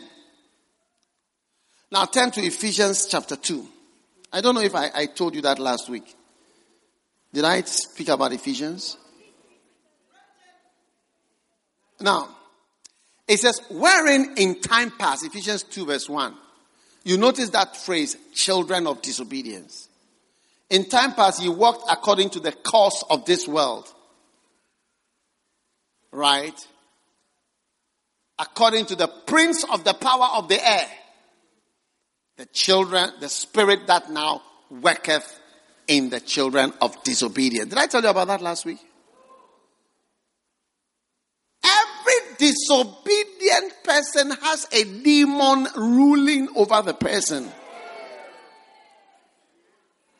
Now 1.91 2.05
turn 2.05 2.31
to 2.33 2.41
Ephesians 2.41 3.07
chapter 3.07 3.37
2. 3.37 3.67
I 4.33 4.41
don't 4.41 4.55
know 4.55 4.61
if 4.61 4.75
I, 4.75 4.91
I 4.95 5.07
told 5.07 5.35
you 5.35 5.43
that 5.43 5.59
last 5.59 5.89
week. 5.89 6.15
Did 7.33 7.45
I 7.45 7.63
speak 7.63 8.09
about 8.09 8.33
Ephesians? 8.33 8.97
Now, 12.01 12.29
it 13.29 13.39
says, 13.39 13.61
wherein 13.71 14.35
in 14.37 14.61
time 14.61 14.91
past, 14.99 15.25
Ephesians 15.25 15.63
2 15.65 15.87
verse 15.87 16.09
1, 16.09 16.35
you 17.05 17.19
notice 17.19 17.51
that 17.51 17.77
phrase, 17.77 18.17
children 18.35 18.87
of 18.87 19.03
disobedience. 19.03 19.89
In 20.71 20.89
time 20.89 21.15
past, 21.15 21.43
you 21.43 21.53
walked 21.53 21.91
according 21.91 22.31
to 22.31 22.41
the 22.41 22.53
course 22.53 23.05
of 23.09 23.25
this 23.25 23.47
world. 23.47 23.93
Right? 26.11 26.59
According 28.39 28.87
to 28.87 28.97
the 28.97 29.09
prince 29.27 29.65
of 29.65 29.85
the 29.85 29.95
power 29.95 30.29
of 30.37 30.49
the 30.49 30.67
air. 30.67 30.87
The 32.37 32.47
children, 32.47 33.11
the 33.21 33.29
spirit 33.29 33.87
that 33.87 34.11
now 34.11 34.43
worketh 34.71 35.41
in 35.87 36.11
the 36.11 36.21
children 36.21 36.73
of 36.81 37.03
disobedience. 37.03 37.71
Did 37.71 37.79
I 37.79 37.87
tell 37.87 38.03
you 38.03 38.09
about 38.09 38.29
that 38.29 38.43
last 38.43 38.65
week? 38.65 38.79
Every 41.65 42.28
disobedient 42.39 43.85
person 43.85 44.31
has 44.31 44.67
a 44.73 44.85
demon 44.85 45.67
ruling 45.77 46.49
over 46.57 46.81
the 46.83 46.95
person. 46.95 47.51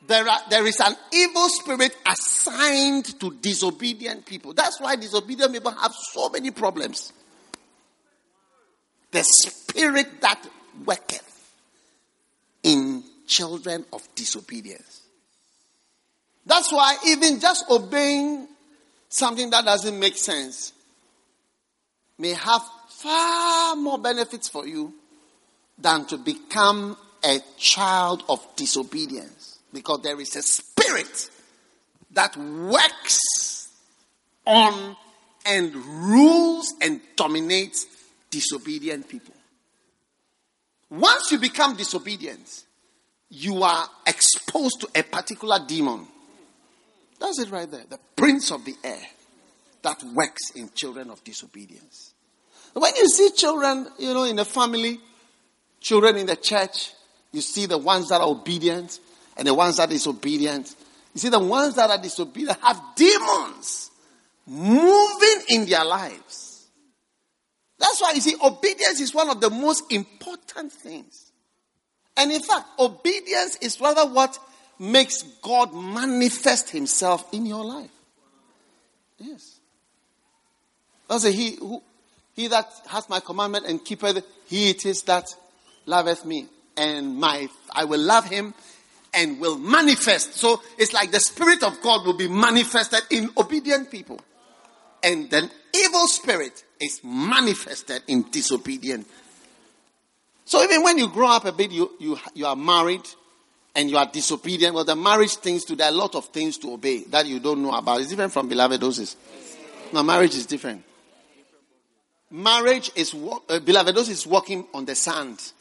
There, 0.05 0.27
are, 0.27 0.39
there 0.49 0.65
is 0.65 0.79
an 0.79 0.95
evil 1.13 1.47
spirit 1.49 1.95
assigned 2.07 3.19
to 3.19 3.31
disobedient 3.35 4.25
people. 4.25 4.53
That's 4.53 4.79
why 4.79 4.95
disobedient 4.95 5.53
people 5.53 5.71
have 5.71 5.93
so 6.13 6.29
many 6.29 6.51
problems. 6.51 7.13
The 9.11 9.23
spirit 9.23 10.21
that 10.21 10.45
worketh 10.85 11.53
in 12.63 13.03
children 13.27 13.85
of 13.93 14.07
disobedience. 14.15 15.01
That's 16.45 16.71
why 16.71 16.97
even 17.05 17.39
just 17.39 17.69
obeying 17.69 18.47
something 19.09 19.51
that 19.51 19.65
doesn't 19.65 19.99
make 19.99 20.17
sense 20.17 20.73
may 22.19 22.33
have 22.33 22.61
far 22.89 23.75
more 23.75 23.97
benefits 23.97 24.49
for 24.49 24.67
you 24.67 24.93
than 25.77 26.05
to 26.05 26.17
become 26.17 26.97
a 27.23 27.39
child 27.57 28.23
of 28.29 28.45
disobedience. 28.55 29.59
Because 29.71 30.01
there 30.01 30.19
is 30.19 30.35
a 30.35 30.41
spirit 30.41 31.29
that 32.11 32.35
works 32.35 33.69
on 34.45 34.95
and 35.45 35.73
rules 35.75 36.73
and 36.81 36.99
dominates 37.15 37.85
disobedient 38.29 39.07
people. 39.07 39.33
Once 40.89 41.31
you 41.31 41.37
become 41.37 41.75
disobedient, 41.75 42.63
you 43.29 43.63
are 43.63 43.87
exposed 44.07 44.81
to 44.81 44.89
a 44.95 45.03
particular 45.03 45.59
demon. 45.65 46.07
That's 47.19 47.39
it 47.39 47.51
right 47.51 47.69
there. 47.69 47.83
The 47.87 47.99
prince 48.15 48.51
of 48.51 48.65
the 48.65 48.75
air 48.83 49.01
that 49.81 50.03
works 50.13 50.51
in 50.55 50.69
children 50.73 51.09
of 51.09 51.23
disobedience. 51.23 52.13
When 52.73 52.95
you 52.95 53.07
see 53.07 53.31
children, 53.31 53.87
you 53.97 54.13
know, 54.13 54.23
in 54.23 54.37
a 54.39 54.45
family, 54.45 54.99
children 55.79 56.17
in 56.17 56.25
the 56.27 56.35
church, 56.35 56.91
you 57.31 57.41
see 57.41 57.65
the 57.65 57.77
ones 57.77 58.09
that 58.09 58.21
are 58.21 58.27
obedient 58.27 58.99
and 59.37 59.47
the 59.47 59.53
ones 59.53 59.77
that 59.77 59.89
are 59.89 59.91
disobedient. 59.91 60.75
You 61.13 61.19
see, 61.19 61.29
the 61.29 61.39
ones 61.39 61.75
that 61.75 61.89
are 61.89 62.01
disobedient 62.01 62.59
have 62.61 62.81
demons 62.95 63.91
moving 64.45 65.41
in 65.49 65.65
their 65.65 65.85
lives. 65.85 66.67
That's 67.77 68.01
why 68.01 68.11
you 68.13 68.21
see, 68.21 68.35
obedience 68.43 68.99
is 68.99 69.13
one 69.13 69.29
of 69.29 69.39
the 69.39 69.49
most 69.49 69.91
important 69.91 70.71
things. 70.71 71.31
And 72.17 72.31
in 72.31 72.41
fact, 72.41 72.67
obedience 72.77 73.57
is 73.61 73.79
rather 73.79 74.05
what 74.05 74.37
makes 74.77 75.23
God 75.41 75.73
manifest 75.73 76.69
himself 76.69 77.25
in 77.33 77.45
your 77.45 77.63
life. 77.63 77.91
Yes. 79.17 79.58
That's 81.09 81.23
say, 81.23 81.31
he 81.31 81.55
who 81.55 81.81
he 82.35 82.47
that 82.47 82.71
hath 82.87 83.09
my 83.09 83.19
commandment 83.19 83.65
and 83.65 83.83
keepeth, 83.83 84.23
he 84.47 84.69
it 84.69 84.85
is 84.85 85.01
that 85.03 85.25
loveth 85.85 86.23
me. 86.23 86.47
And 86.77 87.17
my 87.17 87.49
I 87.73 87.83
will 87.83 87.99
love 87.99 88.25
him 88.25 88.53
and 89.13 89.39
will 89.41 89.57
manifest. 89.57 90.35
So 90.35 90.61
it's 90.77 90.93
like 90.93 91.11
the 91.11 91.19
Spirit 91.19 91.63
of 91.63 91.81
God 91.81 92.05
will 92.05 92.15
be 92.15 92.29
manifested 92.29 93.01
in 93.09 93.29
obedient 93.37 93.91
people. 93.91 94.19
And 95.03 95.29
the 95.29 95.49
evil 95.73 96.07
spirit 96.07 96.63
is 96.79 97.01
manifested 97.03 98.03
in 98.07 98.29
disobedient. 98.29 99.07
So 100.45 100.63
even 100.63 100.83
when 100.83 100.97
you 100.97 101.09
grow 101.09 101.27
up 101.27 101.45
a 101.45 101.51
bit, 101.51 101.71
you, 101.71 101.91
you, 101.99 102.17
you 102.33 102.45
are 102.45 102.55
married 102.55 103.07
and 103.75 103.89
you 103.89 103.97
are 103.97 104.05
disobedient. 104.05 104.75
Well, 104.75 104.83
the 104.83 104.95
marriage 104.95 105.35
things 105.35 105.63
to, 105.65 105.75
there 105.75 105.87
are 105.87 105.93
a 105.93 105.95
lot 105.95 106.15
of 106.15 106.25
things 106.25 106.57
to 106.59 106.73
obey 106.73 107.03
that 107.05 107.25
you 107.27 107.39
don't 107.39 107.61
know 107.61 107.71
about. 107.71 108.01
It's 108.01 108.09
different 108.09 108.33
from 108.33 108.47
beloved 108.47 108.81
doses. 108.81 109.15
Now, 109.93 110.03
marriage 110.03 110.35
is 110.35 110.45
different. 110.45 110.83
Marriage 112.31 112.91
is, 112.95 113.15
uh, 113.49 113.59
beloved 113.59 113.95
doses 113.95 114.19
is 114.19 114.27
walking 114.27 114.65
on 114.73 114.85
the 114.85 114.95
sand. 114.95 115.51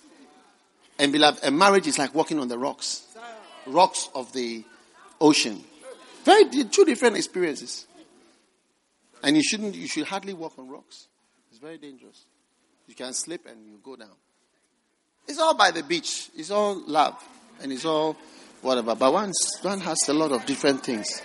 And 0.99 1.13
beloved, 1.13 1.45
a 1.45 1.51
marriage 1.51 1.87
is 1.87 1.99
like 1.99 2.15
walking 2.15 2.39
on 2.39 2.49
the 2.49 2.59
rocks. 2.59 3.07
Rocks 3.67 4.09
of 4.15 4.33
the 4.33 4.65
ocean. 5.21 5.63
Very 6.25 6.45
two 6.65 6.85
different 6.85 7.17
experiences. 7.17 7.87
And 9.23 9.37
you 9.37 9.43
shouldn't, 9.43 9.75
you 9.75 9.89
should 9.89 10.07
hardly 10.07 10.35
walk 10.35 10.59
on 10.59 10.69
rocks. 10.69 11.07
It's 11.51 11.59
very 11.59 11.79
dangerous. 11.79 12.25
You 12.87 12.95
can 12.95 13.13
slip 13.13 13.47
and 13.47 13.67
you 13.67 13.79
go 13.83 13.97
down. 13.97 14.15
It's 15.27 15.39
all 15.39 15.55
by 15.55 15.71
the 15.71 15.83
beach. 15.83 16.31
It's 16.37 16.51
all 16.51 16.83
love. 16.87 17.15
And 17.63 17.73
it's 17.73 17.85
all 17.85 18.17
whatever. 18.63 18.95
But 18.95 19.13
one, 19.13 19.33
one 19.63 19.81
has 19.81 19.99
a 20.09 20.13
lot 20.13 20.33
of 20.33 20.45
different 20.47 20.85
things. 20.85 21.23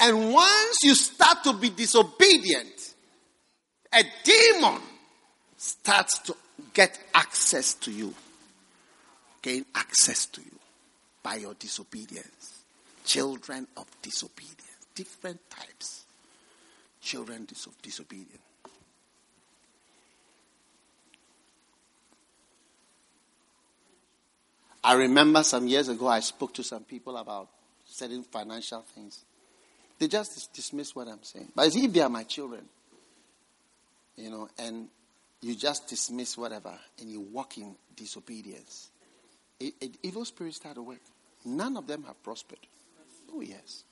And 0.00 0.32
once 0.32 0.76
you 0.82 0.94
start 0.94 1.42
to 1.44 1.52
be 1.54 1.70
disobedient, 1.70 2.94
a 3.92 4.02
demon 4.22 4.80
starts 5.56 6.18
to 6.20 6.36
get 6.72 6.98
access 7.14 7.74
to 7.74 7.90
you. 7.90 8.14
Gain 9.42 9.64
access 9.74 10.26
to 10.26 10.40
you 10.40 10.58
by 11.22 11.36
your 11.36 11.54
disobedience. 11.54 12.62
Children 13.04 13.66
of 13.76 13.86
disobedience. 14.02 14.62
Different 14.94 15.40
types. 15.50 16.04
Children 17.00 17.46
of 17.50 17.82
disobedience. 17.82 18.42
I 24.82 24.94
remember 24.94 25.42
some 25.42 25.66
years 25.66 25.88
ago 25.88 26.06
I 26.06 26.20
spoke 26.20 26.54
to 26.54 26.62
some 26.62 26.84
people 26.84 27.16
about 27.16 27.48
certain 27.84 28.22
financial 28.22 28.82
things. 28.94 29.24
They 29.98 30.06
just 30.08 30.52
dismiss 30.52 30.94
what 30.94 31.08
I'm 31.08 31.22
saying. 31.22 31.48
But 31.54 31.74
if 31.74 31.92
they 31.92 32.00
are 32.00 32.08
my 32.08 32.22
children, 32.24 32.62
you 34.16 34.30
know, 34.30 34.48
and 34.58 34.88
you 35.40 35.54
just 35.54 35.88
dismiss 35.88 36.36
whatever 36.36 36.72
and 37.00 37.10
you 37.10 37.20
walk 37.20 37.58
in 37.58 37.74
disobedience, 37.96 38.90
a, 39.60 39.72
a- 39.82 39.90
evil 40.02 40.24
spirits 40.24 40.56
start 40.56 40.76
to 40.76 40.82
work. 40.82 41.00
None 41.44 41.76
of 41.76 41.86
them 41.86 42.04
have 42.04 42.22
prospered. 42.22 42.58
Oh, 43.32 43.40
yes. 43.40 43.84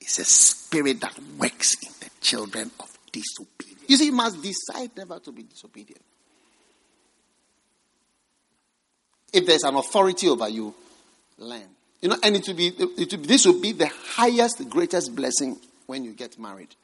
It's 0.00 0.18
a 0.18 0.24
spirit 0.24 1.00
that 1.02 1.18
works 1.38 1.74
in 1.82 1.92
the 2.00 2.10
children 2.20 2.70
of 2.80 2.98
disobedience. 3.12 3.84
You 3.86 3.96
see, 3.96 4.06
you 4.06 4.12
must 4.12 4.42
decide 4.42 4.90
never 4.96 5.18
to 5.18 5.32
be 5.32 5.42
disobedient. 5.42 6.02
If 9.32 9.46
there's 9.46 9.62
an 9.62 9.76
authority 9.76 10.28
over 10.28 10.48
you, 10.48 10.74
learn. 11.38 11.68
You 12.00 12.08
know, 12.08 12.16
and 12.22 12.36
it 12.36 12.46
will 12.46 12.54
be, 12.54 12.68
it 12.68 13.12
will 13.12 13.20
this 13.22 13.46
will 13.46 13.60
be 13.60 13.72
the 13.72 13.88
highest, 13.88 14.68
greatest 14.70 15.14
blessing 15.14 15.58
when 15.86 16.04
you 16.04 16.12
get 16.12 16.38
married 16.38 16.74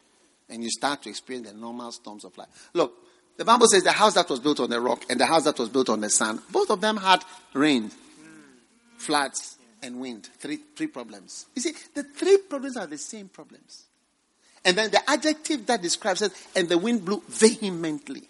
and 0.49 0.63
you 0.63 0.71
start 0.71 1.03
to 1.03 1.09
experience 1.09 1.51
the 1.51 1.57
normal 1.57 1.91
storms 1.93 2.25
of 2.25 2.37
life. 2.37 2.49
Look, 2.75 2.93
the 3.37 3.45
Bible 3.45 3.67
says 3.67 3.83
the 3.83 3.93
house 3.93 4.15
that 4.15 4.29
was 4.29 4.41
built 4.41 4.61
on 4.61 4.71
the 4.71 4.81
rock 4.81 5.05
and 5.11 5.21
the 5.21 5.27
house 5.27 5.45
that 5.45 5.59
was 5.59 5.69
built 5.69 5.89
on 5.89 6.01
the 6.01 6.11
sand, 6.11 6.41
both 6.51 6.71
of 6.71 6.81
them 6.81 6.97
had 6.97 7.25
rain, 7.53 7.91
floods, 8.97 9.59
and 9.83 10.01
wind. 10.01 10.29
Three, 10.39 10.59
three 10.75 10.87
problems. 10.87 11.47
You 11.55 11.63
see, 11.63 11.73
the 11.95 12.03
three 12.03 12.39
problems 12.39 12.77
are 12.77 12.87
the 12.87 12.99
same 12.99 13.29
problems. 13.29 13.85
And 14.65 14.77
then 14.77 14.91
the 14.91 15.09
adjective 15.09 15.67
that 15.67 15.83
describes 15.83 16.23
it, 16.23 16.33
and 16.57 16.69
the 16.69 16.79
wind 16.79 17.05
blew 17.05 17.23
vehemently. 17.29 18.29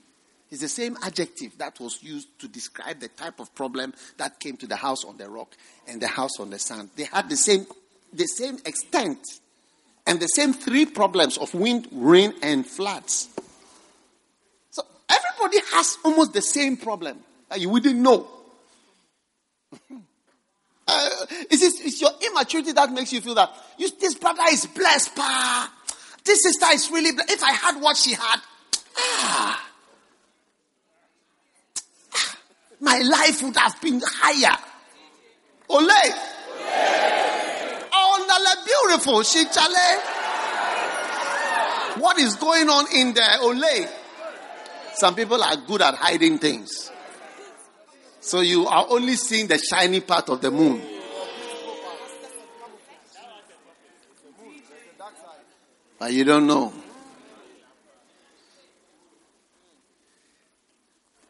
It's 0.51 0.61
the 0.61 0.69
same 0.69 0.97
adjective 1.03 1.59
that 1.59 1.81
was 1.81 2.03
used 2.03 2.39
to 2.41 2.49
describe 2.49 3.01
the 3.01 3.09
type 3.09 3.41
of 3.41 3.53
problem 3.55 3.95
that 4.17 4.39
came 4.39 4.57
to 4.59 4.67
the 4.67 4.77
house 4.77 5.05
on 5.05 5.17
the 5.17 5.29
rock 5.29 5.57
and 5.89 6.01
the 6.01 6.07
house 6.07 6.39
on 6.39 6.51
the 6.51 6.59
sand. 6.59 6.91
They 6.97 7.05
had 7.05 7.29
the 7.29 7.37
same, 7.37 7.67
the 8.13 8.27
same 8.27 8.59
extent 8.65 9.19
and 10.07 10.21
the 10.21 10.29
same 10.29 10.53
three 10.53 10.87
problems 10.87 11.37
of 11.37 11.53
wind, 11.53 11.89
rain, 11.91 12.33
and 12.43 12.65
floods. 12.65 13.29
So 14.71 14.85
everybody 15.09 15.59
has 15.73 15.99
almost 16.05 16.33
the 16.33 16.43
same 16.43 16.77
problem 16.77 17.19
that 17.49 17.61
you 17.61 17.69
wouldn't 17.69 17.99
know. 17.99 18.29
Uh, 20.89 21.09
it's, 21.51 21.65
it's, 21.65 21.81
it's 21.81 22.01
your 22.01 22.13
immaturity 22.31 22.71
that 22.71 22.93
makes 22.93 23.13
you 23.13 23.21
feel 23.21 23.35
that 23.35 23.53
you, 23.77 23.91
this 23.99 24.15
brother 24.15 24.43
is 24.51 24.67
blessed, 24.67 25.17
pa. 25.17 25.73
This 26.25 26.45
sister 26.45 26.67
is 26.73 26.89
really 26.93 27.11
blessed. 27.11 27.33
If 27.33 27.43
I 27.43 27.51
had 27.51 27.83
what 27.83 27.97
she 27.97 28.13
had, 28.13 28.37
ah, 28.97 29.67
ah, 32.15 32.39
my 32.81 32.99
life 32.99 33.43
would 33.43 33.57
have 33.57 33.81
been 33.81 34.01
higher. 34.05 34.57
Ole. 35.69 35.89
Nala, 38.27 38.65
beautiful. 38.65 39.23
She 39.23 39.45
chale. 39.45 40.01
What 42.01 42.19
is 42.19 42.37
going 42.37 42.69
on 42.69 42.87
in 42.95 43.15
there? 43.15 43.41
Ole. 43.41 43.87
Some 44.95 45.15
people 45.15 45.43
are 45.43 45.57
good 45.57 45.83
at 45.83 45.95
hiding 45.95 46.39
things. 46.39 46.91
So 48.21 48.41
you 48.41 48.67
are 48.67 48.87
only 48.89 49.15
seeing 49.15 49.47
the 49.47 49.59
shiny 49.59 50.01
part 50.01 50.29
of 50.29 50.41
the 50.41 50.51
moon. 50.51 50.83
But 55.99 56.13
you 56.13 56.25
don't 56.25 56.47
know. 56.47 56.73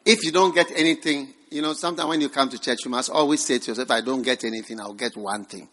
If 0.05 0.23
you 0.23 0.31
don't 0.31 0.55
get 0.55 0.71
anything, 0.75 1.33
you 1.49 1.61
know, 1.61 1.73
sometimes 1.73 2.09
when 2.09 2.21
you 2.21 2.29
come 2.29 2.49
to 2.49 2.59
church, 2.59 2.79
you 2.85 2.91
must 2.91 3.09
always 3.09 3.43
say 3.43 3.59
to 3.59 3.71
yourself, 3.71 3.91
I 3.91 4.01
don't 4.01 4.21
get 4.21 4.43
anything, 4.43 4.79
I'll 4.79 4.93
get 4.93 5.15
one 5.15 5.45
thing. 5.45 5.69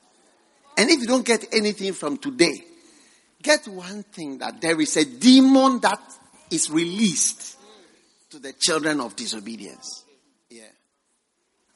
And 0.77 0.91
if 0.91 1.01
you 1.01 1.07
don't 1.07 1.25
get 1.25 1.53
anything 1.53 1.93
from 1.93 2.17
today, 2.19 2.65
get 3.43 3.67
one 3.69 4.03
thing 4.03 4.39
that 4.39 4.61
there 4.61 4.81
is 4.81 4.97
a 4.97 5.05
demon 5.05 5.81
that 5.81 6.01
is 6.51 6.71
released 6.71 7.57
to 8.31 8.39
the 8.39 8.53
children 8.53 9.01
of 9.01 9.15
disobedience. 9.15 10.05
Yeah. 10.51 10.63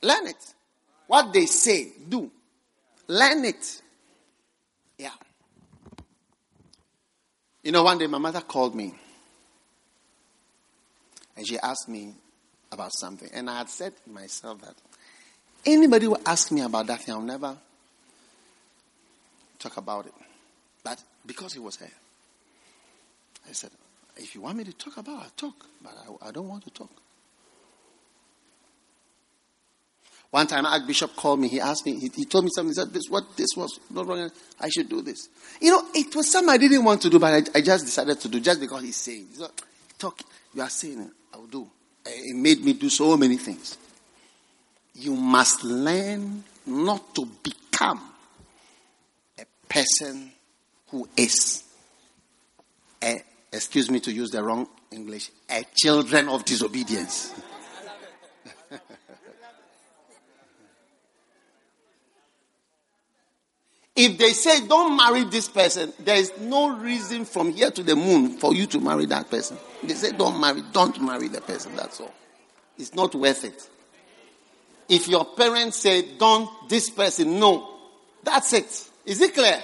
Learn 0.02 0.28
it. 0.28 0.54
What 1.06 1.32
they 1.32 1.46
say, 1.46 1.92
do. 2.08 2.30
Learn 3.06 3.44
it. 3.44 3.82
Yeah. 4.98 5.10
You 7.62 7.72
know, 7.72 7.82
one 7.82 7.98
day 7.98 8.06
my 8.06 8.18
mother 8.18 8.40
called 8.40 8.74
me 8.74 8.94
and 11.36 11.46
she 11.46 11.58
asked 11.58 11.88
me 11.88 12.14
about 12.70 12.92
something. 12.92 13.28
And 13.32 13.48
I 13.48 13.58
had 13.58 13.68
said 13.68 13.92
to 14.04 14.10
myself 14.10 14.60
that 14.62 14.74
anybody 15.64 16.06
who 16.06 16.16
asks 16.24 16.52
me 16.52 16.62
about 16.62 16.86
that 16.86 17.02
thing, 17.02 17.14
I'll 17.14 17.20
never 17.20 17.56
talk 19.58 19.76
about 19.76 20.06
it. 20.06 20.14
But 20.84 21.02
because 21.26 21.56
it 21.56 21.62
was 21.62 21.76
her, 21.76 21.90
I 23.48 23.52
said, 23.52 23.70
if 24.16 24.34
you 24.34 24.40
want 24.40 24.58
me 24.58 24.64
to 24.64 24.72
talk 24.72 24.96
about 24.96 25.20
it, 25.20 25.24
I'll 25.24 25.50
talk. 25.50 25.66
But 25.82 25.92
I, 25.96 26.28
I 26.28 26.30
don't 26.30 26.48
want 26.48 26.64
to 26.64 26.70
talk. 26.70 26.90
One 30.30 30.46
time, 30.46 30.66
Archbishop 30.66 31.16
called 31.16 31.40
me. 31.40 31.48
He 31.48 31.58
asked 31.58 31.86
me. 31.86 31.98
He, 31.98 32.10
he 32.14 32.24
told 32.26 32.44
me 32.44 32.50
something. 32.54 32.70
He 32.70 32.74
said, 32.74 32.92
"This 32.92 33.08
what 33.08 33.34
this 33.34 33.48
was 33.56 33.80
not 33.88 34.06
wrong. 34.06 34.30
I 34.60 34.68
should 34.68 34.88
do 34.88 35.00
this." 35.00 35.28
You 35.58 35.70
know, 35.70 35.82
it 35.94 36.14
was 36.14 36.30
something 36.30 36.50
I 36.50 36.58
didn't 36.58 36.84
want 36.84 37.00
to 37.02 37.10
do, 37.10 37.18
but 37.18 37.32
I, 37.32 37.58
I 37.58 37.62
just 37.62 37.86
decided 37.86 38.20
to 38.20 38.28
do 38.28 38.38
just 38.38 38.60
because 38.60 38.82
he's 38.82 38.96
saying. 38.96 39.28
He's 39.30 39.40
not, 39.40 39.52
Talk. 39.98 40.20
You 40.54 40.62
are 40.62 40.68
saying. 40.68 41.10
I 41.32 41.36
will 41.38 41.46
do. 41.46 41.70
It 42.06 42.36
made 42.36 42.64
me 42.64 42.72
do 42.72 42.88
so 42.88 43.16
many 43.16 43.36
things. 43.36 43.76
You 44.94 45.14
must 45.14 45.64
learn 45.64 46.44
not 46.66 47.14
to 47.14 47.26
become 47.42 48.00
a 49.38 49.44
person 49.68 50.32
who 50.88 51.08
is, 51.16 51.64
a, 53.02 53.22
excuse 53.52 53.90
me 53.90 54.00
to 54.00 54.12
use 54.12 54.30
the 54.30 54.42
wrong 54.42 54.68
English, 54.90 55.30
a 55.50 55.64
children 55.74 56.28
of 56.28 56.44
disobedience. 56.44 57.32
if 63.96 64.18
they 64.18 64.32
say 64.32 64.66
don't 64.66 64.96
marry 64.96 65.24
this 65.24 65.48
person, 65.48 65.92
there 66.00 66.16
is 66.16 66.32
no 66.40 66.76
reason 66.78 67.24
from 67.24 67.52
here 67.52 67.70
to 67.70 67.82
the 67.82 67.96
moon 67.96 68.38
for 68.38 68.54
you 68.54 68.66
to 68.66 68.80
marry 68.80 69.06
that 69.06 69.30
person. 69.30 69.56
They 69.82 69.94
say 69.94 70.12
don't 70.12 70.40
marry, 70.40 70.62
don't 70.72 71.00
marry 71.02 71.28
the 71.28 71.40
person, 71.40 71.76
that's 71.76 72.00
all. 72.00 72.12
It's 72.76 72.94
not 72.94 73.14
worth 73.14 73.44
it. 73.44 73.68
If 74.88 75.08
your 75.08 75.24
parents 75.24 75.78
say 75.78 76.16
don't 76.16 76.48
this 76.68 76.90
person, 76.90 77.38
no. 77.38 77.74
That's 78.22 78.52
it. 78.52 78.88
Is 79.04 79.20
it 79.20 79.34
clear? 79.34 79.60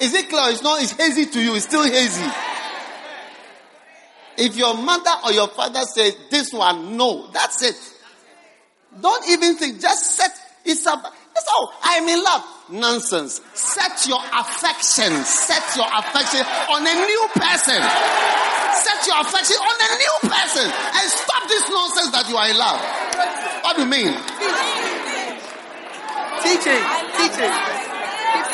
Is 0.00 0.14
it 0.14 0.28
clear? 0.28 0.50
It's 0.50 0.62
not, 0.62 0.82
it's 0.82 0.92
hazy 0.92 1.26
to 1.26 1.40
you, 1.42 1.54
it's 1.54 1.66
still 1.66 1.84
hazy. 1.84 2.30
If 4.36 4.56
your 4.56 4.74
mother 4.76 5.10
or 5.24 5.32
your 5.32 5.48
father 5.48 5.82
says 5.82 6.16
this 6.30 6.52
one, 6.52 6.96
no, 6.96 7.28
that's 7.28 7.62
it. 7.62 7.76
Don't 9.00 9.28
even 9.28 9.56
think, 9.56 9.80
just 9.80 10.16
set, 10.16 10.30
it's 10.64 10.86
a, 10.86 11.02
that's 11.34 11.48
all. 11.56 11.72
I'm 11.82 12.08
in 12.08 12.22
love. 12.22 12.44
Nonsense. 12.70 13.40
Set 13.54 14.06
your 14.06 14.20
affection, 14.32 15.12
set 15.24 15.76
your 15.76 15.88
affection 15.92 16.40
on 16.70 16.80
a 16.86 16.94
new 16.94 17.28
person. 17.34 17.80
Set 18.72 19.06
your 19.06 19.20
affection 19.20 19.56
on 19.56 19.76
a 19.76 19.90
new 20.00 20.16
person 20.30 20.64
and 20.64 21.06
stop 21.12 21.48
this 21.48 21.68
nonsense 21.68 22.10
that 22.12 22.24
you 22.28 22.36
are 22.36 22.48
in 22.48 22.56
love. 22.56 22.80
What 23.62 23.76
do 23.76 23.82
you 23.82 23.88
mean? 23.88 24.12
Teaching, 26.40 26.82
teaching, 27.20 27.52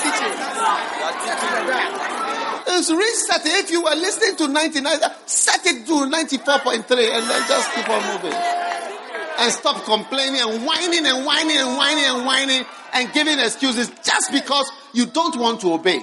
teaching. 0.02 0.34
It's 2.70 2.90
reset. 2.90 3.46
If 3.46 3.70
you 3.70 3.82
were 3.82 3.94
listening 3.94 4.36
to 4.36 4.48
99, 4.48 4.98
set 5.26 5.64
it 5.66 5.86
to 5.86 5.92
94.3 5.92 6.74
and 6.74 7.30
then 7.30 7.42
just 7.48 7.72
keep 7.72 7.88
on 7.88 8.02
moving. 8.12 8.77
And 9.38 9.52
stop 9.52 9.84
complaining 9.84 10.40
and 10.40 10.66
whining 10.66 11.06
and 11.06 11.24
whining 11.24 11.56
and 11.56 11.76
whining 11.76 12.04
and 12.04 12.26
whining 12.26 12.64
and 12.92 13.12
giving 13.12 13.38
excuses 13.38 13.88
just 14.02 14.32
because 14.32 14.70
you 14.92 15.06
don't 15.06 15.36
want 15.36 15.60
to 15.60 15.72
obey. 15.74 16.00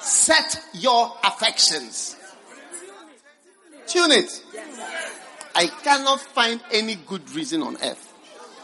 Set 0.00 0.60
your 0.74 1.16
affections. 1.24 2.16
Tune 3.86 4.12
it. 4.12 4.44
I 5.54 5.66
cannot 5.66 6.20
find 6.20 6.60
any 6.70 6.94
good 6.94 7.30
reason 7.34 7.62
on 7.62 7.76
earth 7.82 8.12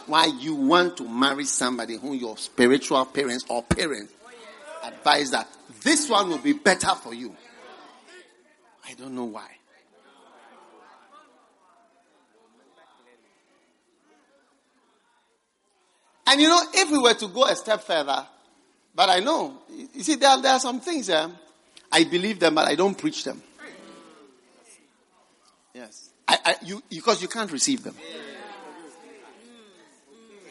why 0.09 0.25
you 0.25 0.55
want 0.55 0.97
to 0.97 1.09
marry 1.09 1.45
somebody 1.45 1.97
whom 1.97 2.15
your 2.15 2.37
spiritual 2.39 3.05
parents 3.05 3.45
or 3.49 3.63
parents 3.63 4.13
advise 4.83 5.31
that 5.31 5.47
this 5.83 6.09
one 6.09 6.31
will 6.31 6.39
be 6.39 6.55
better 6.55 6.95
for 6.95 7.13
you. 7.13 7.35
I 8.87 8.95
don't 8.95 9.15
know 9.15 9.27
why. 9.27 9.58
And 16.29 16.41
you 16.41 16.49
know, 16.49 16.63
if 16.75 16.91
we 16.91 16.99
were 16.99 17.15
to 17.15 17.29
go 17.29 17.45
a 17.45 17.57
step 17.57 17.83
further, 17.83 18.27
but 18.95 19.09
I 19.09 19.21
know, 19.21 19.59
you 19.95 20.03
see, 20.03 20.17
there, 20.17 20.41
there 20.41 20.53
are 20.53 20.61
some 20.61 20.81
things, 20.81 21.09
eh, 21.09 21.29
I 21.91 22.05
believe 22.05 22.39
them, 22.39 22.55
but 22.55 22.69
I 22.69 22.75
don't 22.75 22.97
preach 22.97 23.25
them. 23.25 23.43
Yes. 25.75 26.11
I, 26.27 26.39
I, 26.45 26.55
you, 26.63 26.83
because 26.91 27.23
you 27.23 27.29
can't 27.29 27.51
receive 27.51 27.83
them. 27.83 27.95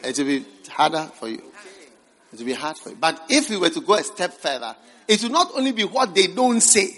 It 0.03 0.17
will 0.17 0.25
be 0.25 0.45
harder 0.69 1.11
for 1.13 1.27
you. 1.27 1.43
It 2.33 2.39
will 2.39 2.45
be 2.45 2.53
hard 2.53 2.77
for 2.77 2.89
you. 2.89 2.97
But 2.99 3.21
if 3.29 3.49
we 3.49 3.57
were 3.57 3.69
to 3.69 3.81
go 3.81 3.95
a 3.95 4.03
step 4.03 4.33
further, 4.33 4.75
it 5.07 5.21
will 5.23 5.31
not 5.31 5.51
only 5.55 5.71
be 5.71 5.83
what 5.83 6.13
they 6.13 6.27
don't 6.27 6.61
say 6.61 6.89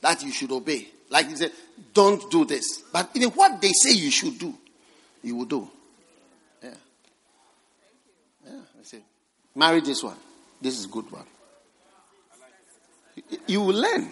that 0.00 0.22
you 0.22 0.32
should 0.32 0.52
obey. 0.52 0.88
Like 1.08 1.30
you 1.30 1.36
said, 1.36 1.52
don't 1.92 2.30
do 2.30 2.44
this. 2.44 2.82
But 2.92 3.10
in 3.14 3.24
what 3.30 3.60
they 3.60 3.70
say 3.72 3.92
you 3.92 4.10
should 4.10 4.38
do, 4.38 4.54
you 5.22 5.36
will 5.36 5.44
do. 5.44 5.70
Yeah. 6.62 6.70
Yeah. 8.46 8.52
I 8.80 8.82
say, 8.82 8.98
marry 9.54 9.80
this 9.80 10.02
one. 10.02 10.16
This 10.60 10.78
is 10.78 10.86
good 10.86 11.10
one. 11.10 11.26
You- 13.46 13.60
will 13.60 13.74
learn. 13.74 14.10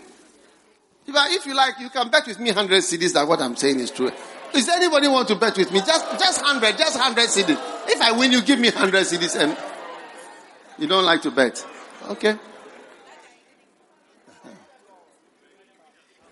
If, 1.07 1.15
if 1.17 1.47
you 1.47 1.55
like, 1.55 1.75
you 1.81 1.89
can 1.91 2.11
bet 2.11 2.27
with 2.27 2.39
me 2.39 2.51
100 2.51 2.83
cedis 2.83 3.15
that 3.15 3.27
what 3.27 3.41
I'm 3.41 3.57
saying 3.57 3.81
is 3.81 3.91
true. 3.91 4.11
Does 4.53 4.69
anybody 4.69 5.09
want 5.09 5.29
to 5.29 5.37
bet 5.37 5.57
with 5.57 5.73
me? 5.73 5.81
Just, 5.81 6.19
just 6.19 6.43
100, 6.43 6.77
just 6.77 6.99
100 6.99 7.29
cedis. 7.29 7.89
If 7.89 8.01
I 8.01 8.13
win, 8.13 8.33
you 8.33 8.43
give 8.43 8.59
me 8.59 8.69
100 8.69 9.07
cedis 9.07 9.41
and 9.41 9.57
you 10.79 10.87
don't 10.87 11.05
like 11.05 11.23
to 11.23 11.31
bet. 11.31 11.65
Okay. 12.09 12.37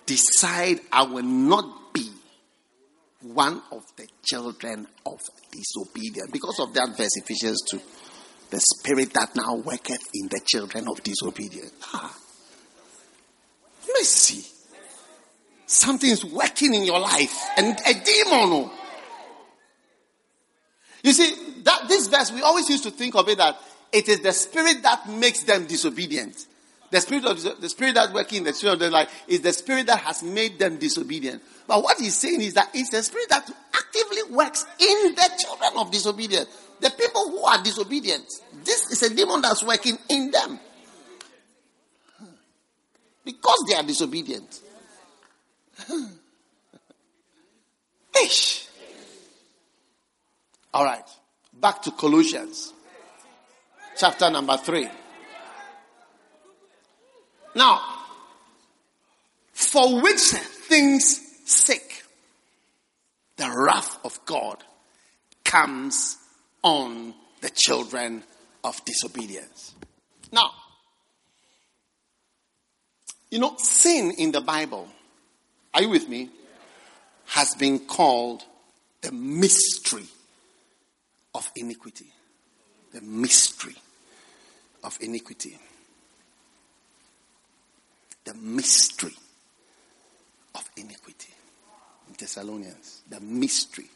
Decide 0.07 0.81
I 0.91 1.03
will 1.03 1.23
not 1.23 1.93
be 1.93 2.11
one 3.23 3.61
of 3.73 3.85
the 3.97 4.07
children 4.25 4.87
of 5.05 5.21
disobedience. 5.51 6.31
Because 6.31 6.59
of 6.61 6.73
that 6.75 6.97
verse, 6.97 7.17
Ephesians 7.17 7.63
2. 7.71 7.81
The 8.51 8.61
spirit 8.61 9.13
that 9.15 9.37
now 9.37 9.57
worketh 9.57 10.09
in 10.15 10.29
the 10.29 10.41
children 10.45 10.89
of 10.89 11.03
disobedience. 11.03 11.73
Ah. 11.93 12.17
Mercy. 13.89 14.45
Something 15.67 16.11
is 16.11 16.25
working 16.25 16.73
in 16.73 16.85
your 16.85 16.99
life. 16.99 17.37
And 17.57 17.79
a 17.87 17.93
demon. 17.93 18.51
oh. 18.53 18.73
You 21.03 21.13
see, 21.13 21.63
that 21.65 21.89
this 21.89 22.09
verse, 22.09 22.33
we 22.33 22.43
always 22.43 22.69
used 22.69 22.85
to 22.85 22.91
think 22.91 23.15
of 23.15 23.29
it 23.29 23.39
that 23.39 23.61
it 23.93 24.09
is 24.09 24.21
the 24.21 24.33
spirit 24.33 24.83
that 24.83 25.09
makes 25.09 25.43
them 25.43 25.67
disobedient. 25.67 26.47
The 26.91 27.01
spirit 27.01 27.27
of 27.27 27.61
the 27.61 27.69
spirit 27.69 27.95
that 27.97 28.15
working 28.15 28.39
in 28.39 28.45
the 28.45 28.53
children 28.53 28.75
of 28.75 28.81
their 28.81 28.91
life 28.91 29.11
is 29.29 29.43
the 29.43 29.53
spirit 29.53 29.87
that 29.87 29.99
has 30.01 30.23
made 30.23 30.59
them 30.59 30.79
disobedient. 30.79 31.43
But 31.67 31.83
what 31.83 31.99
he's 31.99 32.17
saying 32.17 32.41
is 32.41 32.55
that 32.55 32.71
it's 32.73 32.91
the 32.91 33.03
spirit 33.03 33.29
that 33.29 33.51
actively 33.75 34.35
works 34.35 34.65
in 34.79 35.15
the 35.15 35.31
children 35.39 35.73
of 35.77 35.91
disobedience. 35.91 36.49
The 36.81 36.91
people 36.91 37.31
who 37.31 37.43
are 37.45 37.62
disobedient. 37.62 38.24
This 38.64 38.91
is 38.91 39.03
a 39.03 39.14
demon 39.14 39.41
that's 39.41 39.62
working 39.64 39.99
in 40.09 40.31
them. 40.31 40.61
Because 43.24 43.64
they 43.68 43.74
are 43.74 43.83
disobedient. 43.83 44.61
Ish. 48.22 48.66
All 50.72 50.85
right. 50.85 51.05
Back 51.53 51.83
to 51.83 51.91
Colossians. 51.91 52.72
Chapter 53.97 54.31
number 54.31 54.57
3. 54.57 54.89
Now, 57.55 57.83
for 59.53 60.01
which 60.01 60.20
things 60.20 61.20
sake 61.45 62.05
the 63.37 63.51
wrath 63.51 63.99
of 64.05 64.24
God 64.26 64.62
comes 65.45 66.18
on 66.63 67.15
the 67.41 67.51
children 67.51 68.23
of 68.65 68.85
disobedience. 68.85 69.75
Now, 70.33 70.51
you 73.31 73.39
know, 73.39 73.55
sin 73.59 74.13
in 74.19 74.33
the 74.33 74.41
Bible, 74.41 74.89
are 75.75 75.83
you 75.83 75.91
with 75.91 76.09
me? 76.09 76.31
Has 77.27 77.55
been 77.55 77.81
called 77.81 78.43
the 79.03 79.13
mystery 79.13 80.07
of 81.35 81.51
iniquity. 81.57 82.07
The 82.93 83.03
mystery 83.03 83.75
of 84.83 84.97
iniquity. 85.01 85.59
The 88.25 88.35
mystery 88.35 89.15
of 90.55 90.69
iniquity. 90.77 91.33
In 92.09 92.15
Thessalonians, 92.19 93.03
the 93.09 93.21
mystery. 93.21 93.89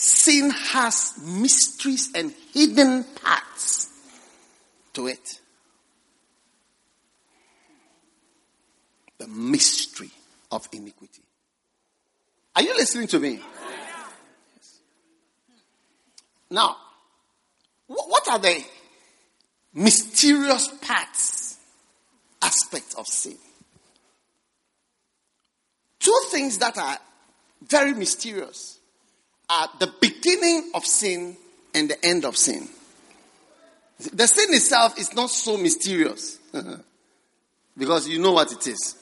Sin 0.00 0.50
has 0.50 1.18
mysteries 1.24 2.12
and 2.14 2.32
hidden 2.54 3.02
parts 3.02 3.90
to 4.92 5.08
it. 5.08 5.40
The 9.18 9.26
mystery 9.26 10.12
of 10.52 10.68
iniquity. 10.72 11.24
Are 12.54 12.62
you 12.62 12.76
listening 12.76 13.08
to 13.08 13.18
me? 13.18 13.40
Yes. 13.40 14.78
Now, 16.48 16.76
what 17.88 18.28
are 18.28 18.38
the 18.38 18.64
mysterious 19.74 20.68
parts, 20.80 21.56
aspects 22.40 22.94
of 22.94 23.08
sin? 23.08 23.36
Two 25.98 26.20
things 26.30 26.58
that 26.58 26.78
are 26.78 26.98
very 27.66 27.94
mysterious 27.94 28.77
are 29.50 29.68
the 29.78 29.92
beginning 30.00 30.70
of 30.74 30.84
sin 30.84 31.36
and 31.74 31.88
the 31.88 32.04
end 32.04 32.24
of 32.24 32.36
sin. 32.36 32.68
The 34.12 34.26
sin 34.26 34.54
itself 34.54 34.98
is 34.98 35.14
not 35.14 35.30
so 35.30 35.56
mysterious 35.56 36.38
because 37.78 38.08
you 38.08 38.20
know 38.20 38.32
what 38.32 38.52
it 38.52 38.66
is. 38.66 38.96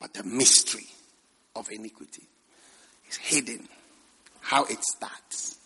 But 0.00 0.14
the 0.14 0.24
mystery 0.24 0.86
of 1.54 1.70
iniquity 1.70 2.22
is 3.08 3.16
hidden. 3.16 3.68
How 4.40 4.64
it 4.64 4.82
starts. 4.82 5.58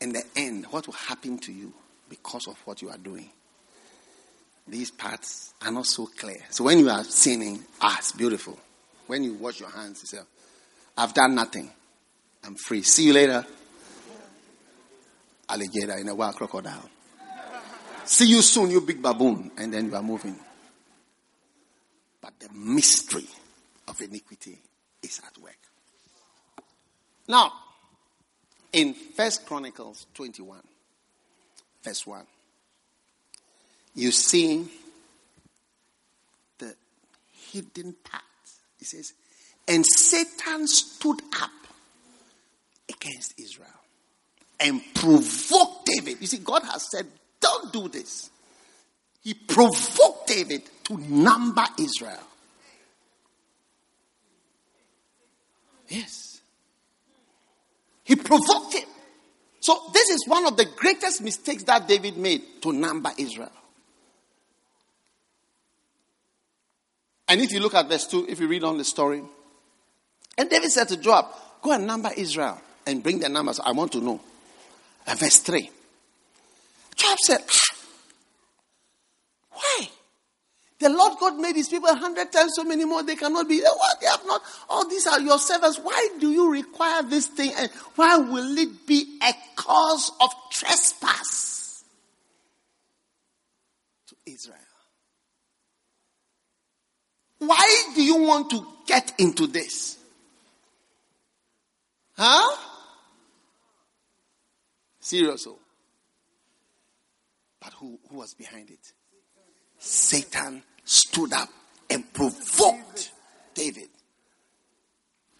And 0.00 0.14
the 0.14 0.22
end, 0.36 0.66
what 0.70 0.86
will 0.86 0.94
happen 0.94 1.38
to 1.38 1.52
you 1.52 1.72
because 2.08 2.46
of 2.46 2.56
what 2.64 2.80
you 2.82 2.88
are 2.90 2.98
doing. 2.98 3.28
These 4.66 4.90
parts 4.90 5.54
are 5.62 5.72
not 5.72 5.86
so 5.86 6.06
clear. 6.06 6.38
So 6.50 6.64
when 6.64 6.78
you 6.78 6.90
are 6.90 7.04
sinning, 7.04 7.64
ah, 7.80 7.96
it's 7.98 8.12
beautiful. 8.12 8.58
When 9.06 9.24
you 9.24 9.34
wash 9.34 9.60
your 9.60 9.70
hands, 9.70 10.02
you 10.02 10.18
say, 10.18 10.24
I've 10.96 11.14
done 11.14 11.34
nothing. 11.34 11.70
I'm 12.44 12.54
free. 12.54 12.82
See 12.82 13.04
you 13.04 13.12
later. 13.12 13.44
Alligator 15.48 15.96
in 15.96 16.08
a 16.08 16.14
wild 16.14 16.36
crocodile. 16.36 16.88
See 18.04 18.26
you 18.26 18.42
soon, 18.42 18.70
you 18.70 18.80
big 18.80 19.02
baboon. 19.02 19.50
And 19.58 19.72
then 19.72 19.86
you 19.86 19.94
are 19.94 20.02
moving. 20.02 20.38
But 22.20 22.34
the 22.40 22.48
mystery 22.54 23.26
of 23.86 24.00
iniquity 24.00 24.58
is 25.02 25.20
at 25.26 25.36
work. 25.42 25.58
Now, 27.28 27.52
in 28.72 28.94
First 28.94 29.46
Chronicles 29.46 30.06
21, 30.14 30.60
verse 31.82 32.06
1, 32.06 32.26
you 33.94 34.10
see 34.10 34.66
the 36.58 36.74
hidden 37.50 37.94
part. 38.04 38.22
It 38.80 38.86
says, 38.86 39.12
and 39.66 39.84
Satan 39.84 40.66
stood 40.66 41.20
up 41.40 41.50
against 42.88 43.38
Israel 43.38 43.68
and 44.60 44.80
provoked 44.94 45.86
David. 45.86 46.18
You 46.20 46.26
see, 46.26 46.38
God 46.38 46.62
has 46.64 46.90
said, 46.90 47.06
don't 47.40 47.72
do 47.72 47.88
this. 47.88 48.30
He 49.22 49.34
provoked 49.34 50.26
David 50.26 50.62
to 50.84 50.96
number 50.96 51.64
Israel. 51.78 52.22
Yes. 55.88 56.40
He 58.04 58.16
provoked 58.16 58.74
him. 58.74 58.88
So, 59.60 59.90
this 59.92 60.08
is 60.08 60.24
one 60.26 60.46
of 60.46 60.56
the 60.56 60.64
greatest 60.64 61.20
mistakes 61.20 61.64
that 61.64 61.88
David 61.88 62.16
made 62.16 62.42
to 62.62 62.72
number 62.72 63.10
Israel. 63.18 63.52
And 67.28 67.40
if 67.40 67.52
you 67.52 67.60
look 67.60 67.74
at 67.74 67.88
verse 67.88 68.06
2, 68.06 68.26
if 68.28 68.40
you 68.40 68.48
read 68.48 68.64
on 68.64 68.78
the 68.78 68.84
story, 68.84 69.22
and 70.38 70.48
David 70.48 70.70
said 70.70 70.88
to 70.88 70.96
Joab, 70.96 71.26
Go 71.60 71.72
and 71.72 71.86
number 71.86 72.10
Israel 72.16 72.60
and 72.88 73.02
bring 73.02 73.18
the 73.20 73.28
numbers. 73.28 73.60
I 73.60 73.72
want 73.72 73.92
to 73.92 74.00
know. 74.00 74.20
And 75.06 75.18
verse 75.18 75.38
3. 75.38 75.70
Joab 76.96 77.18
said, 77.18 77.44
"Ah, 77.48 77.76
Why? 79.50 79.88
The 80.80 80.88
Lord 80.88 81.18
God 81.18 81.36
made 81.38 81.56
his 81.56 81.68
people 81.68 81.88
a 81.88 81.94
hundred 81.94 82.32
times 82.32 82.52
so 82.54 82.64
many 82.64 82.84
more. 82.84 83.02
They 83.02 83.16
cannot 83.16 83.48
be. 83.48 83.60
What? 83.60 84.00
They 84.00 84.06
have 84.06 84.24
not. 84.26 84.42
All 84.68 84.88
these 84.88 85.06
are 85.06 85.20
your 85.20 85.38
servants. 85.38 85.78
Why 85.78 86.08
do 86.18 86.30
you 86.30 86.50
require 86.50 87.02
this 87.02 87.26
thing? 87.26 87.52
And 87.56 87.70
why 87.96 88.16
will 88.16 88.56
it 88.56 88.86
be 88.86 89.18
a 89.22 89.32
cause 89.56 90.12
of 90.20 90.30
trespass 90.50 91.84
to 94.06 94.16
Israel? 94.24 94.56
Why 97.40 97.92
do 97.94 98.02
you 98.02 98.16
want 98.22 98.50
to 98.50 98.66
get 98.86 99.12
into 99.18 99.46
this? 99.46 99.98
Huh? 102.16 102.56
Serious. 105.08 105.46
oh. 105.46 105.58
But 107.62 107.72
who, 107.72 107.98
who 108.10 108.18
was 108.18 108.34
behind 108.34 108.68
it? 108.68 108.92
Satan 109.78 110.62
stood 110.84 111.32
up 111.32 111.48
and 111.88 112.12
provoked 112.12 113.10
David. 113.54 113.88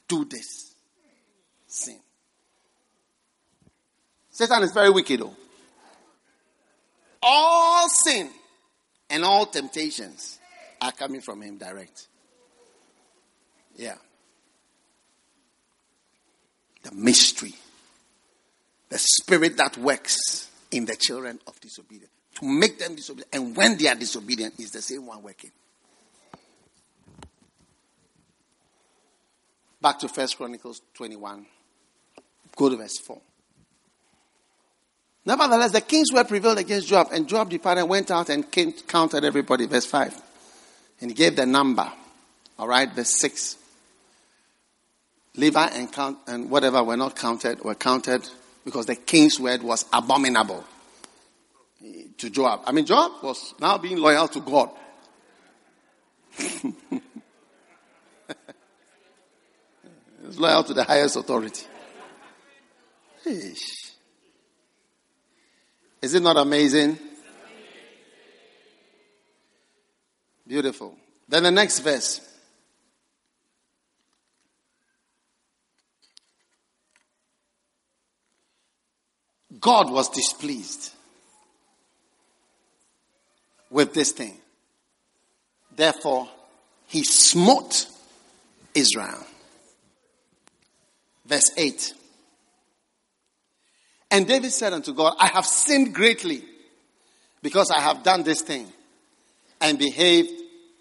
Do 0.09 0.25
this. 0.25 0.75
Sin. 1.67 1.99
Satan 4.31 4.63
is 4.63 4.73
very 4.73 4.89
wicked, 4.89 5.21
though. 5.21 5.37
All 7.23 7.91
sin 7.91 8.31
and 9.11 9.23
all 9.23 9.45
temptations 9.45 10.39
are 10.81 10.93
coming 10.93 11.21
from 11.21 11.43
him 11.43 11.59
direct. 11.59 12.09
Yeah. 13.77 13.97
The 16.85 16.93
mystery, 16.95 17.53
the 18.89 18.99
spirit 18.99 19.57
that 19.59 19.77
works 19.79 20.51
in 20.71 20.85
the 20.85 20.97
children 20.97 21.39
of 21.47 21.61
disobedience 21.61 22.13
to 22.39 22.47
make 22.47 22.79
them 22.79 22.95
disobedient. 22.95 23.29
And 23.33 23.57
when 23.57 23.77
they 23.77 23.89
are 23.89 23.95
disobedient, 23.95 24.59
is 24.59 24.71
the 24.71 24.83
same 24.83 25.07
one 25.07 25.23
working. 25.23 25.51
Back 29.81 29.99
to 30.01 30.09
First 30.09 30.37
Chronicles 30.37 30.81
21. 30.95 31.47
Go 32.57 32.69
to 32.69 32.77
verse 32.77 32.99
4. 32.99 33.21
Nevertheless, 35.25 35.73
the 35.73 35.81
king's 35.81 36.13
word 36.13 36.27
prevailed 36.27 36.59
against 36.59 36.89
Joab, 36.89 37.09
and 37.13 37.29
Joab 37.29 37.51
departed 37.51 37.85
went 37.85 38.11
out 38.11 38.29
and 38.31 38.51
came, 38.51 38.73
counted 38.73 39.25
everybody. 39.25 39.67
Verse 39.67 39.85
5. 39.87 40.21
And 41.01 41.11
he 41.11 41.15
gave 41.15 41.37
the 41.37 41.47
number. 41.47 41.91
All 42.59 42.67
right, 42.67 42.91
verse 42.93 43.21
6. 43.21 43.57
Levi 45.37 45.67
and, 45.67 45.93
count, 45.93 46.19
and 46.27 46.51
whatever 46.51 46.83
were 46.83 46.97
not 46.97 47.15
counted 47.15 47.63
were 47.63 47.75
counted 47.75 48.29
because 48.69 48.85
the 48.85 48.97
king's 48.97 49.41
word 49.41 49.63
was 49.63 49.87
abominable 49.95 50.63
to 52.19 52.29
Joab. 52.29 52.61
I 52.67 52.73
mean, 52.73 52.85
Joab 52.85 53.23
was 53.23 53.55
now 53.59 53.79
being 53.79 53.97
loyal 53.97 54.29
to 54.29 54.41
God. 54.41 54.69
He's 60.27 60.39
loyal 60.39 60.65
to 60.65 60.75
the 60.75 60.85
highest 60.85 61.17
authority. 61.17 61.65
Is 63.25 63.95
it 66.03 66.23
not 66.23 66.37
amazing? 66.37 66.99
Beautiful. 70.47 70.95
Then 71.27 71.45
the 71.45 71.51
next 71.51 71.79
verse. 71.79 72.21
God 79.61 79.91
was 79.91 80.09
displeased 80.11 80.93
with 83.71 83.95
this 83.95 84.13
thing. 84.13 84.37
Therefore, 85.75 86.29
he 86.87 87.05
smote 87.05 87.87
Israel. 88.75 89.25
Verse 91.27 91.51
8. 91.57 91.95
And 94.11 94.27
David 94.27 94.53
said 94.53 94.73
unto 94.73 94.95
God, 94.95 95.15
I 95.19 95.29
have 95.29 95.45
sinned 95.45 95.95
greatly 95.95 96.43
because 97.43 97.71
I 97.71 97.81
have 97.81 98.03
done 98.03 98.23
this 98.23 98.41
thing 98.41 98.67
and 99.61 99.79
behaved 99.79 100.33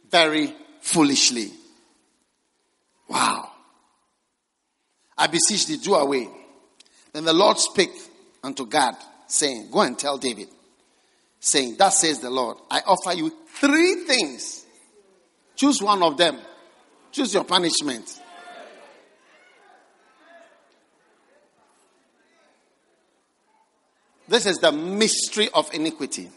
very 0.09 0.53
foolishly. 0.81 1.51
Wow. 3.09 3.51
I 5.17 5.27
beseech 5.27 5.67
thee, 5.67 5.77
do 5.77 5.95
away. 5.95 6.29
Then 7.11 7.25
the 7.25 7.33
Lord 7.33 7.57
spake 7.57 7.91
unto 8.47 8.65
God, 8.65 8.95
saying, 9.27 9.67
Go 9.71 9.81
and 9.81 9.99
tell 9.99 10.17
David, 10.17 10.47
saying, 11.39 11.75
Thus 11.77 11.99
says 12.01 12.19
the 12.19 12.29
Lord, 12.29 12.57
I 12.71 12.81
offer 12.87 13.15
you 13.15 13.31
three 13.59 14.05
things. 14.07 14.65
Choose 15.55 15.81
one 15.81 16.01
of 16.01 16.17
them. 16.17 16.37
Choose 17.11 17.33
your 17.33 17.43
punishment. 17.43 18.21
This 24.29 24.45
is 24.45 24.57
the 24.57 24.71
mystery 24.71 25.49
of 25.53 25.73
iniquity. 25.73 26.29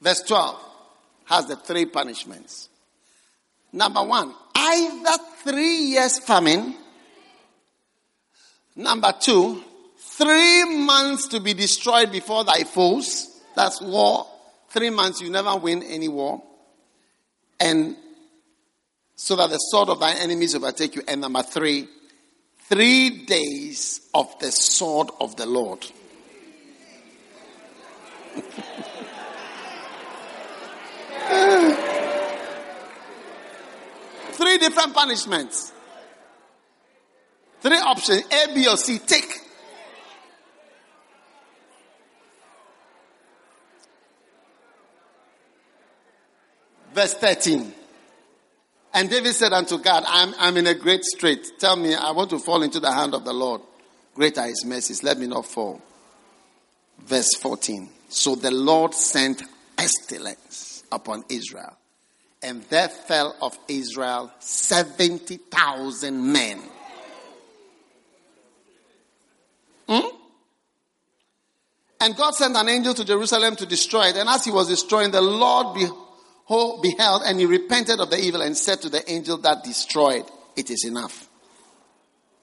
Verse 0.00 0.22
12 0.22 0.60
has 1.26 1.46
the 1.46 1.56
three 1.56 1.86
punishments. 1.86 2.68
Number 3.72 4.02
one, 4.02 4.34
either 4.54 5.22
three 5.44 5.76
years 5.76 6.18
famine. 6.18 6.74
Number 8.76 9.12
two, 9.20 9.62
three 10.18 10.64
months 10.84 11.28
to 11.28 11.38
be 11.38 11.54
destroyed 11.54 12.10
before 12.10 12.42
thy 12.44 12.64
foes. 12.64 13.40
That's 13.54 13.80
war. 13.80 14.26
Three 14.68 14.90
months 14.90 15.20
you 15.20 15.30
never 15.30 15.56
win 15.56 15.84
any 15.84 16.08
war. 16.08 16.42
And 17.60 17.96
so 19.14 19.36
that 19.36 19.50
the 19.50 19.56
sword 19.56 19.88
of 19.90 20.00
thy 20.00 20.14
enemies 20.14 20.56
overtake 20.56 20.96
you. 20.96 21.02
And 21.06 21.20
number 21.20 21.42
three, 21.42 21.86
three 22.68 23.24
days 23.26 24.08
of 24.12 24.36
the 24.40 24.50
sword 24.50 25.10
of 25.20 25.36
the 25.36 25.46
Lord. 25.46 25.86
Three 34.32 34.58
different 34.58 34.94
punishments. 34.94 35.72
Three 37.60 37.76
options 37.76 38.22
A, 38.32 38.54
B, 38.54 38.68
or 38.68 38.76
C. 38.76 38.98
Take. 39.00 39.47
Verse 46.98 47.14
13. 47.14 47.72
And 48.94 49.08
David 49.08 49.32
said 49.32 49.52
unto 49.52 49.78
God, 49.78 50.02
I'm, 50.04 50.34
I'm 50.36 50.56
in 50.56 50.66
a 50.66 50.74
great 50.74 51.04
strait. 51.04 51.46
Tell 51.60 51.76
me, 51.76 51.94
I 51.94 52.10
want 52.10 52.30
to 52.30 52.40
fall 52.40 52.64
into 52.64 52.80
the 52.80 52.90
hand 52.90 53.14
of 53.14 53.24
the 53.24 53.32
Lord. 53.32 53.60
Great 54.16 54.36
are 54.36 54.48
his 54.48 54.64
mercies. 54.64 55.04
Let 55.04 55.16
me 55.16 55.28
not 55.28 55.46
fall. 55.46 55.80
Verse 57.04 57.36
14. 57.36 57.88
So 58.08 58.34
the 58.34 58.50
Lord 58.50 58.94
sent 58.94 59.44
pestilence 59.76 60.82
upon 60.90 61.22
Israel. 61.28 61.76
And 62.42 62.64
there 62.64 62.88
fell 62.88 63.36
of 63.40 63.56
Israel 63.68 64.32
70,000 64.40 66.32
men. 66.32 66.60
Hmm? 69.88 70.16
And 72.00 72.16
God 72.16 72.34
sent 72.34 72.56
an 72.56 72.68
angel 72.68 72.92
to 72.94 73.04
Jerusalem 73.04 73.54
to 73.54 73.66
destroy 73.66 74.06
it. 74.06 74.16
And 74.16 74.28
as 74.28 74.44
he 74.44 74.50
was 74.50 74.66
destroying, 74.66 75.12
the 75.12 75.22
Lord 75.22 75.76
behold, 75.76 76.06
beheld 76.48 77.22
and 77.26 77.38
he 77.38 77.46
repented 77.46 78.00
of 78.00 78.10
the 78.10 78.18
evil 78.18 78.42
and 78.42 78.56
said 78.56 78.80
to 78.82 78.88
the 78.88 79.10
angel 79.10 79.36
that 79.38 79.64
destroyed, 79.64 80.24
It 80.56 80.70
is 80.70 80.84
enough. 80.84 81.28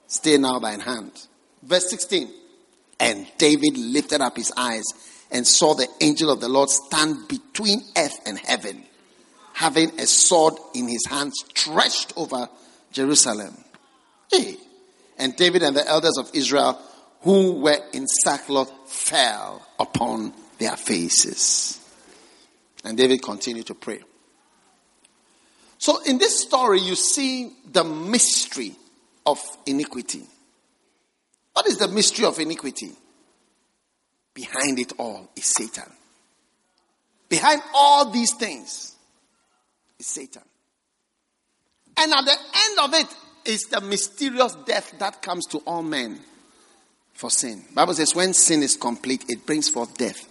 Stay 0.08 0.38
now 0.38 0.60
thine 0.60 0.80
hand. 0.80 1.12
Verse 1.64 1.90
16. 1.90 2.30
And 3.00 3.28
David 3.38 3.78
lifted 3.78 4.22
up 4.22 4.38
his 4.38 4.54
eyes 4.56 4.84
and 5.32 5.46
saw 5.46 5.74
the 5.74 5.88
angel 6.02 6.30
of 6.30 6.40
the 6.40 6.48
Lord 6.48 6.70
stand 6.70 7.28
between 7.28 7.82
earth 7.98 8.20
and 8.26 8.38
heaven, 8.38 8.84
having 9.54 10.00
a 10.00 10.06
sword 10.06 10.54
in 10.74 10.88
his 10.88 11.06
hand 11.10 11.34
stretched 11.34 12.14
over 12.16 12.48
Jerusalem. 12.92 13.56
Hey. 14.32 14.58
And 15.18 15.36
David 15.36 15.64
and 15.64 15.76
the 15.76 15.88
elders 15.88 16.18
of 16.18 16.30
Israel 16.34 16.80
who 17.22 17.54
were 17.54 17.80
in 17.94 18.06
sackcloth 18.06 18.72
fell 18.86 19.66
upon 19.80 20.34
their 20.60 20.76
faces. 20.78 21.85
And 22.86 22.96
David 22.96 23.22
continued 23.22 23.66
to 23.68 23.74
pray. 23.74 24.00
So 25.80 26.02
in 26.04 26.20
this 26.20 26.40
story, 26.40 26.80
you 26.80 26.96
see 26.96 27.52
the 27.70 27.84
mystery 27.84 28.76
of 29.26 29.40
iniquity. 29.66 30.24
What 31.54 31.68
is 31.68 31.78
the 31.78 31.88
mystery 31.88 32.26
of 32.26 32.40
iniquity? 32.40 32.92
Behind 34.34 34.80
it 34.80 34.94
all 35.00 35.30
is 35.36 35.46
Satan. 35.46 35.92
Behind 37.28 37.62
all 37.74 38.12
these 38.12 38.34
things 38.36 38.96
is 40.00 40.06
Satan. 40.06 40.44
And 41.98 42.14
at 42.14 42.24
the 42.24 42.38
end 42.56 42.80
of 42.84 42.94
it 42.94 43.16
is 43.46 43.64
the 43.64 43.82
mysterious 43.82 44.56
death 44.66 44.94
that 45.00 45.22
comes 45.22 45.48
to 45.48 45.58
all 45.60 45.82
men 45.82 46.20
for 47.14 47.32
sin. 47.32 47.66
Bible 47.74 47.94
says 47.96 48.14
when 48.14 48.34
sin 48.34 48.62
is 48.62 48.76
complete, 48.76 49.26
it 49.28 49.46
brings 49.46 49.70
forth 49.70 49.98
death. 49.98 50.30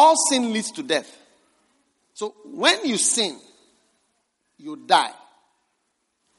All 0.00 0.16
sin 0.16 0.50
leads 0.50 0.70
to 0.72 0.82
death. 0.82 1.14
So 2.14 2.34
when 2.46 2.86
you 2.86 2.96
sin, 2.96 3.38
you 4.56 4.76
die. 4.86 5.12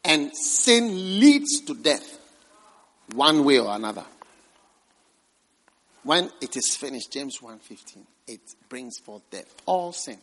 And 0.04 0.36
sin 0.36 1.20
leads 1.20 1.62
to 1.68 1.76
death 1.76 2.20
one 3.14 3.46
way 3.46 3.60
or 3.60 3.76
another. 3.76 4.04
When 6.02 6.32
it 6.42 6.58
is 6.58 6.76
finished, 6.76 7.12
James 7.12 7.38
1:15, 7.40 8.08
it 8.26 8.42
brings 8.68 8.98
forth 8.98 9.30
death. 9.30 9.54
All 9.68 9.94
sin. 9.94 10.20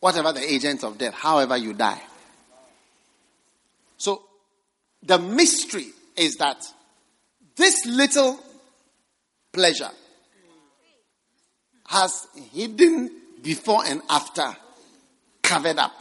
Whatever 0.00 0.32
the 0.32 0.42
agent 0.42 0.82
of 0.82 0.98
death, 0.98 1.14
however 1.14 1.56
you 1.56 1.74
die. 1.74 2.02
So 3.98 4.20
the 5.00 5.20
mystery 5.20 5.92
is 6.16 6.34
that 6.38 6.60
this 7.54 7.86
little 7.86 8.40
pleasure 9.52 9.92
has 11.92 12.26
hidden 12.52 13.10
before 13.42 13.84
and 13.86 14.00
after 14.08 14.56
covered 15.42 15.78
up. 15.78 15.92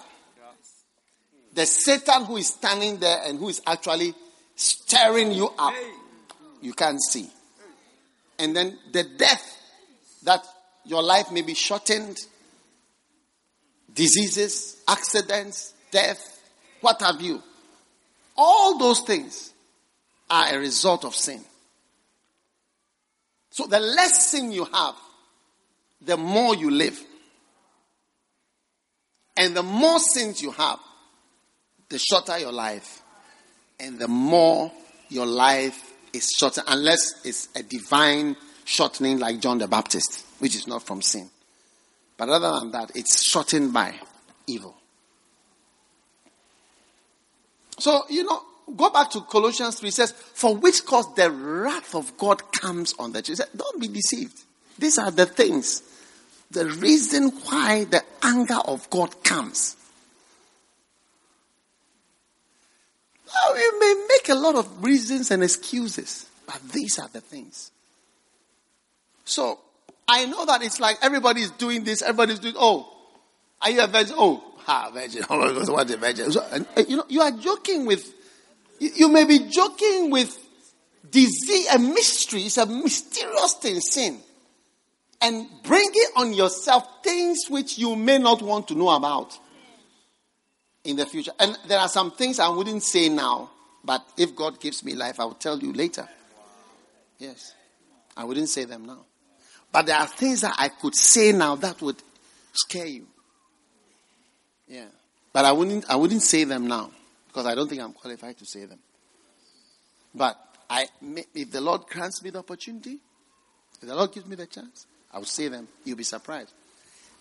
The 1.53 1.65
Satan 1.65 2.23
who 2.23 2.37
is 2.37 2.47
standing 2.47 2.97
there 2.97 3.19
and 3.25 3.37
who 3.37 3.49
is 3.49 3.61
actually 3.67 4.13
stirring 4.55 5.33
you 5.33 5.49
up, 5.59 5.73
you 6.61 6.71
can't 6.73 7.01
see. 7.01 7.29
And 8.39 8.55
then 8.55 8.77
the 8.93 9.03
death 9.03 9.57
that 10.23 10.45
your 10.85 11.03
life 11.03 11.29
may 11.31 11.41
be 11.41 11.53
shortened, 11.53 12.17
diseases, 13.93 14.81
accidents, 14.87 15.73
death, 15.91 16.39
what 16.79 17.01
have 17.01 17.19
you. 17.19 17.43
All 18.37 18.77
those 18.77 19.01
things 19.01 19.51
are 20.29 20.53
a 20.53 20.57
result 20.57 21.03
of 21.03 21.15
sin. 21.15 21.41
So 23.49 23.67
the 23.67 23.79
less 23.81 24.31
sin 24.31 24.53
you 24.53 24.63
have, 24.63 24.95
the 26.01 26.17
more 26.17 26.55
you 26.55 26.71
live. 26.71 26.99
And 29.37 29.55
the 29.55 29.63
more 29.63 29.99
sins 29.99 30.41
you 30.41 30.51
have, 30.51 30.79
the 31.89 31.99
shorter 31.99 32.37
your 32.37 32.51
life. 32.51 33.01
And 33.79 33.97
the 33.97 34.07
more 34.07 34.71
your 35.09 35.25
life 35.25 35.93
is 36.13 36.29
shorter, 36.37 36.61
unless 36.67 37.25
it's 37.25 37.49
a 37.55 37.63
divine 37.63 38.35
shortening 38.65 39.19
like 39.19 39.39
John 39.39 39.57
the 39.57 39.67
Baptist, 39.67 40.25
which 40.39 40.55
is 40.55 40.67
not 40.67 40.83
from 40.83 41.01
sin. 41.01 41.29
But 42.17 42.29
other 42.29 42.59
than 42.59 42.71
that, 42.71 42.91
it's 42.95 43.23
shortened 43.23 43.73
by 43.73 43.95
evil. 44.47 44.75
So, 47.79 48.03
you 48.09 48.23
know, 48.23 48.43
go 48.75 48.91
back 48.91 49.09
to 49.11 49.21
Colossians 49.21 49.79
3 49.79 49.89
says, 49.89 50.11
For 50.11 50.55
which 50.55 50.85
cause 50.85 51.13
the 51.15 51.31
wrath 51.31 51.95
of 51.95 52.15
God 52.17 52.51
comes 52.51 52.93
on 52.99 53.11
the 53.11 53.21
church. 53.21 53.39
Don't 53.55 53.81
be 53.81 53.87
deceived. 53.87 54.39
These 54.79 54.97
are 54.97 55.11
the 55.11 55.25
things. 55.25 55.83
The 56.51 56.65
reason 56.65 57.29
why 57.29 57.85
the 57.85 58.03
anger 58.23 58.59
of 58.65 58.89
God 58.89 59.23
comes. 59.23 59.77
Now, 63.27 63.55
you 63.55 63.79
may 63.79 64.07
make 64.09 64.29
a 64.29 64.35
lot 64.35 64.55
of 64.55 64.83
reasons 64.83 65.31
and 65.31 65.43
excuses, 65.43 66.29
but 66.45 66.59
these 66.73 66.99
are 66.99 67.07
the 67.07 67.21
things. 67.21 67.71
So, 69.23 69.59
I 70.07 70.25
know 70.25 70.45
that 70.45 70.61
it's 70.61 70.79
like 70.79 70.97
everybody's 71.01 71.51
doing 71.51 71.85
this, 71.85 72.01
everybody's 72.01 72.39
doing, 72.39 72.55
oh, 72.57 72.91
are 73.61 73.69
you 73.69 73.81
a 73.81 73.87
virgin? 73.87 74.15
Oh, 74.17 74.43
ha, 74.57 74.89
virgin. 74.93 75.23
Oh, 75.29 75.71
what 75.71 75.89
a 75.89 75.97
virgin. 75.97 76.31
So, 76.31 76.45
and, 76.51 76.67
you 76.89 76.97
know, 76.97 77.05
you 77.07 77.21
are 77.21 77.31
joking 77.31 77.85
with 77.85 78.13
you 78.81 79.09
may 79.09 79.25
be 79.25 79.47
joking 79.47 80.09
with 80.09 80.37
disease, 81.09 81.67
a 81.73 81.77
mystery, 81.77 82.43
it's 82.43 82.57
a 82.57 82.65
mysterious 82.65 83.53
thing, 83.53 83.79
sin. 83.79 84.19
And 85.21 85.47
bringing 85.63 86.07
on 86.17 86.33
yourself 86.33 87.03
things 87.03 87.45
which 87.49 87.77
you 87.77 87.95
may 87.95 88.17
not 88.17 88.41
want 88.41 88.67
to 88.69 88.75
know 88.75 88.89
about 88.89 89.37
in 90.83 90.95
the 90.95 91.05
future. 91.05 91.31
And 91.39 91.57
there 91.67 91.79
are 91.79 91.87
some 91.87 92.11
things 92.11 92.39
I 92.39 92.49
wouldn't 92.49 92.83
say 92.83 93.09
now, 93.09 93.51
but 93.83 94.03
if 94.17 94.35
God 94.35 94.59
gives 94.59 94.83
me 94.83 94.95
life, 94.95 95.19
I 95.19 95.25
will 95.25 95.35
tell 95.35 95.59
you 95.59 95.73
later. 95.73 96.07
Yes. 97.19 97.53
I 98.17 98.23
wouldn't 98.23 98.49
say 98.49 98.65
them 98.65 98.85
now. 98.85 99.05
But 99.71 99.85
there 99.85 99.97
are 99.97 100.07
things 100.07 100.41
that 100.41 100.55
I 100.57 100.69
could 100.69 100.95
say 100.95 101.31
now 101.31 101.55
that 101.55 101.81
would 101.81 102.01
scare 102.51 102.87
you. 102.87 103.07
Yeah. 104.67 104.87
But 105.31 105.45
I 105.45 105.51
wouldn't 105.51 105.89
I 105.89 105.95
wouldn't 105.95 106.23
say 106.23 106.43
them 106.43 106.67
now 106.67 106.91
because 107.27 107.45
I 107.45 107.55
don't 107.55 107.69
think 107.69 107.81
I'm 107.81 107.93
qualified 107.93 108.37
to 108.39 108.45
say 108.45 108.65
them. 108.65 108.79
But 110.13 110.37
I, 110.69 110.87
if 111.33 111.51
the 111.51 111.61
Lord 111.61 111.83
grants 111.87 112.21
me 112.21 112.29
the 112.29 112.39
opportunity, 112.39 112.99
if 113.81 113.87
the 113.87 113.95
Lord 113.95 114.11
gives 114.11 114.25
me 114.25 114.35
the 114.35 114.45
chance, 114.45 114.87
I'll 115.13 115.23
see 115.23 115.47
them. 115.47 115.67
You'll 115.83 115.97
be 115.97 116.03
surprised. 116.03 116.51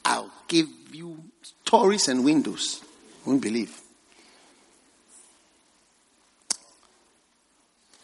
I'll 0.04 0.30
give 0.48 0.66
you 0.92 1.22
stories 1.42 2.08
and 2.08 2.24
windows. 2.24 2.80
You 3.24 3.32
won't 3.32 3.42
believe. 3.42 3.78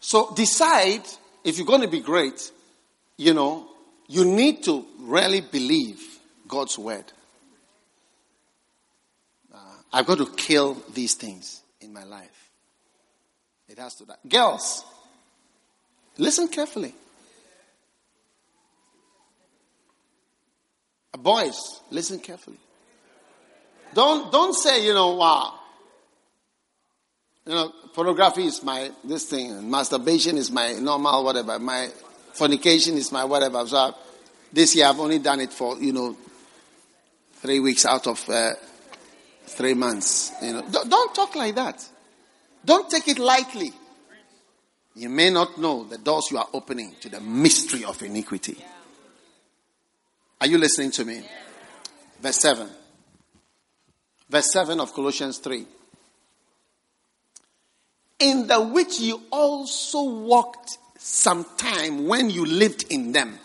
So 0.01 0.33
decide 0.35 1.03
if 1.43 1.57
you're 1.57 1.67
going 1.67 1.81
to 1.81 1.89
be 1.89 2.01
great, 2.01 2.51
you 3.17 3.35
know, 3.35 3.69
you 4.09 4.25
need 4.25 4.63
to 4.65 4.85
really 5.01 5.41
believe 5.41 6.01
God's 6.47 6.79
word. 6.79 7.05
Uh, 9.53 9.59
I've 9.93 10.07
got 10.07 10.19
to 10.19 10.27
kill 10.27 10.75
these 10.95 11.15
things 11.15 11.63
in 11.81 11.93
my 11.93 12.05
life. 12.05 12.51
It 13.69 13.79
has 13.79 13.97
to 13.97 14.05
die. 14.05 14.15
Girls, 14.29 14.85
listen 16.19 16.49
carefully. 16.49 16.95
Boys, 21.19 21.81
listen 21.91 22.19
carefully. 22.19 22.59
Don't 23.95 24.31
don't 24.31 24.55
say, 24.55 24.85
you 24.87 24.95
know, 24.95 25.15
wow. 25.15 25.55
You 27.47 27.53
know, 27.53 27.73
pornography 27.95 28.45
is 28.45 28.63
my 28.63 28.91
this 29.05 29.25
thing, 29.25 29.53
and 29.53 29.71
masturbation 29.71 30.37
is 30.37 30.51
my 30.51 30.73
normal 30.75 31.25
whatever. 31.25 31.59
My 31.59 31.89
fornication 32.33 32.97
is 32.97 33.13
my 33.13 33.25
whatever. 33.25 33.67
So 33.67 33.95
this 34.53 34.75
year 34.75 34.87
I've 34.87 35.01
only 35.01 35.19
done 35.19 35.41
it 35.41 35.53
for 35.53 35.79
you 35.79 35.93
know 35.93 36.17
three 37.35 37.61
weeks 37.61 37.87
out 37.87 38.07
of 38.07 38.29
uh, 38.29 38.55
three 39.47 39.75
months. 39.75 40.33
You 40.43 40.55
know, 40.55 40.65
don't, 40.71 40.91
don't 40.91 41.15
talk 41.15 41.35
like 41.37 41.55
that. 41.55 41.87
Don't 42.65 42.91
take 42.91 43.07
it 43.09 43.19
lightly. 43.19 43.73
You 44.97 45.09
may 45.09 45.31
not 45.31 45.59
know 45.59 45.85
the 45.85 45.99
doors 45.99 46.29
you 46.31 46.39
are 46.39 46.49
opening 46.53 46.95
to 47.01 47.09
the 47.09 47.21
mystery 47.21 47.85
of 47.85 48.03
iniquity. 48.03 48.57
Are 50.41 50.47
you 50.47 50.59
listening 50.59 50.91
to 50.93 51.05
me? 51.05 51.23
Verse 52.21 52.41
7. 52.41 52.69
Verse 54.29 54.53
7 54.53 54.81
of 54.81 54.93
Colossians 54.93 55.39
3. 55.39 55.67
In 58.19 58.47
the 58.47 58.61
which 58.61 59.01
you 59.01 59.23
also 59.31 60.03
walked 60.03 60.79
sometime 60.99 62.07
when 62.07 62.31
you 62.31 62.45
lived 62.45 62.87
in 62.91 63.13
them. 63.13 63.39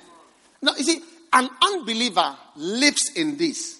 Now, 0.62 0.74
you 0.78 0.84
see, 0.84 1.02
an 1.34 1.50
unbeliever 1.62 2.36
lives 2.56 3.12
in 3.16 3.38
this. 3.38 3.80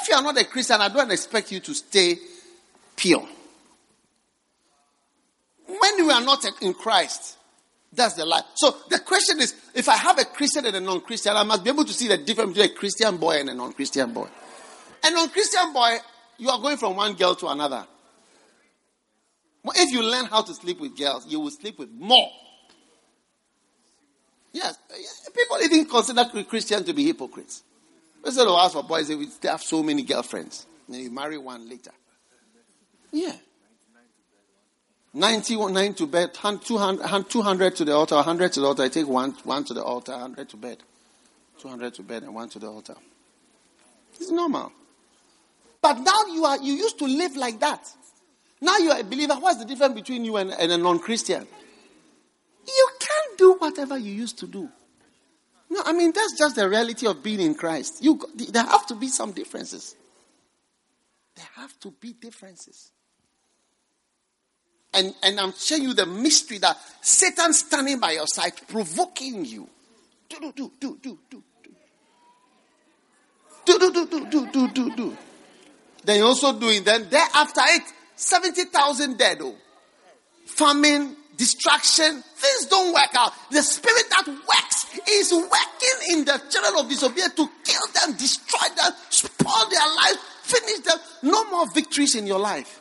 If 0.00 0.08
you 0.08 0.16
are 0.16 0.22
not 0.22 0.40
a 0.40 0.44
Christian, 0.44 0.80
I 0.80 0.88
don't 0.88 1.10
expect 1.10 1.52
you 1.52 1.60
to 1.60 1.74
stay 1.74 2.18
pure. 2.96 3.26
When 5.66 5.98
you 5.98 6.10
are 6.10 6.20
not 6.20 6.44
in 6.60 6.74
Christ, 6.74 7.36
that's 7.94 8.14
the 8.14 8.24
life. 8.24 8.44
So 8.54 8.74
the 8.88 8.98
question 9.00 9.40
is 9.40 9.54
if 9.74 9.88
I 9.88 9.96
have 9.96 10.18
a 10.18 10.24
Christian 10.24 10.66
and 10.66 10.76
a 10.76 10.80
non 10.80 11.00
Christian, 11.00 11.36
I 11.36 11.42
must 11.42 11.64
be 11.64 11.70
able 11.70 11.84
to 11.84 11.92
see 11.92 12.08
the 12.08 12.18
difference 12.18 12.54
between 12.54 12.70
a 12.70 12.74
Christian 12.74 13.16
boy 13.16 13.40
and 13.40 13.50
a 13.50 13.54
non 13.54 13.72
Christian 13.72 14.12
boy. 14.12 14.28
A 15.04 15.10
non 15.10 15.28
Christian 15.28 15.72
boy, 15.72 15.96
you 16.38 16.48
are 16.50 16.60
going 16.60 16.76
from 16.76 16.96
one 16.96 17.14
girl 17.14 17.34
to 17.36 17.48
another. 17.48 17.86
If 19.76 19.92
you 19.92 20.02
learn 20.02 20.26
how 20.26 20.42
to 20.42 20.54
sleep 20.54 20.80
with 20.80 20.96
girls, 20.96 21.26
you 21.26 21.40
will 21.40 21.50
sleep 21.50 21.78
with 21.78 21.90
more. 21.90 22.28
Yes, 24.52 24.78
people 25.34 25.58
even 25.62 25.86
consider 25.86 26.24
Christians 26.44 26.86
to 26.86 26.92
be 26.92 27.04
hypocrites. 27.06 27.62
Instead 28.24 28.46
of 28.46 28.52
oh, 28.52 28.58
ask 28.58 28.74
for 28.74 28.84
boys, 28.84 29.08
they 29.08 29.48
have 29.48 29.62
so 29.62 29.82
many 29.82 30.02
girlfriends. 30.02 30.66
And 30.86 30.96
you 30.96 31.10
marry 31.10 31.38
one 31.38 31.68
later. 31.68 31.90
Yeah. 33.10 33.32
91 35.14 35.94
to 35.94 36.06
bed, 36.08 36.34
200, 36.34 37.30
200 37.30 37.76
to 37.76 37.84
the 37.84 37.92
altar, 37.94 38.16
100 38.16 38.52
to 38.52 38.60
the 38.60 38.66
altar. 38.66 38.82
I 38.82 38.88
take 38.88 39.06
one, 39.06 39.30
one 39.44 39.64
to 39.64 39.74
the 39.74 39.82
altar, 39.82 40.12
100 40.12 40.48
to 40.48 40.56
bed. 40.56 40.78
200 41.60 41.94
to 41.94 42.02
bed 42.02 42.24
and 42.24 42.34
one 42.34 42.48
to 42.48 42.58
the 42.58 42.66
altar. 42.66 42.96
It's 44.14 44.30
normal. 44.30 44.72
But 45.80 46.00
now 46.00 46.26
you 46.32 46.44
are, 46.44 46.60
you 46.60 46.74
used 46.74 46.98
to 46.98 47.04
live 47.06 47.36
like 47.36 47.60
that. 47.60 47.88
Now 48.60 48.78
you 48.78 48.90
are 48.90 49.00
a 49.00 49.04
believer. 49.04 49.34
What's 49.34 49.58
the 49.58 49.64
difference 49.64 49.94
between 49.94 50.24
you 50.24 50.36
and, 50.36 50.50
and 50.50 50.72
a 50.72 50.78
non-Christian? 50.78 51.46
You 52.66 52.88
can't 52.98 53.38
do 53.38 53.54
whatever 53.54 53.96
you 53.96 54.12
used 54.12 54.38
to 54.40 54.46
do. 54.46 54.68
No, 55.70 55.80
I 55.84 55.92
mean, 55.92 56.12
that's 56.12 56.36
just 56.36 56.56
the 56.56 56.68
reality 56.68 57.06
of 57.06 57.22
being 57.22 57.40
in 57.40 57.54
Christ. 57.54 58.02
You, 58.02 58.20
there 58.34 58.64
have 58.64 58.86
to 58.86 58.94
be 58.94 59.08
some 59.08 59.32
differences. 59.32 59.94
There 61.36 61.46
have 61.56 61.78
to 61.80 61.90
be 62.00 62.14
differences. 62.14 62.90
And, 64.94 65.14
and 65.22 65.40
I'm 65.40 65.52
showing 65.52 65.82
you 65.82 65.94
the 65.94 66.06
mystery 66.06 66.58
that 66.58 66.78
Satan 67.00 67.52
standing 67.52 67.98
by 67.98 68.12
your 68.12 68.26
side, 68.26 68.52
provoking 68.68 69.44
you. 69.44 69.68
Do, 70.28 70.40
do, 70.40 70.52
do, 70.52 70.72
do, 70.80 70.98
do, 71.02 71.18
do. 71.30 71.42
Do, 73.64 73.78
do, 73.78 73.92
do, 73.92 74.06
do, 74.06 74.26
do, 74.30 74.46
do, 74.50 74.68
do, 74.68 74.96
do. 74.96 75.16
Then 76.04 76.18
you're 76.18 76.26
also 76.26 76.58
doing, 76.58 76.84
then 76.84 77.08
there 77.08 77.26
after 77.34 77.62
it, 77.64 77.82
70,000 78.14 79.16
dead. 79.16 79.38
Oh. 79.40 79.56
Famine, 80.44 81.16
distraction, 81.36 82.22
things 82.22 82.66
don't 82.66 82.92
work 82.92 83.10
out. 83.14 83.32
The 83.50 83.62
spirit 83.62 84.04
that 84.10 84.26
works 84.26 84.98
is 85.08 85.32
working 85.32 86.18
in 86.18 86.24
the 86.24 86.40
children 86.50 86.84
of 86.84 86.88
disobedience 86.88 87.34
to 87.34 87.48
kill 87.64 88.06
them, 88.06 88.16
destroy 88.16 88.68
them, 88.76 88.92
spoil 89.08 89.68
their 89.70 89.94
lives, 89.96 90.18
finish 90.42 90.80
them. 90.80 90.98
No 91.22 91.50
more 91.50 91.66
victories 91.72 92.14
in 92.14 92.26
your 92.26 92.38
life. 92.38 92.80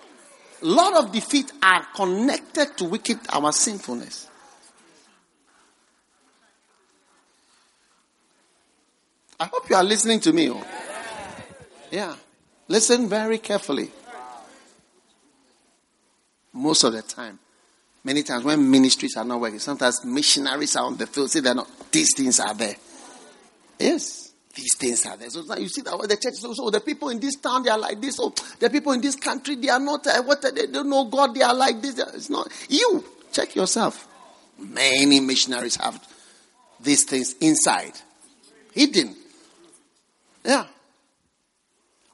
Lot 0.64 0.96
of 1.04 1.12
defeat 1.12 1.52
are 1.62 1.86
connected 1.94 2.78
to 2.78 2.86
wicked 2.86 3.20
our 3.30 3.52
sinfulness. 3.52 4.30
I 9.40 9.46
hope 9.46 9.70
you 9.70 9.76
are 9.76 9.84
listening 9.84 10.22
to 10.22 10.32
me. 10.32 10.50
Oh. 10.50 10.66
Yeah. 11.92 12.16
Listen 12.70 13.10
very 13.10 13.40
carefully. 13.40 13.92
Most 16.54 16.86
of 16.86 16.94
the 16.94 17.02
time. 17.02 17.40
Many 18.06 18.24
times 18.24 18.44
when 18.44 18.70
ministries 18.70 19.18
are 19.18 19.26
not 19.26 19.40
working, 19.40 19.60
sometimes 19.60 20.04
missionaries 20.06 20.76
are 20.76 20.86
on 20.86 20.98
the 20.98 21.08
field, 21.08 21.32
see 21.32 21.40
they're 21.40 21.56
not, 21.56 21.70
these 21.92 22.10
things 22.16 22.40
are 22.40 22.54
there. 22.54 22.76
Yes, 23.80 24.33
these 24.54 24.76
things 24.78 25.06
are 25.06 25.18
there. 25.18 25.30
So 25.30 25.42
now 25.42 25.56
you 25.56 25.68
see 25.68 25.82
that 25.82 25.98
the 25.98 26.18
church, 26.18 26.36
so, 26.36 26.54
so 26.54 26.70
the 26.70 26.80
people 26.80 27.10
in 27.10 27.20
this 27.20 27.36
town, 27.36 27.64
they 27.64 27.72
are 27.72 27.78
like 27.78 28.00
this. 28.00 28.18
So 28.18 28.34
the 28.60 28.70
people 28.70 28.92
in 28.92 29.02
this 29.02 29.16
country, 29.16 29.56
they 29.56 29.70
are 29.70 29.80
not, 29.80 30.06
uh, 30.06 30.22
what, 30.24 30.42
they 30.42 30.68
don't 30.68 30.90
know 30.90 31.06
God, 31.06 31.34
they 31.34 31.42
are 31.42 31.56
like 31.56 31.82
this. 31.82 31.98
It's 31.98 32.30
not, 32.30 32.48
you, 32.70 33.04
check 33.32 33.56
yourself. 33.56 34.08
Many 34.60 35.20
missionaries 35.20 35.76
have 35.78 36.00
these 36.80 37.04
things 37.04 37.34
inside, 37.42 37.94
hidden. 38.74 39.16
Yeah. 40.46 40.66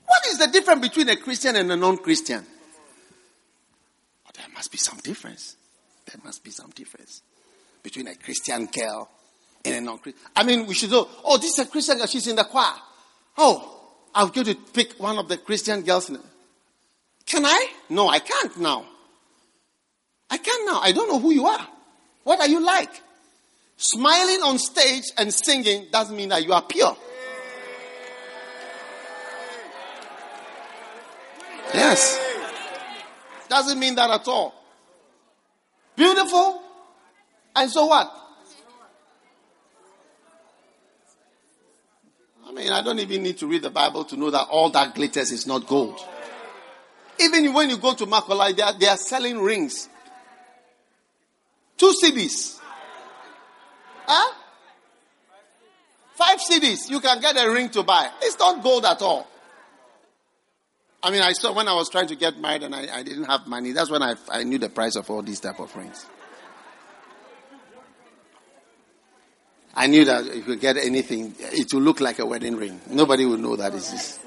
What 0.05 0.25
is 0.27 0.39
the 0.39 0.47
difference 0.47 0.81
between 0.81 1.09
a 1.09 1.17
Christian 1.17 1.55
and 1.55 1.71
a 1.71 1.75
non 1.75 1.97
Christian? 1.97 2.45
There 4.33 4.47
must 4.53 4.71
be 4.71 4.77
some 4.77 4.97
difference. 4.99 5.57
There 6.05 6.21
must 6.23 6.43
be 6.43 6.51
some 6.51 6.69
difference 6.69 7.21
between 7.83 8.07
a 8.07 8.15
Christian 8.15 8.67
girl 8.67 9.09
and 9.65 9.75
a 9.75 9.81
non 9.81 9.97
Christian. 9.99 10.21
I 10.35 10.43
mean, 10.43 10.65
we 10.67 10.73
should 10.73 10.89
go, 10.89 11.07
oh, 11.23 11.37
this 11.37 11.57
is 11.57 11.59
a 11.59 11.69
Christian 11.69 11.97
girl, 11.97 12.07
she's 12.07 12.27
in 12.27 12.35
the 12.35 12.43
choir. 12.43 12.73
Oh, 13.37 13.79
I'll 14.15 14.27
go 14.27 14.43
to 14.43 14.55
pick 14.55 14.93
one 14.93 15.17
of 15.17 15.27
the 15.27 15.37
Christian 15.37 15.81
girls. 15.81 16.11
Can 17.25 17.45
I? 17.45 17.67
No, 17.89 18.07
I 18.07 18.19
can't 18.19 18.57
now. 18.59 18.85
I 20.29 20.37
can't 20.37 20.65
now. 20.65 20.79
I 20.81 20.91
don't 20.91 21.09
know 21.09 21.19
who 21.19 21.31
you 21.31 21.45
are. 21.45 21.67
What 22.23 22.39
are 22.39 22.47
you 22.47 22.63
like? 22.63 23.01
Smiling 23.77 24.41
on 24.43 24.57
stage 24.59 25.05
and 25.17 25.33
singing 25.33 25.87
doesn't 25.91 26.15
mean 26.15 26.29
that 26.29 26.43
you 26.43 26.53
are 26.53 26.61
pure. 26.61 26.95
Yes. 31.73 32.19
Doesn't 33.47 33.79
mean 33.79 33.95
that 33.95 34.09
at 34.09 34.27
all. 34.27 34.53
Beautiful. 35.95 36.61
And 37.55 37.69
so 37.69 37.85
what? 37.85 38.11
I 42.49 42.51
mean, 42.51 42.71
I 42.71 42.81
don't 42.81 42.97
even 42.97 43.21
need 43.21 43.37
to 43.37 43.47
read 43.47 43.61
the 43.61 43.69
Bible 43.69 44.03
to 44.05 44.17
know 44.17 44.31
that 44.31 44.47
all 44.49 44.71
that 44.71 44.95
glitters 44.95 45.31
is 45.31 45.45
not 45.45 45.67
gold. 45.67 45.99
Even 47.19 47.53
when 47.53 47.69
you 47.69 47.77
go 47.77 47.93
to 47.93 48.07
Makola, 48.07 48.55
they 48.55 48.63
are, 48.63 48.73
they 48.73 48.87
are 48.87 48.97
selling 48.97 49.39
rings. 49.39 49.87
Two 51.77 51.93
cedis. 52.03 52.59
Huh? 54.07 54.33
Five 56.15 56.39
cedis. 56.39 56.89
You 56.89 56.99
can 56.99 57.21
get 57.21 57.37
a 57.37 57.51
ring 57.51 57.69
to 57.69 57.83
buy. 57.83 58.09
It's 58.23 58.39
not 58.39 58.63
gold 58.63 58.83
at 58.83 59.01
all. 59.03 59.27
I 61.03 61.11
mean, 61.11 61.21
I 61.21 61.33
saw 61.33 61.53
when 61.53 61.67
I 61.67 61.75
was 61.75 61.89
trying 61.89 62.07
to 62.07 62.15
get 62.15 62.39
married 62.39 62.63
and 62.63 62.73
I, 62.73 62.87
I 62.97 63.03
didn't 63.03 63.25
have 63.25 63.45
money. 63.45 63.73
That's 63.73 63.91
when 63.91 64.01
I, 64.01 64.15
I 64.27 64.43
knew 64.43 64.57
the 64.57 64.69
price 64.69 64.95
of 64.95 65.09
all 65.11 65.21
these 65.21 65.39
type 65.39 65.59
of 65.59 65.73
rings. 65.75 66.03
I 69.75 69.87
knew 69.87 70.05
that 70.05 70.25
if 70.27 70.47
you 70.47 70.55
get 70.55 70.77
anything, 70.77 71.35
it 71.39 71.73
will 71.73 71.81
look 71.81 72.01
like 72.01 72.19
a 72.19 72.25
wedding 72.25 72.55
ring. 72.55 72.81
Nobody 72.89 73.25
will 73.25 73.37
know 73.37 73.55
that 73.55 73.71
this 73.71 74.19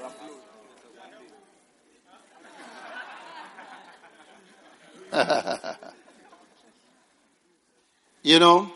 you 8.23 8.39
know, 8.39 8.71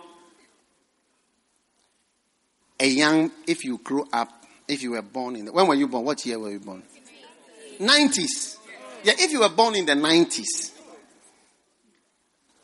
a 2.80 2.86
young, 2.86 3.32
if 3.48 3.66
you 3.66 3.80
grew 3.80 4.06
up, 4.14 4.30
if 4.68 4.84
you 4.84 4.92
were 4.92 5.02
born 5.02 5.36
in, 5.36 5.46
the, 5.46 5.52
when 5.52 5.68
were 5.68 5.74
you 5.74 5.88
born? 5.88 6.06
What 6.06 6.24
year 6.26 6.38
were 6.38 6.52
you 6.52 6.60
born? 6.60 6.84
90s. 7.80 8.58
Yeah, 9.04 9.14
if 9.18 9.32
you 9.32 9.40
were 9.40 9.50
born 9.50 9.76
in 9.76 9.86
the 9.86 9.94
90s, 9.94 10.74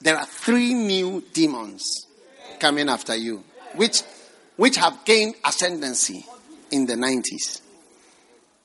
there 0.01 0.18
are 0.18 0.26
three 0.26 0.74
new 0.74 1.24
demons 1.34 2.08
coming 2.60 2.89
after 2.89 3.16
you, 3.16 3.43
which, 3.76 4.01
which 4.55 4.78
have 4.78 5.03
gained 5.05 5.36
ascendancy 5.45 6.26
in 6.71 6.86
the 6.86 6.95
90s, 6.95 7.61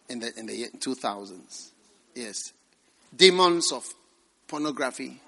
in 0.08 0.20
the, 0.20 0.38
in 0.38 0.46
the 0.46 0.68
2000s. 0.78 1.70
Yes. 2.14 2.52
Demons 3.14 3.72
of 3.72 3.86
pornography, 4.46 5.20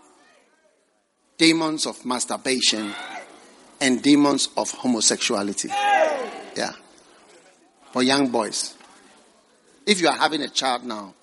demons 1.39 1.87
of 1.87 2.05
masturbation, 2.05 2.93
and 3.81 4.03
demons 4.03 4.49
of 4.57 4.71
homosexuality. 4.71 5.69
Yeah. 5.69 6.73
For 7.93 8.03
young 8.03 8.29
boys. 8.29 8.77
If 9.87 10.01
you 10.01 10.09
are 10.09 10.17
having 10.17 10.43
a 10.43 10.49
child 10.49 10.85
now, 10.85 11.15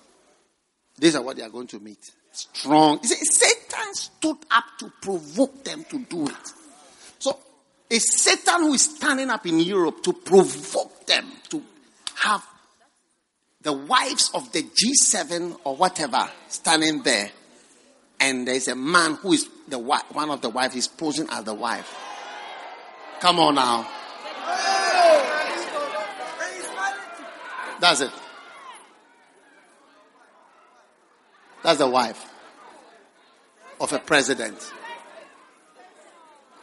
these 0.98 1.14
are 1.14 1.22
what 1.22 1.36
they 1.36 1.42
are 1.42 1.48
going 1.48 1.68
to 1.68 1.78
meet. 1.78 2.10
Strong. 2.32 3.02
See, 3.04 3.14
Satan 3.24 3.94
stood 3.94 4.38
up 4.50 4.64
to 4.78 4.92
provoke 5.00 5.64
them 5.64 5.84
to 5.84 5.98
do 6.00 6.26
it. 6.26 6.52
It's 7.90 8.22
Satan 8.22 8.62
who 8.62 8.74
is 8.74 8.96
standing 8.96 9.30
up 9.30 9.46
in 9.46 9.60
Europe 9.60 10.02
to 10.02 10.12
provoke 10.12 11.06
them 11.06 11.26
to 11.50 11.62
have 12.16 12.46
the 13.62 13.72
wives 13.72 14.30
of 14.34 14.52
the 14.52 14.62
G7 14.62 15.58
or 15.64 15.76
whatever 15.76 16.28
standing 16.48 17.02
there. 17.02 17.30
And 18.20 18.46
there's 18.46 18.68
a 18.68 18.74
man 18.74 19.14
who 19.14 19.32
is 19.32 19.48
the 19.68 19.78
one 19.78 20.30
of 20.30 20.40
the 20.42 20.50
wives 20.50 20.76
is 20.76 20.88
posing 20.88 21.28
as 21.30 21.44
the 21.44 21.54
wife. 21.54 21.94
Come 23.20 23.40
on 23.40 23.54
now. 23.54 23.88
That's 27.80 28.00
it. 28.00 28.10
That's 31.62 31.78
the 31.78 31.88
wife 31.88 32.24
of 33.80 33.92
a 33.92 33.98
president. 33.98 34.72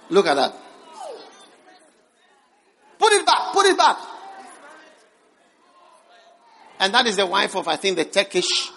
Look 0.10 0.28
at 0.28 0.36
that. 0.36 0.65
Put 2.98 3.12
it 3.14 3.26
back, 3.26 3.54
put 3.54 3.66
it 3.66 3.78
back. 3.78 3.98
And 6.80 6.94
that 6.94 7.08
is 7.08 7.16
the 7.16 7.26
wife 7.26 7.56
of, 7.56 7.68
I 7.68 7.78
think, 7.78 7.98
the 7.98 8.06
Turkish, 8.06 8.72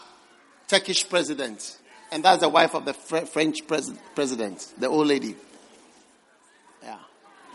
Turkish 0.67 1.09
president. 1.09 1.79
And 2.11 2.25
that's 2.25 2.41
the 2.41 2.49
wife 2.49 2.75
of 2.75 2.85
the 2.85 2.95
Fre- 2.95 3.27
French 3.27 3.67
pres- 3.67 3.93
president, 4.15 4.73
the 4.79 4.89
old 4.89 5.07
lady. 5.07 5.37
Yeah. 6.83 6.99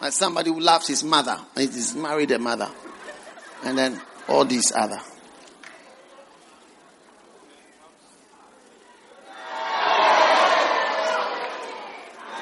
Like 0.02 0.12
somebody 0.12 0.52
who 0.52 0.60
loves 0.60 0.88
his 0.88 1.04
mother, 1.04 1.38
and 1.56 1.70
is 1.70 1.96
married 1.96 2.32
a 2.32 2.40
mother. 2.40 2.70
And 3.64 3.78
then 3.78 4.02
all 4.28 4.46
these 4.46 4.72
other. 4.76 5.00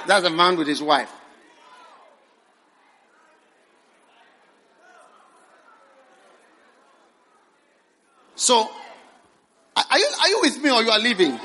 That's 0.08 0.26
a 0.26 0.30
man 0.32 0.58
with 0.58 0.68
his 0.68 0.82
wife. 0.82 1.10
So, 8.52 8.70
are 9.78 9.98
you, 9.98 10.08
are 10.20 10.28
you 10.28 10.40
with 10.42 10.62
me 10.62 10.72
or 10.72 10.84
you 10.84 10.90
are 10.90 11.00
leaving? 11.00 11.40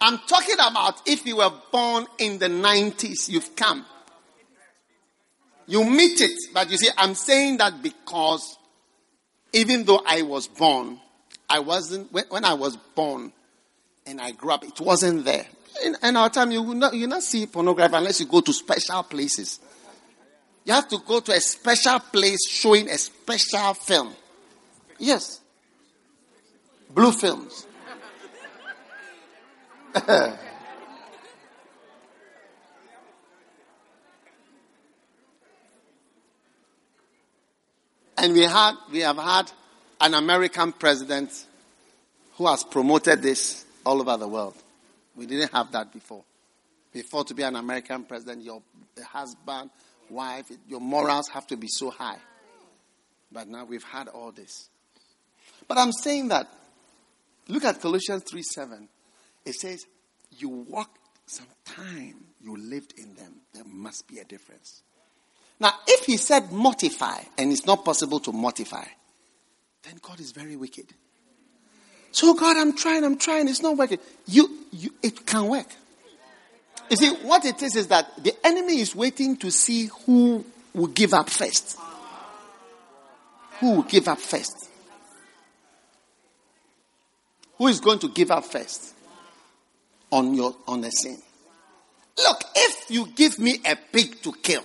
I'm 0.00 0.18
talking 0.28 0.54
about 0.54 1.02
if 1.04 1.26
you 1.26 1.38
were 1.38 1.50
born 1.72 2.06
in 2.18 2.38
the 2.38 2.46
90s, 2.46 3.28
you've 3.28 3.56
come. 3.56 3.84
You 5.66 5.82
meet 5.82 6.20
it, 6.20 6.38
but 6.54 6.70
you 6.70 6.76
see, 6.76 6.90
I'm 6.96 7.16
saying 7.16 7.56
that 7.56 7.82
because 7.82 8.56
even 9.52 9.82
though 9.82 10.00
I 10.06 10.22
was 10.22 10.46
born, 10.46 11.00
I 11.50 11.58
wasn't, 11.58 12.12
when, 12.12 12.26
when 12.28 12.44
I 12.44 12.54
was 12.54 12.76
born 12.76 13.32
and 14.06 14.20
I 14.20 14.30
grew 14.30 14.52
up, 14.52 14.62
it 14.62 14.78
wasn't 14.78 15.24
there. 15.24 15.46
In, 15.84 15.96
in 16.04 16.16
our 16.16 16.30
time, 16.30 16.52
you 16.52 16.62
will 16.62 16.76
not, 16.76 16.94
you 16.94 17.08
not 17.08 17.24
see 17.24 17.46
pornography 17.46 17.96
unless 17.96 18.20
you 18.20 18.26
go 18.26 18.42
to 18.42 18.52
special 18.52 19.02
places. 19.02 19.58
You 20.64 20.72
have 20.72 20.88
to 20.88 20.98
go 20.98 21.20
to 21.20 21.32
a 21.32 21.40
special 21.40 22.00
place 22.00 22.48
showing 22.48 22.88
a 22.88 22.96
special 22.96 23.74
film. 23.74 24.14
Yes. 24.98 25.40
Blue 26.90 27.12
films. 27.12 27.66
and 38.18 38.32
we 38.32 38.42
had 38.42 38.74
we 38.90 39.00
have 39.00 39.16
had 39.16 39.52
an 40.00 40.14
American 40.14 40.72
president 40.72 41.46
who 42.36 42.46
has 42.46 42.64
promoted 42.64 43.22
this 43.22 43.64
all 43.84 44.00
over 44.00 44.16
the 44.16 44.26
world. 44.26 44.54
We 45.14 45.26
didn't 45.26 45.52
have 45.52 45.70
that 45.72 45.92
before. 45.92 46.24
Before 46.92 47.24
to 47.24 47.34
be 47.34 47.42
an 47.42 47.56
American 47.56 48.04
president, 48.04 48.42
your 48.42 48.62
husband, 49.04 49.70
wife, 50.14 50.50
your 50.68 50.80
morals 50.80 51.28
have 51.28 51.46
to 51.48 51.56
be 51.56 51.68
so 51.68 51.90
high. 51.90 52.18
But 53.30 53.48
now 53.48 53.64
we've 53.64 53.84
had 53.84 54.08
all 54.08 54.30
this. 54.32 54.68
But 55.66 55.78
I'm 55.78 55.92
saying 55.92 56.28
that 56.28 56.48
look 57.48 57.64
at 57.64 57.80
Colossians 57.80 58.22
3 58.24 58.42
7. 58.42 58.88
It 59.44 59.54
says, 59.54 59.84
You 60.38 60.48
walked 60.48 60.98
some 61.26 61.46
time, 61.64 62.24
you 62.40 62.56
lived 62.56 62.94
in 62.96 63.14
them. 63.14 63.40
There 63.52 63.64
must 63.64 64.06
be 64.06 64.18
a 64.18 64.24
difference. 64.24 64.82
Now, 65.60 65.72
if 65.86 66.06
he 66.06 66.16
said 66.16 66.52
mortify 66.52 67.22
and 67.38 67.52
it's 67.52 67.66
not 67.66 67.84
possible 67.84 68.20
to 68.20 68.32
mortify, 68.32 68.84
then 69.84 69.94
God 70.02 70.20
is 70.20 70.32
very 70.32 70.56
wicked. 70.56 70.86
So, 72.10 72.34
God, 72.34 72.56
I'm 72.56 72.76
trying, 72.76 73.04
I'm 73.04 73.18
trying, 73.18 73.48
it's 73.48 73.62
not 73.62 73.76
working. 73.76 73.98
You, 74.26 74.48
you, 74.72 74.90
it 75.02 75.26
can 75.26 75.48
work. 75.48 75.66
You 76.90 76.96
see, 76.96 77.10
what 77.22 77.44
it 77.44 77.62
is 77.62 77.76
is 77.76 77.88
that 77.88 78.22
the 78.22 78.34
enemy 78.46 78.80
is 78.80 78.94
waiting 78.94 79.36
to 79.38 79.50
see 79.50 79.88
who 80.06 80.44
will 80.74 80.88
give 80.88 81.14
up 81.14 81.30
first. 81.30 81.78
Who 83.60 83.76
will 83.76 83.82
give 83.82 84.08
up 84.08 84.18
first? 84.18 84.68
Who 87.56 87.68
is 87.68 87.80
going 87.80 88.00
to 88.00 88.08
give 88.08 88.30
up 88.30 88.44
first 88.44 88.94
on 90.10 90.34
your 90.34 90.54
on 90.66 90.80
the 90.80 90.90
sin? 90.90 91.18
Look, 92.18 92.44
if 92.54 92.90
you 92.90 93.06
give 93.08 93.38
me 93.38 93.60
a 93.64 93.76
pig 93.76 94.22
to 94.22 94.32
kill 94.32 94.62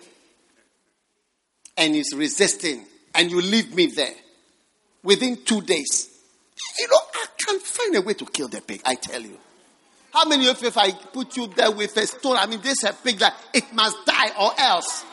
and 1.78 1.96
he's 1.96 2.14
resisting 2.16 2.86
and 3.16 3.32
you 3.32 3.42
leave 3.42 3.74
me 3.74 3.88
there 3.88 4.14
within 5.04 5.44
two 5.44 5.62
days, 5.62 6.10
you 6.78 6.88
know, 6.88 7.00
I 7.16 7.26
can 7.46 7.60
find 7.60 7.96
a 7.96 8.02
way 8.02 8.14
to 8.14 8.26
kill 8.26 8.48
the 8.48 8.62
pig, 8.62 8.82
I 8.86 8.96
tell 8.96 9.22
you. 9.22 9.38
How 10.12 10.26
many 10.26 10.48
of 10.48 10.62
you, 10.62 10.68
if 10.68 10.78
I 10.78 10.92
put 10.92 11.38
you 11.38 11.48
there 11.48 11.72
with 11.72 11.96
a 11.98 12.08
stone, 12.08 12.38
I 12.38 12.48
mean, 12.48 12.62
this 12.62 12.84
is 12.84 12.90
a 12.90 12.94
pig 12.94 13.20
that 13.20 13.36
it 13.54 13.72
must 13.74 14.06
die 14.06 14.32
or 14.40 14.52
else? 14.60 15.06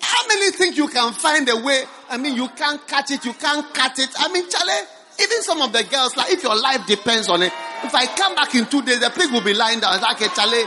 How 0.00 0.28
many 0.28 0.50
think 0.52 0.76
you 0.76 0.88
can 0.88 1.12
find 1.12 1.48
a 1.48 1.56
way? 1.56 1.84
I 2.08 2.16
mean, 2.16 2.34
you 2.34 2.48
can't 2.48 2.86
catch 2.88 3.10
it, 3.10 3.24
you 3.24 3.32
can't 3.34 3.72
cut 3.74 3.98
it. 3.98 4.10
I 4.18 4.32
mean, 4.32 4.48
Charlie, 4.48 4.86
even 5.20 5.42
some 5.42 5.60
of 5.60 5.72
the 5.72 5.84
girls, 5.84 6.16
like 6.16 6.32
if 6.32 6.42
your 6.42 6.58
life 6.58 6.86
depends 6.86 7.28
on 7.28 7.42
it, 7.42 7.52
if 7.84 7.94
I 7.94 8.06
come 8.06 8.34
back 8.34 8.54
in 8.54 8.66
two 8.66 8.82
days, 8.82 9.00
the 9.00 9.10
pig 9.10 9.30
will 9.30 9.42
be 9.42 9.54
lying 9.54 9.80
down. 9.80 9.94
It's 9.94 10.02
like, 10.02 10.18
Charlie, 10.34 10.64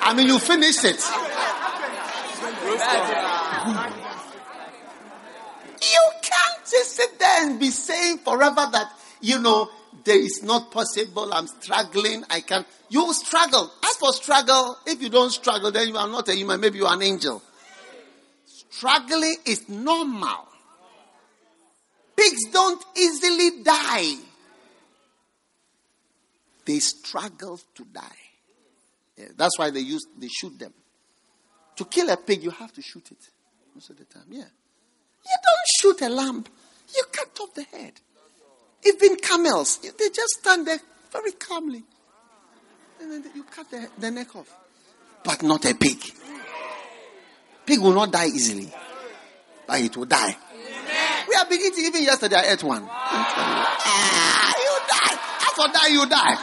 I 0.00 0.14
mean, 0.14 0.26
you 0.26 0.38
finish 0.38 0.84
it. 0.84 1.02
You 5.80 6.10
can't 6.22 6.60
just 6.60 6.96
sit 6.96 7.18
there 7.18 7.46
and 7.46 7.58
be 7.60 7.70
saying 7.70 8.18
forever 8.18 8.68
that, 8.72 8.92
you 9.20 9.40
know, 9.40 9.70
there 10.08 10.18
is 10.18 10.42
not 10.42 10.70
possible. 10.70 11.30
I'm 11.34 11.46
struggling. 11.46 12.24
I 12.30 12.40
can't. 12.40 12.66
You 12.88 13.12
struggle. 13.12 13.70
As 13.84 13.96
for 13.96 14.10
struggle, 14.14 14.78
if 14.86 15.02
you 15.02 15.10
don't 15.10 15.30
struggle, 15.30 15.70
then 15.70 15.88
you 15.88 15.98
are 15.98 16.08
not 16.08 16.26
a 16.30 16.34
human. 16.34 16.58
Maybe 16.58 16.78
you 16.78 16.86
are 16.86 16.94
an 16.94 17.02
angel. 17.02 17.42
Struggling 18.46 19.36
is 19.44 19.68
normal. 19.68 20.48
Pigs 22.16 22.50
don't 22.50 22.82
easily 22.96 23.62
die. 23.62 24.14
They 26.64 26.78
struggle 26.78 27.60
to 27.74 27.84
die. 27.84 28.02
Yeah, 29.18 29.26
that's 29.36 29.58
why 29.58 29.68
they 29.68 29.80
use 29.80 30.06
they 30.18 30.28
shoot 30.28 30.58
them. 30.58 30.72
To 31.76 31.84
kill 31.84 32.08
a 32.08 32.16
pig, 32.16 32.42
you 32.42 32.50
have 32.50 32.72
to 32.72 32.80
shoot 32.80 33.10
it 33.10 33.28
most 33.74 33.90
of 33.90 33.98
the 33.98 34.04
time. 34.04 34.24
Yeah. 34.30 34.38
You 34.38 35.36
don't 35.44 35.68
shoot 35.78 36.00
a 36.00 36.08
lamb. 36.08 36.44
You 36.96 37.02
cut 37.12 37.38
off 37.42 37.52
the 37.52 37.64
head. 37.64 37.92
Even 38.84 39.16
camels, 39.16 39.78
they 39.78 40.08
just 40.10 40.38
stand 40.40 40.66
there 40.66 40.78
very 41.12 41.32
calmly. 41.32 41.82
And 43.00 43.12
then 43.12 43.24
you 43.34 43.44
cut 43.44 43.70
the, 43.70 43.88
the 43.98 44.10
neck 44.10 44.34
off. 44.36 44.52
But 45.24 45.42
not 45.42 45.64
a 45.64 45.74
pig. 45.74 45.98
Pig 47.66 47.80
will 47.80 47.94
not 47.94 48.12
die 48.12 48.26
easily. 48.26 48.72
But 49.66 49.80
it 49.80 49.96
will 49.96 50.06
die. 50.06 50.36
We 51.28 51.34
are 51.34 51.46
been 51.46 51.60
eating 51.60 51.84
even 51.84 52.02
yesterday. 52.02 52.36
I 52.36 52.52
ate 52.52 52.62
one. 52.64 52.86
Ah, 52.90 54.54
you 54.56 54.78
die. 54.88 55.18
After 55.46 55.72
that, 55.72 55.90
you 55.90 56.06
die. 56.08 56.36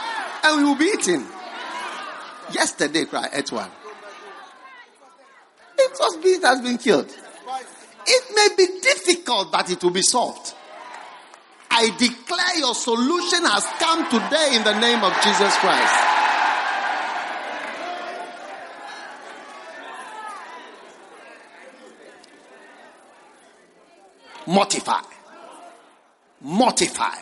And 0.44 0.58
we 0.58 0.64
will 0.68 0.76
be 0.76 0.84
eating. 0.84 1.26
Yesterday, 2.52 3.06
I 3.12 3.28
ate 3.32 3.50
one. 3.50 3.70
Being, 6.22 6.36
it 6.36 6.42
has 6.42 6.60
been 6.60 6.78
killed. 6.78 7.14
It 8.06 8.24
may 8.34 8.48
be 8.56 8.80
difficult, 8.80 9.50
but 9.50 9.70
it 9.70 9.82
will 9.82 9.90
be 9.90 10.02
solved. 10.02 10.54
I 11.78 11.90
declare 11.98 12.56
your 12.56 12.74
solution 12.74 13.44
has 13.44 13.64
come 13.78 14.08
today 14.08 14.56
in 14.56 14.64
the 14.64 14.80
name 14.80 15.04
of 15.04 15.12
Jesus 15.20 15.54
Christ. 15.58 15.94
Mortify. 24.46 25.02
Mortify. 26.40 27.18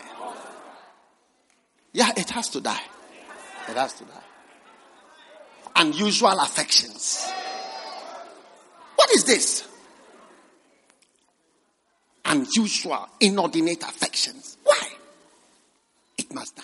Yeah, 1.91 2.11
it 2.15 2.29
has 2.29 2.47
to 2.51 2.61
die. 2.61 2.83
It 3.67 3.75
has 3.75 3.91
to 3.95 4.05
die. 4.05 4.23
Unusual 5.75 6.39
affections. 6.39 7.29
What 8.95 9.11
is 9.11 9.25
this? 9.25 9.67
Unusual, 12.25 13.07
inordinate 13.19 13.83
affections. 13.83 14.57
Why? 14.63 14.87
It 16.17 16.33
must 16.33 16.55
die. 16.55 16.63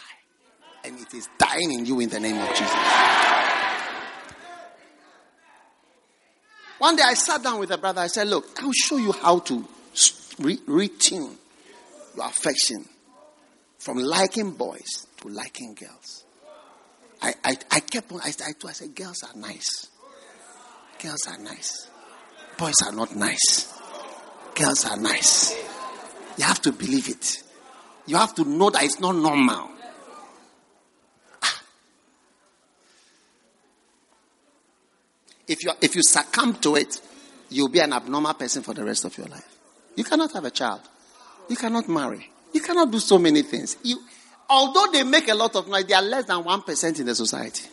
And 0.84 1.00
it 1.00 1.14
is 1.14 1.30
dying 1.38 1.72
in 1.72 1.86
you 1.86 2.00
in 2.00 2.10
the 2.10 2.20
name 2.20 2.38
of 2.38 2.50
Jesus. 2.50 3.42
One 6.80 6.96
day 6.96 7.04
I 7.06 7.14
sat 7.14 7.44
down 7.44 7.60
with 7.60 7.70
a 7.70 7.78
brother. 7.78 8.02
I 8.02 8.08
said, 8.08 8.28
Look, 8.28 8.62
I'll 8.62 8.72
show 8.72 8.98
you 8.98 9.12
how 9.12 9.40
to 9.40 9.68
re- 10.40 10.58
retune 10.58 11.36
your 12.16 12.26
affection 12.26 12.86
from 13.78 13.98
liking 13.98 14.52
boys 14.52 15.08
to 15.18 15.28
liking 15.28 15.76
girls. 15.76 16.26
I, 17.22 17.34
I, 17.44 17.56
I 17.70 17.80
kept 17.82 18.12
on, 18.12 18.22
I, 18.22 18.30
I, 18.30 18.68
I 18.68 18.72
said, 18.72 18.96
girls 18.96 19.24
are 19.24 19.40
nice. 19.40 19.88
Girls 21.02 21.28
are 21.28 21.38
nice. 21.38 21.88
Boys 22.58 22.76
are 22.86 22.92
not 22.92 23.16
nice. 23.16 23.81
Girls 24.62 24.86
are 24.86 24.98
nice. 24.98 25.56
You 26.38 26.44
have 26.44 26.62
to 26.62 26.72
believe 26.72 27.10
it. 27.10 27.42
You 28.06 28.18
have 28.18 28.36
to 28.36 28.44
know 28.44 28.70
that 28.70 28.84
it's 28.84 29.00
not 29.00 29.16
normal. 29.16 29.72
Ah. 31.42 31.62
If 35.48 35.64
you, 35.64 35.72
if 35.82 35.96
you 35.96 36.04
succumb 36.04 36.54
to 36.56 36.76
it, 36.76 37.02
you'll 37.50 37.70
be 37.70 37.80
an 37.80 37.94
abnormal 37.94 38.36
person 38.36 38.62
for 38.62 38.76
the 38.76 38.84
rest 38.84 39.04
of 39.06 39.18
your 39.18 39.28
life. 39.28 39.48
You 39.96 40.04
cannot 40.04 40.32
have 40.34 40.46
a 40.46 40.52
child. 40.52 40.82
You 41.50 41.56
cannot 41.56 41.90
marry. 41.90 42.30
You 42.54 42.62
cannot 42.62 42.92
do 42.92 43.00
so 43.00 43.18
many 43.18 43.42
things. 43.42 43.78
You, 43.82 43.98
although 44.48 44.92
they 44.92 45.04
make 45.04 45.28
a 45.28 45.36
lot 45.36 45.56
of 45.56 45.68
noise, 45.68 45.86
they 45.86 45.96
are 45.96 46.04
less 46.04 46.26
than 46.26 46.44
1% 46.44 47.00
in 47.00 47.06
the 47.08 47.16
society. 47.16 47.66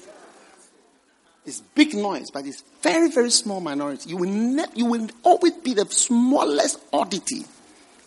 It's 1.49 1.61
big 1.61 1.95
noise, 1.95 2.31
but 2.31 2.45
it's 2.45 2.63
very, 2.83 3.11
very 3.11 3.31
small 3.31 3.63
minority. 3.63 4.11
You 4.11 4.19
will, 4.19 4.29
ne- 4.29 4.67
you 4.75 4.85
will 4.85 5.09
always 5.23 5.55
be 5.55 5.73
the 5.73 5.87
smallest 5.87 6.79
oddity. 6.93 7.47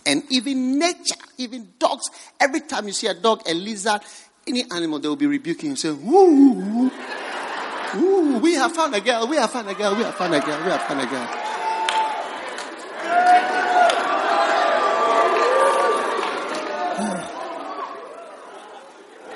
And 0.05 0.21
even 0.29 0.77
nature, 0.77 1.15
even 1.39 1.69
dogs, 1.79 2.03
every 2.39 2.59
time 2.59 2.85
you 2.85 2.93
see 2.93 3.07
a 3.07 3.15
dog, 3.15 3.41
a 3.47 3.55
lizard, 3.55 4.01
any 4.45 4.63
animal, 4.71 4.99
they 4.99 5.07
will 5.07 5.15
be 5.15 5.25
rebuking 5.25 5.71
you, 5.71 5.75
saying, 5.75 6.05
woo, 6.05 6.51
woo, 6.53 6.91
woo, 7.95 8.37
we 8.37 8.53
have 8.53 8.73
found 8.73 8.93
a 8.93 9.01
girl, 9.01 9.25
we 9.27 9.37
have 9.37 9.49
found 9.49 9.67
a 9.67 9.73
girl, 9.73 9.95
we 9.95 10.03
have 10.03 10.13
found 10.13 10.35
a 10.35 10.39
girl, 10.39 10.63
we 10.63 10.69
have 10.69 10.83
found 10.83 11.01
a 11.01 11.07
girl. 11.07 11.27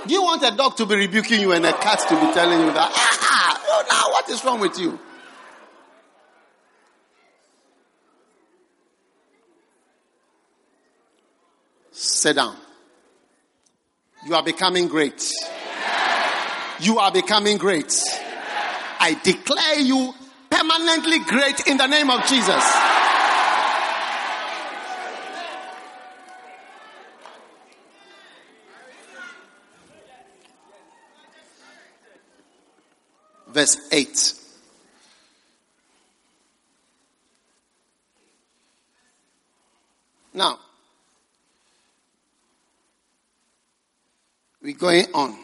Do 0.08 0.14
you 0.14 0.22
want 0.22 0.44
a 0.44 0.56
dog 0.56 0.78
to 0.78 0.86
be 0.86 0.96
rebuking 0.96 1.42
you 1.42 1.54
and 1.54 1.66
a 1.66 1.74
cat 1.74 1.98
to 2.08 2.14
be 2.14 2.32
telling 2.34 2.60
you 2.60 2.72
that, 2.74 2.92
ah, 2.94 3.25
now 3.90 4.10
what 4.10 4.30
is 4.30 4.44
wrong 4.44 4.60
with 4.60 4.78
you? 4.80 5.00
Sit 11.92 12.36
down. 12.36 12.56
You 14.26 14.36
are 14.36 14.44
becoming 14.44 14.88
great. 14.88 15.32
You 16.80 17.00
are 17.00 17.12
becoming 17.12 17.58
great. 17.58 18.02
I 19.00 19.20
declare 19.24 19.80
you 19.80 20.14
permanently 20.50 21.20
great 21.20 21.68
in 21.68 21.78
the 21.78 21.88
name 21.88 22.10
of 22.10 22.26
Jesus. 22.26 22.95
Verse 33.56 33.78
8. 33.90 34.34
Now, 40.34 40.60
we're 44.62 44.76
going 44.76 45.06
on. 45.14 45.38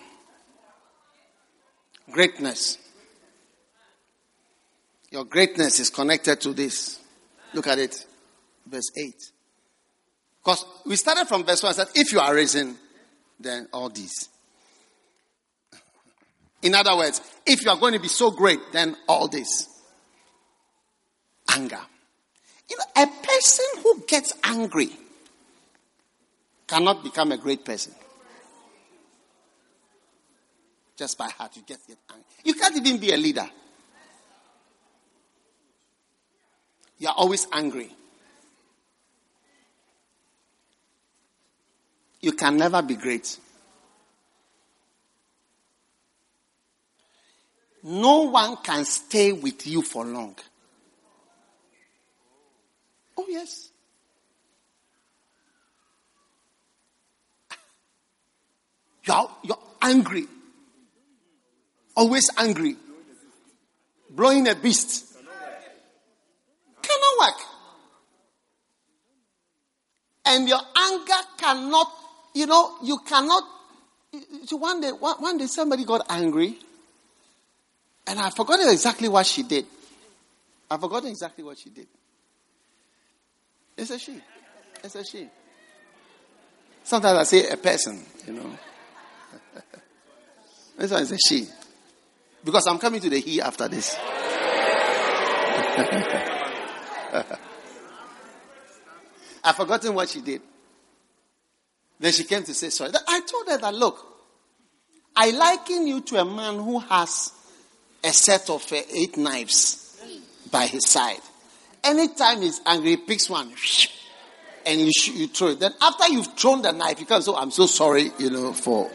Greatness. 2.11 2.79
Your 5.09 5.23
greatness 5.23 5.79
is 5.79 5.89
connected 5.89 6.41
to 6.41 6.51
this. 6.51 6.99
Look 7.53 7.67
at 7.67 7.79
it. 7.79 8.05
Verse 8.67 8.91
8. 8.97 9.15
Because 10.43 10.65
we 10.85 10.97
started 10.97 11.29
from 11.29 11.45
verse 11.45 11.63
1 11.63 11.69
and 11.69 11.75
said, 11.77 11.87
if 11.95 12.11
you 12.11 12.19
are 12.19 12.35
risen, 12.35 12.75
then 13.39 13.69
all 13.71 13.87
these. 13.87 14.27
In 16.61 16.75
other 16.75 16.95
words, 16.95 17.21
if 17.45 17.63
you 17.63 17.71
are 17.71 17.77
going 17.77 17.93
to 17.93 17.99
be 17.99 18.07
so 18.07 18.31
great, 18.31 18.59
then 18.71 18.95
all 19.07 19.27
this. 19.27 19.67
Anger. 21.49 21.79
You 22.69 22.77
know, 22.77 23.03
a 23.03 23.07
person 23.07 23.65
who 23.83 24.03
gets 24.07 24.33
angry 24.43 24.89
cannot 26.67 27.03
become 27.03 27.31
a 27.31 27.37
great 27.37 27.65
person. 27.65 27.93
Just 30.95 31.17
by 31.17 31.29
heart, 31.29 31.55
you 31.55 31.63
get 31.65 31.79
get 31.87 31.97
angry. 32.09 32.25
You 32.45 32.53
can't 32.53 32.77
even 32.77 32.99
be 32.99 33.11
a 33.11 33.17
leader. 33.17 33.49
You 36.99 37.07
are 37.07 37.15
always 37.17 37.47
angry. 37.51 37.91
You 42.21 42.33
can 42.33 42.57
never 42.57 42.83
be 42.83 42.95
great. 42.95 43.39
No 47.83 48.21
one 48.23 48.57
can 48.57 48.85
stay 48.85 49.31
with 49.31 49.65
you 49.65 49.81
for 49.81 50.05
long. 50.05 50.35
Oh, 53.17 53.25
yes. 53.27 53.71
You're, 59.05 59.29
you're 59.43 59.57
angry. 59.81 60.27
Always 61.95 62.29
angry. 62.37 62.75
Blowing 64.09 64.47
a 64.47 64.55
beast. 64.55 65.17
Cannot 66.81 67.19
work. 67.19 67.35
And 70.25 70.47
your 70.47 70.61
anger 70.77 71.21
cannot, 71.37 71.91
you 72.35 72.45
know, 72.45 72.77
you 72.83 72.99
cannot. 72.99 73.43
So 74.45 74.57
one 74.57 74.81
day, 74.81 74.91
one 74.91 75.37
day 75.37 75.47
somebody 75.47 75.83
got 75.83 76.05
angry. 76.09 76.59
And 78.07 78.19
I've 78.19 78.35
forgotten 78.35 78.69
exactly 78.69 79.07
what 79.07 79.25
she 79.25 79.43
did. 79.43 79.65
I've 80.69 80.79
forgotten 80.79 81.09
exactly 81.09 81.43
what 81.43 81.57
she 81.57 81.69
did. 81.69 81.87
It's 83.77 83.91
a 83.91 83.99
she. 83.99 84.19
It's 84.83 84.95
a 84.95 85.03
she. 85.03 85.27
Sometimes 86.83 87.19
I 87.19 87.23
say 87.23 87.49
a 87.49 87.57
person, 87.57 88.03
you 88.25 88.33
know. 88.33 88.57
this 90.77 90.91
one 90.91 91.01
is 91.03 91.11
a 91.11 91.17
she. 91.17 91.47
Because 92.43 92.65
I'm 92.67 92.79
coming 92.79 92.99
to 93.01 93.09
the 93.09 93.19
he 93.19 93.39
after 93.41 93.67
this. 93.67 93.95
I've 99.43 99.55
forgotten 99.55 99.93
what 99.93 100.09
she 100.09 100.21
did. 100.21 100.41
Then 101.99 102.11
she 102.11 102.23
came 102.23 102.43
to 102.43 102.53
say 102.53 102.69
sorry. 102.69 102.91
I 103.07 103.21
told 103.21 103.47
her 103.47 103.57
that, 103.57 103.75
look, 103.75 104.07
I 105.15 105.31
liken 105.31 105.87
you 105.87 106.01
to 106.01 106.21
a 106.21 106.25
man 106.25 106.55
who 106.55 106.79
has 106.79 107.31
a 108.03 108.11
set 108.11 108.49
of 108.49 108.71
uh, 108.71 108.81
eight 108.93 109.17
knives 109.17 109.99
by 110.51 110.65
his 110.65 110.87
side. 110.87 111.19
Anytime 111.83 112.41
he's 112.41 112.61
angry, 112.65 112.91
he 112.91 112.97
picks 112.97 113.29
one 113.29 113.51
and 114.65 114.79
you, 114.79 114.91
you 115.13 115.27
throw 115.27 115.49
it. 115.49 115.59
Then 115.59 115.73
after 115.81 116.07
you've 116.09 116.37
thrown 116.37 116.61
the 116.61 116.71
knife, 116.71 116.99
you 116.99 117.05
can 117.05 117.21
say, 117.21 117.31
I'm 117.35 117.51
so 117.51 117.65
sorry, 117.65 118.11
you 118.19 118.29
know, 118.29 118.53
for 118.53 118.89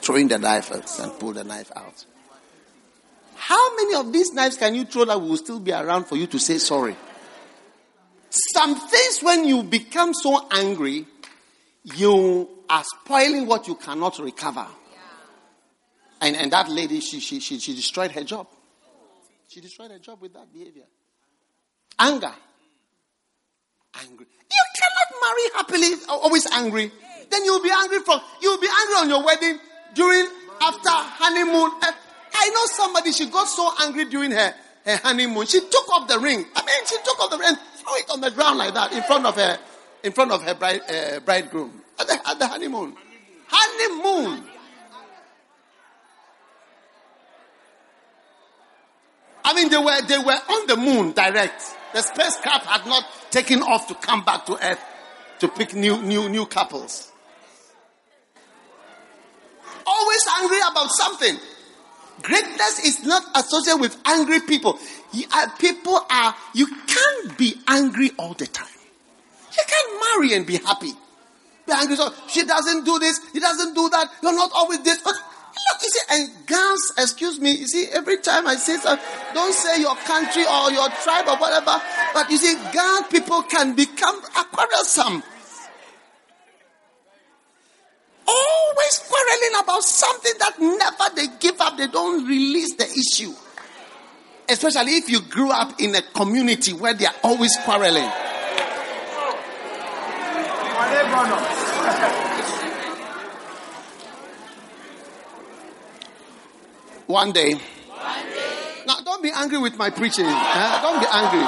throwing 0.00 0.28
the 0.28 0.38
knife 0.38 0.70
and 0.70 1.18
pull 1.18 1.32
the 1.32 1.44
knife 1.44 1.70
out. 1.76 2.04
How 3.34 3.76
many 3.76 3.94
of 3.94 4.12
these 4.12 4.32
knives 4.32 4.56
can 4.56 4.74
you 4.74 4.84
throw 4.84 5.04
that 5.06 5.20
will 5.20 5.36
still 5.36 5.60
be 5.60 5.72
around 5.72 6.04
for 6.04 6.16
you 6.16 6.26
to 6.28 6.38
say 6.38 6.58
sorry? 6.58 6.96
Some 8.30 8.76
things 8.76 9.20
when 9.22 9.44
you 9.44 9.62
become 9.62 10.14
so 10.14 10.46
angry, 10.50 11.06
you 11.82 12.48
are 12.68 12.84
spoiling 12.84 13.46
what 13.46 13.66
you 13.66 13.74
cannot 13.74 14.18
recover. 14.18 14.66
And, 16.20 16.36
and 16.36 16.52
that 16.52 16.68
lady, 16.68 17.00
she, 17.00 17.20
she, 17.20 17.40
she, 17.40 17.58
she 17.58 17.74
destroyed 17.74 18.12
her 18.12 18.24
job. 18.24 18.46
She 19.48 19.60
destroyed 19.60 19.90
her 19.90 19.98
job 19.98 20.20
with 20.20 20.34
that 20.34 20.52
behavior. 20.52 20.84
Anger. 21.98 22.32
Angry. 24.02 24.26
You 24.50 24.64
cannot 24.78 25.22
marry 25.22 25.42
happily, 25.56 26.04
always 26.08 26.46
angry. 26.52 26.92
Then 27.30 27.44
you'll 27.44 27.62
be 27.62 27.70
angry 27.70 28.00
from, 28.00 28.20
you'll 28.42 28.60
be 28.60 28.68
angry 28.68 28.94
on 28.96 29.08
your 29.08 29.24
wedding, 29.24 29.58
during, 29.94 30.26
after 30.60 30.90
honeymoon. 30.90 31.70
I 32.32 32.48
know 32.50 32.64
somebody, 32.66 33.12
she 33.12 33.26
got 33.26 33.46
so 33.46 33.72
angry 33.82 34.04
during 34.04 34.30
her, 34.30 34.54
her 34.84 34.96
honeymoon. 34.96 35.46
She 35.46 35.60
took 35.60 35.88
off 35.90 36.08
the 36.08 36.18
ring. 36.18 36.44
I 36.54 36.64
mean, 36.64 36.86
she 36.86 36.96
took 37.04 37.18
off 37.20 37.30
the 37.30 37.38
ring 37.38 37.48
and 37.48 37.58
threw 37.76 37.96
it 37.96 38.10
on 38.10 38.20
the 38.20 38.30
ground 38.30 38.58
like 38.58 38.74
that 38.74 38.92
in 38.92 39.02
front 39.02 39.26
of 39.26 39.34
her, 39.36 39.58
in 40.04 40.12
front 40.12 40.32
of 40.32 40.42
her 40.42 40.54
bride, 40.54 40.80
uh, 40.88 41.20
bridegroom 41.20 41.82
at 41.98 42.06
the, 42.06 42.28
at 42.28 42.38
the 42.38 42.46
honeymoon. 42.46 42.96
Honeymoon. 43.48 44.49
I 49.44 49.54
mean, 49.54 49.68
they 49.70 49.78
were, 49.78 50.02
they 50.06 50.18
were 50.18 50.32
on 50.32 50.66
the 50.66 50.76
moon 50.76 51.12
direct. 51.12 51.62
The 51.92 52.02
spacecraft 52.02 52.66
had 52.66 52.86
not 52.86 53.04
taken 53.30 53.62
off 53.62 53.88
to 53.88 53.94
come 53.94 54.24
back 54.24 54.46
to 54.46 54.54
Earth 54.64 54.80
to 55.40 55.48
pick 55.48 55.74
new, 55.74 56.00
new, 56.02 56.28
new 56.28 56.46
couples. 56.46 57.10
Always 59.86 60.26
angry 60.40 60.58
about 60.70 60.90
something. 60.90 61.36
Greatness 62.22 62.84
is 62.84 63.04
not 63.04 63.24
associated 63.34 63.80
with 63.80 63.96
angry 64.04 64.40
people. 64.40 64.78
Uh, 65.32 65.46
people 65.58 65.98
are, 66.10 66.34
you 66.54 66.66
can't 66.86 67.38
be 67.38 67.54
angry 67.66 68.10
all 68.18 68.34
the 68.34 68.46
time. 68.46 68.66
You 69.52 69.62
can't 69.66 70.04
marry 70.04 70.36
and 70.36 70.46
be 70.46 70.58
happy. 70.58 70.92
Be 71.66 71.72
angry. 71.72 71.96
So 71.96 72.12
she 72.28 72.44
doesn't 72.44 72.84
do 72.84 72.98
this. 72.98 73.20
He 73.32 73.40
doesn't 73.40 73.74
do 73.74 73.88
that. 73.88 74.08
You're 74.22 74.36
not 74.36 74.50
always 74.54 74.82
this. 74.82 75.00
Look, 75.68 75.82
you 75.82 75.88
see, 75.90 76.00
and 76.10 76.46
girls, 76.46 76.92
excuse 76.98 77.40
me, 77.40 77.52
you 77.52 77.66
see, 77.66 77.86
every 77.92 78.18
time 78.18 78.46
I 78.46 78.56
say 78.56 78.76
something, 78.76 79.04
don't 79.34 79.52
say 79.52 79.80
your 79.80 79.96
country 79.96 80.42
or 80.42 80.70
your 80.70 80.88
tribe 81.02 81.26
or 81.28 81.36
whatever, 81.36 81.80
but 82.14 82.30
you 82.30 82.38
see, 82.38 82.54
girl, 82.72 83.02
people 83.10 83.42
can 83.42 83.74
become 83.74 84.20
quarrelsome. 84.52 85.22
Always 88.26 89.02
quarreling 89.08 89.62
about 89.62 89.82
something 89.82 90.32
that 90.38 90.60
never 90.60 91.14
they 91.16 91.26
give 91.40 91.60
up, 91.60 91.76
they 91.76 91.88
don't 91.88 92.26
release 92.26 92.74
the 92.76 92.84
issue. 92.84 93.32
Especially 94.48 94.96
if 94.96 95.10
you 95.10 95.20
grew 95.20 95.50
up 95.50 95.80
in 95.80 95.94
a 95.94 96.02
community 96.02 96.72
where 96.72 96.94
they 96.94 97.06
are 97.06 97.14
always 97.22 97.56
quarreling. 97.64 98.10
One 107.10 107.32
day. 107.32 107.54
Now, 108.86 109.00
don't 109.04 109.20
be 109.20 109.32
angry 109.34 109.58
with 109.58 109.76
my 109.76 109.90
preaching. 109.90 110.26
huh? 110.28 110.80
Don't 110.80 111.00
be 111.00 111.06
angry. 111.10 111.42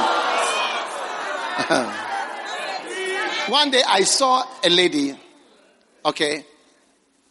One 3.52 3.70
day 3.70 3.82
I 3.86 4.02
saw 4.02 4.43
a 4.64 4.68
lady, 4.68 5.16
okay, 6.05 6.44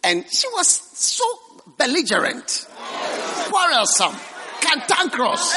and 0.04 0.26
she 0.32 0.48
was 0.54 0.68
so 0.68 1.24
belligerent, 1.78 2.68
quarrelsome, 3.50 4.16
cantankerous, 4.62 5.54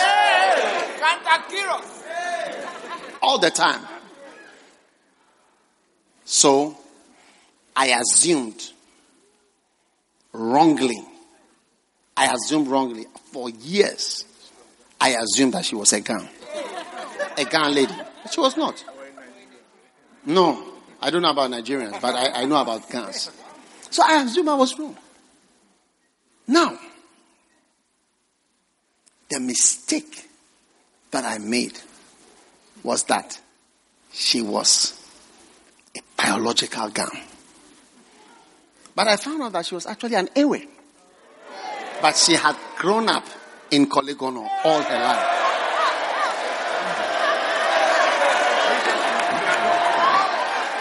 all 3.23 3.39
the 3.39 3.51
time. 3.51 3.81
So 6.25 6.77
I 7.77 8.01
assumed 8.01 8.73
wrongly. 10.33 11.14
I 12.17 12.33
assumed 12.33 12.69
wrongly 12.69 13.07
for 13.33 13.51
years. 13.51 14.25
I 15.01 15.11
assumed 15.11 15.55
that 15.55 15.65
she 15.65 15.75
was 15.75 15.93
a 15.93 16.01
Ga, 16.01 16.29
a 17.37 17.45
Ga 17.45 17.69
lady. 17.69 17.95
But 18.23 18.33
she 18.33 18.41
was 18.41 18.57
not. 18.57 18.85
No, 20.25 20.65
I 21.01 21.11
don't 21.11 21.23
know 21.23 21.31
about 21.31 21.51
Nigerians, 21.51 22.01
but 22.01 22.15
I, 22.15 22.43
I 22.43 22.45
know 22.47 22.57
about 22.57 22.89
Gas. 22.89 23.31
So 23.91 24.03
I 24.07 24.23
assumed 24.23 24.49
I 24.49 24.55
was 24.55 24.79
wrong. 24.79 24.97
Now, 26.47 26.79
the 29.29 29.41
mistake 29.41 30.29
that 31.11 31.25
I 31.25 31.39
made 31.39 31.79
was 32.83 33.05
that 33.05 33.41
she 34.13 34.41
was 34.41 35.01
a 35.97 36.01
biological 36.17 36.89
Ga. 36.89 37.09
But 38.95 39.09
I 39.09 39.17
found 39.17 39.43
out 39.43 39.53
that 39.53 39.67
she 39.67 39.75
was 39.75 39.87
actually 39.87 40.15
an 40.15 40.29
Ewe. 40.37 40.69
But 42.05 42.17
she 42.19 42.35
had 42.35 42.55
grown 42.77 43.09
up 43.09 43.25
in 43.71 43.87
Korle 43.87 44.15
Gonno 44.15 44.47
all 44.63 44.83
her 44.83 44.99
life. 44.99 45.25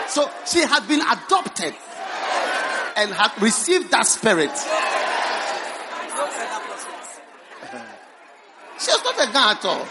So 0.10 0.30
she 0.46 0.60
had 0.68 0.86
been 0.86 1.00
adopted 1.00 1.74
and 2.98 3.14
had 3.14 3.42
received 3.42 3.90
that 3.92 4.06
spirit. 4.06 4.52
She 8.82 8.92
was 8.92 9.04
not 9.06 9.16
a 9.16 9.32
Ga 9.32 9.52
at 9.52 9.64
all. 9.64 9.88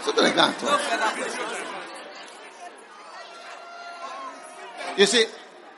She 0.00 0.10
was 0.10 0.16
not 0.16 0.24
a 0.24 0.32
Ga 0.34 0.48
at 0.48 0.64
all. 0.64 0.80
You 4.96 5.04
see, 5.04 5.26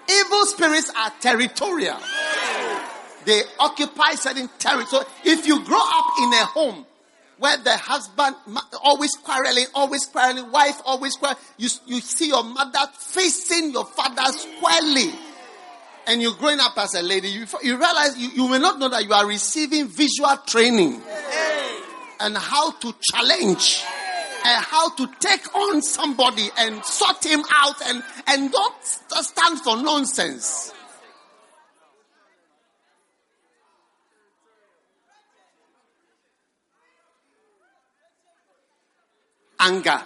evil 0.09 0.47
spirits 0.47 0.93
are 0.97 1.13
territorial. 1.21 1.99
They 3.29 3.43
occupy 3.61 4.13
certain 4.13 4.49
territory. 4.59 4.87
So 4.87 5.05
if 5.23 5.47
you 5.47 5.63
grow 5.63 5.77
up 5.79 6.07
in 6.19 6.33
a 6.33 6.47
home 6.47 6.87
where 7.37 7.59
the 7.59 7.77
husband 7.77 8.35
always 8.83 9.11
quarreling, 9.23 9.67
always 9.75 10.07
quarreling, 10.07 10.51
wife 10.51 10.81
always 10.87 11.15
quarreling, 11.15 11.39
you, 11.59 11.69
you 11.85 12.01
see 12.01 12.29
your 12.29 12.43
mother 12.43 12.79
facing 12.99 13.73
your 13.73 13.85
father 13.85 14.33
squarely. 14.33 15.13
And 16.07 16.23
you're 16.23 16.37
growing 16.37 16.59
up 16.59 16.73
as 16.79 16.95
a 16.95 17.03
lady, 17.03 17.29
you, 17.29 17.45
you 17.63 17.77
realize 17.77 18.17
you, 18.17 18.31
you 18.31 18.49
may 18.49 18.59
not 18.59 18.79
know 18.79 18.89
that 18.89 19.05
you 19.05 19.13
are 19.13 19.27
receiving 19.27 19.89
visual 19.89 20.35
training 20.47 21.03
and 22.21 22.35
how 22.35 22.71
to 22.71 22.95
challenge 23.13 23.85
and 24.47 24.65
how 24.65 24.89
to 24.95 25.07
take 25.21 25.55
on 25.55 25.83
somebody 25.83 26.49
and 26.57 26.83
sort 26.83 27.23
him 27.23 27.43
out 27.51 27.77
and, 27.89 28.03
and 28.27 28.51
don't 28.51 28.85
stand 28.85 29.61
for 29.61 29.77
nonsense. 29.77 30.73
Anger. 39.61 40.03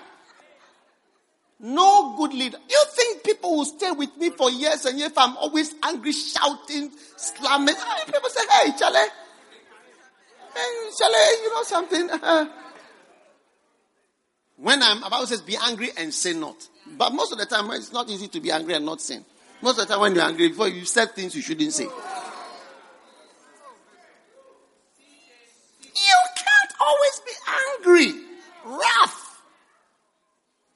No 1.60 2.16
good 2.16 2.34
leader. 2.34 2.58
You 2.68 2.84
think 2.92 3.22
people 3.24 3.56
will 3.58 3.64
stay 3.64 3.92
with 3.92 4.16
me 4.16 4.30
for 4.30 4.50
years 4.50 4.84
and 4.84 4.98
years 4.98 5.12
if 5.12 5.18
I'm 5.18 5.36
always 5.36 5.72
angry, 5.84 6.12
shouting, 6.12 6.90
slamming? 7.16 7.74
Ah, 7.78 8.02
People 8.06 8.30
say, 8.30 8.40
hey, 8.50 8.72
Charlie. 8.76 8.98
Hey, 10.54 10.90
Charlie, 10.98 11.42
you 11.42 11.54
know 11.54 11.62
something? 11.62 12.08
when 14.56 14.82
I'm 14.82 15.02
about 15.04 15.26
to 15.28 15.36
say 15.36 15.44
be 15.44 15.56
angry 15.56 15.90
and 15.96 16.12
say 16.12 16.32
not. 16.32 16.68
But 16.96 17.12
most 17.12 17.32
of 17.32 17.38
the 17.38 17.46
time, 17.46 17.70
it's 17.72 17.92
not 17.92 18.08
easy 18.10 18.28
to 18.28 18.40
be 18.40 18.50
angry 18.50 18.74
and 18.74 18.84
not 18.84 19.00
sin. 19.00 19.24
Most 19.60 19.78
of 19.78 19.86
the 19.86 19.94
time, 19.94 20.00
when 20.02 20.14
you're 20.14 20.24
angry, 20.24 20.48
before 20.48 20.68
you 20.68 20.84
said 20.84 21.12
things 21.12 21.34
you 21.36 21.42
shouldn't 21.42 21.72
say. 21.72 21.84
You 21.84 21.90
can't 26.36 26.72
always 26.80 27.20
be 27.24 27.32
angry, 27.78 28.21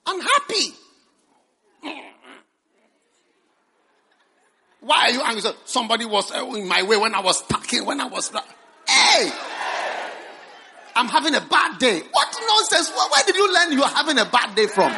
unhappy. 0.06 0.74
Why 4.80 5.06
are 5.06 5.10
you 5.10 5.22
angry? 5.22 5.42
So 5.42 5.54
Somebody 5.64 6.04
was 6.04 6.30
uh, 6.32 6.46
in 6.54 6.68
my 6.68 6.82
way 6.84 6.96
when 6.96 7.14
I 7.14 7.20
was 7.20 7.42
talking, 7.42 7.84
when 7.84 8.00
I 8.00 8.06
was. 8.06 8.30
Hey! 8.88 9.32
I'm 10.94 11.08
having 11.08 11.34
a 11.34 11.40
bad 11.40 11.78
day. 11.78 12.02
What 12.12 12.36
nonsense? 12.48 12.90
Where, 12.90 13.08
where 13.10 13.24
did 13.24 13.34
you 13.34 13.52
learn 13.52 13.72
you're 13.72 13.88
having 13.88 14.18
a 14.18 14.24
bad 14.24 14.54
day 14.54 14.68
from? 14.68 14.94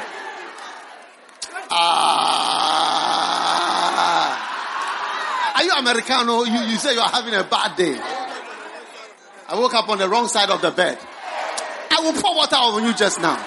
Ah. 1.70 2.58
Are 5.56 5.64
you 5.64 5.72
Americano? 5.72 6.44
You, 6.44 6.60
you 6.70 6.76
say 6.76 6.92
you're 6.94 7.02
having 7.02 7.34
a 7.34 7.44
bad 7.44 7.76
day. 7.76 7.98
I 9.48 9.58
woke 9.58 9.74
up 9.74 9.88
on 9.88 9.96
the 9.98 10.08
wrong 10.08 10.28
side 10.28 10.50
of 10.50 10.60
the 10.60 10.70
bed. 10.70 10.98
I 11.90 12.00
will 12.02 12.12
pour 12.12 12.36
water 12.36 12.56
on 12.56 12.84
you 12.84 12.92
just 12.94 13.18
now. 13.20 13.38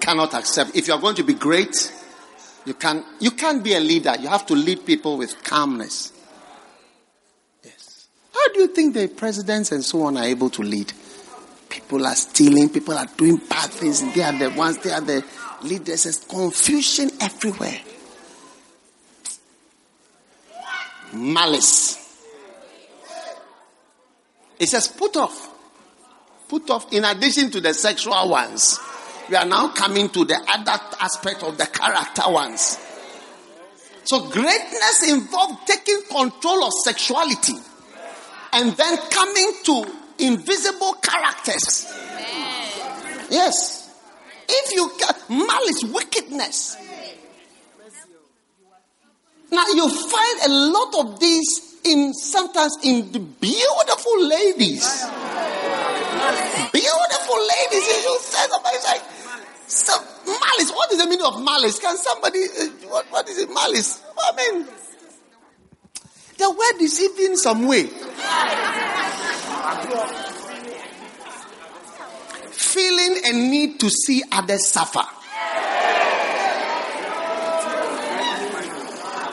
Cannot 0.00 0.34
accept. 0.34 0.74
If 0.74 0.88
you 0.88 0.94
are 0.94 1.00
going 1.00 1.16
to 1.16 1.22
be 1.22 1.34
great, 1.34 1.92
you 2.64 2.74
can 2.74 3.04
you 3.20 3.30
can't 3.32 3.62
be 3.62 3.74
a 3.74 3.80
leader. 3.80 4.14
You 4.18 4.28
have 4.28 4.46
to 4.46 4.54
lead 4.54 4.84
people 4.84 5.16
with 5.16 5.42
calmness. 5.44 6.12
Yes. 7.62 8.08
How 8.32 8.52
do 8.52 8.60
you 8.60 8.68
think 8.68 8.94
the 8.94 9.08
presidents 9.08 9.72
and 9.72 9.84
so 9.84 10.02
on 10.02 10.16
are 10.16 10.24
able 10.24 10.50
to 10.50 10.62
lead? 10.62 10.92
People 11.68 12.06
are 12.06 12.14
stealing, 12.14 12.68
people 12.68 12.94
are 12.94 13.06
doing 13.16 13.36
bad 13.36 13.70
things, 13.70 14.02
they 14.14 14.22
are 14.22 14.36
the 14.36 14.50
ones, 14.50 14.78
they 14.78 14.90
are 14.90 15.00
the 15.00 15.24
leaders. 15.62 16.04
There's 16.04 16.24
confusion 16.24 17.10
everywhere. 17.20 17.80
Malice. 21.12 21.98
It 24.58 24.68
says 24.68 24.88
put 24.88 25.16
off. 25.16 25.48
Put 26.48 26.68
off 26.70 26.92
in 26.92 27.04
addition 27.04 27.50
to 27.52 27.60
the 27.60 27.72
sexual 27.72 28.28
ones 28.28 28.78
we 29.30 29.36
are 29.36 29.46
now 29.46 29.68
coming 29.68 30.08
to 30.08 30.24
the 30.24 30.34
other 30.34 30.82
aspect 30.98 31.44
of 31.44 31.56
the 31.56 31.66
character 31.66 32.22
ones. 32.26 32.78
So 34.02 34.28
greatness 34.28 35.08
involves 35.08 35.64
taking 35.66 36.02
control 36.10 36.64
of 36.64 36.72
sexuality 36.82 37.54
and 38.52 38.72
then 38.72 38.96
coming 39.08 39.52
to 39.64 39.84
invisible 40.18 40.94
characters. 40.94 41.86
Yes. 43.30 43.88
If 44.48 44.74
you 44.74 44.90
can, 44.98 45.46
malice, 45.46 45.84
wickedness. 45.84 46.76
Now 49.52 49.64
you 49.68 49.88
find 49.88 50.40
a 50.46 50.48
lot 50.48 51.06
of 51.06 51.20
these 51.20 51.78
in 51.84 52.12
sometimes 52.14 52.78
in 52.82 53.12
the 53.12 53.20
beautiful 53.20 54.26
ladies. 54.26 55.06
Beautiful 56.72 57.38
ladies. 57.38 57.86
You 58.04 58.18
say 58.20 58.46
like, 58.84 59.02
so, 59.70 59.92
malice. 60.26 60.72
What 60.72 60.92
is 60.92 60.98
the 60.98 61.06
meaning 61.06 61.24
of 61.24 61.40
malice? 61.42 61.78
Can 61.78 61.96
somebody, 61.96 62.40
uh, 62.42 62.66
what, 62.88 63.06
what 63.10 63.28
is 63.28 63.38
it, 63.38 63.48
malice? 63.50 64.02
I 64.18 64.36
mean, 64.36 64.66
the 66.36 66.50
word 66.50 66.82
is 66.82 67.00
even 67.00 67.36
some 67.36 67.68
way. 67.68 67.86
Feeling 72.50 73.20
a 73.24 73.32
need 73.32 73.78
to 73.80 73.90
see 73.90 74.22
others 74.32 74.66
suffer. 74.66 75.04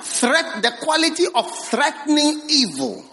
Threat, 0.01 0.61
the 0.61 0.71
quality 0.81 1.25
of 1.33 1.51
threatening 1.65 2.41
evil. 2.49 3.03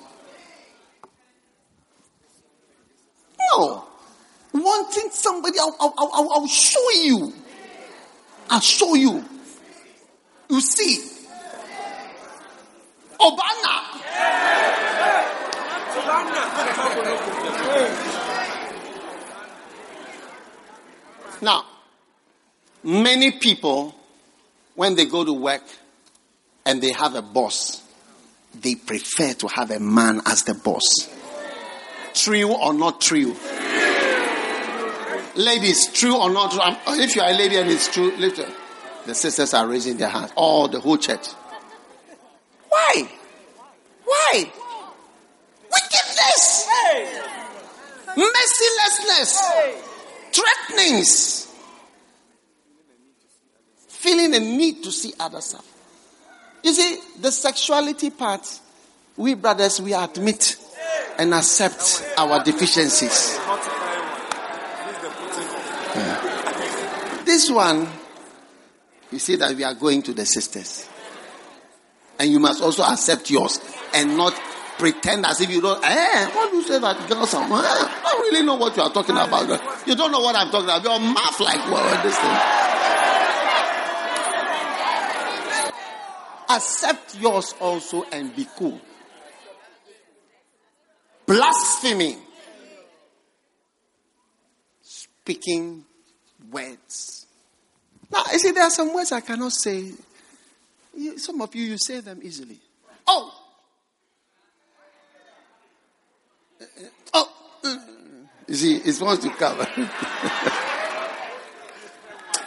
No. 3.56 3.84
Want 4.54 4.64
wanting 4.64 5.10
somebody, 5.10 5.58
I'll, 5.58 5.74
I'll, 5.80 5.94
I'll, 5.98 6.32
I'll 6.32 6.46
show 6.46 6.90
you. 6.90 7.32
I'll 8.48 8.60
show 8.60 8.94
you. 8.94 9.24
You 10.48 10.60
see. 10.60 11.10
Obana. 13.18 13.80
Now, 21.42 21.64
many 22.84 23.32
people, 23.32 23.92
when 24.76 24.94
they 24.94 25.06
go 25.06 25.24
to 25.24 25.32
work 25.32 25.62
and 26.64 26.80
they 26.80 26.92
have 26.92 27.16
a 27.16 27.22
boss, 27.22 27.82
they 28.54 28.76
prefer 28.76 29.32
to 29.32 29.48
have 29.48 29.72
a 29.72 29.80
man 29.80 30.20
as 30.26 30.44
the 30.44 30.54
boss. 30.54 31.10
True 32.14 32.52
or 32.54 32.72
not 32.72 33.00
true? 33.00 33.34
Ladies, 35.36 35.88
true 35.88 36.16
or 36.16 36.30
not 36.30 36.52
true? 36.52 36.60
If 37.02 37.16
you 37.16 37.22
are 37.22 37.30
a 37.30 37.34
lady 37.34 37.56
and 37.56 37.70
it's 37.70 37.92
true, 37.92 38.14
lift 38.16 38.38
it. 38.38 38.48
The 39.06 39.14
sisters 39.14 39.52
are 39.54 39.66
raising 39.66 39.96
their 39.96 40.08
hands. 40.08 40.32
All 40.36 40.68
the 40.68 40.80
whole 40.80 40.96
church. 40.96 41.26
Why? 42.68 43.08
Why? 44.04 44.52
Wickedness! 45.72 46.68
Mercilessness! 48.16 49.42
Threatenings! 50.32 51.52
Feeling 53.88 54.34
a 54.34 54.40
need 54.40 54.82
to 54.84 54.92
see 54.92 55.12
others 55.18 55.46
suffer. 55.46 55.64
You 56.62 56.72
see, 56.72 56.98
the 57.20 57.30
sexuality 57.30 58.10
part, 58.10 58.46
we 59.16 59.34
brothers, 59.34 59.80
we 59.80 59.92
admit 59.94 60.56
and 61.18 61.34
accept 61.34 62.04
our 62.16 62.42
deficiencies. 62.42 63.38
Yeah. 65.94 66.20
This 67.24 67.50
one, 67.50 67.88
you 69.10 69.18
see 69.18 69.36
that 69.36 69.56
we 69.56 69.64
are 69.64 69.74
going 69.74 70.02
to 70.02 70.12
the 70.12 70.26
sisters. 70.26 70.88
And 72.18 72.30
you 72.30 72.38
must 72.38 72.62
also 72.62 72.82
accept 72.82 73.30
yours 73.30 73.60
and 73.94 74.16
not 74.16 74.34
pretend 74.78 75.24
as 75.26 75.40
if 75.40 75.50
you 75.50 75.60
don't. 75.60 75.82
Eh, 75.84 76.26
what 76.34 76.50
do 76.50 76.56
you 76.56 76.62
say 76.62 76.78
that 76.78 77.08
girls 77.08 77.34
are? 77.34 77.42
Eh, 77.42 77.48
I 77.48 78.00
don't 78.04 78.20
really 78.32 78.44
know 78.44 78.56
what 78.56 78.76
you 78.76 78.82
are 78.82 78.90
talking 78.90 79.16
about. 79.16 79.86
You 79.86 79.94
don't 79.94 80.12
know 80.12 80.20
what 80.20 80.36
I'm 80.36 80.50
talking 80.50 80.68
about. 80.68 80.82
Your 80.82 81.00
mouth 81.00 81.40
like 81.40 81.70
well, 81.70 82.02
this 82.02 82.18
thing. 82.18 82.64
Accept 86.50 87.20
yours 87.20 87.54
also 87.60 88.04
and 88.12 88.34
be 88.36 88.46
cool. 88.56 88.80
Blasphemy. 91.26 92.18
Speaking 94.82 95.84
words. 96.50 97.26
Now, 98.10 98.22
you 98.32 98.38
see, 98.38 98.50
there 98.52 98.64
are 98.64 98.70
some 98.70 98.94
words 98.94 99.12
I 99.12 99.20
cannot 99.20 99.52
say. 99.52 99.92
Some 101.16 101.40
of 101.42 101.54
you, 101.54 101.64
you 101.64 101.78
say 101.78 102.00
them 102.00 102.20
easily. 102.22 102.58
Oh! 103.06 103.32
Oh! 107.12 107.28
You 108.46 108.54
see, 108.54 108.76
it 108.76 109.00
wants 109.00 109.24
to 109.24 109.30
cover. 109.30 109.66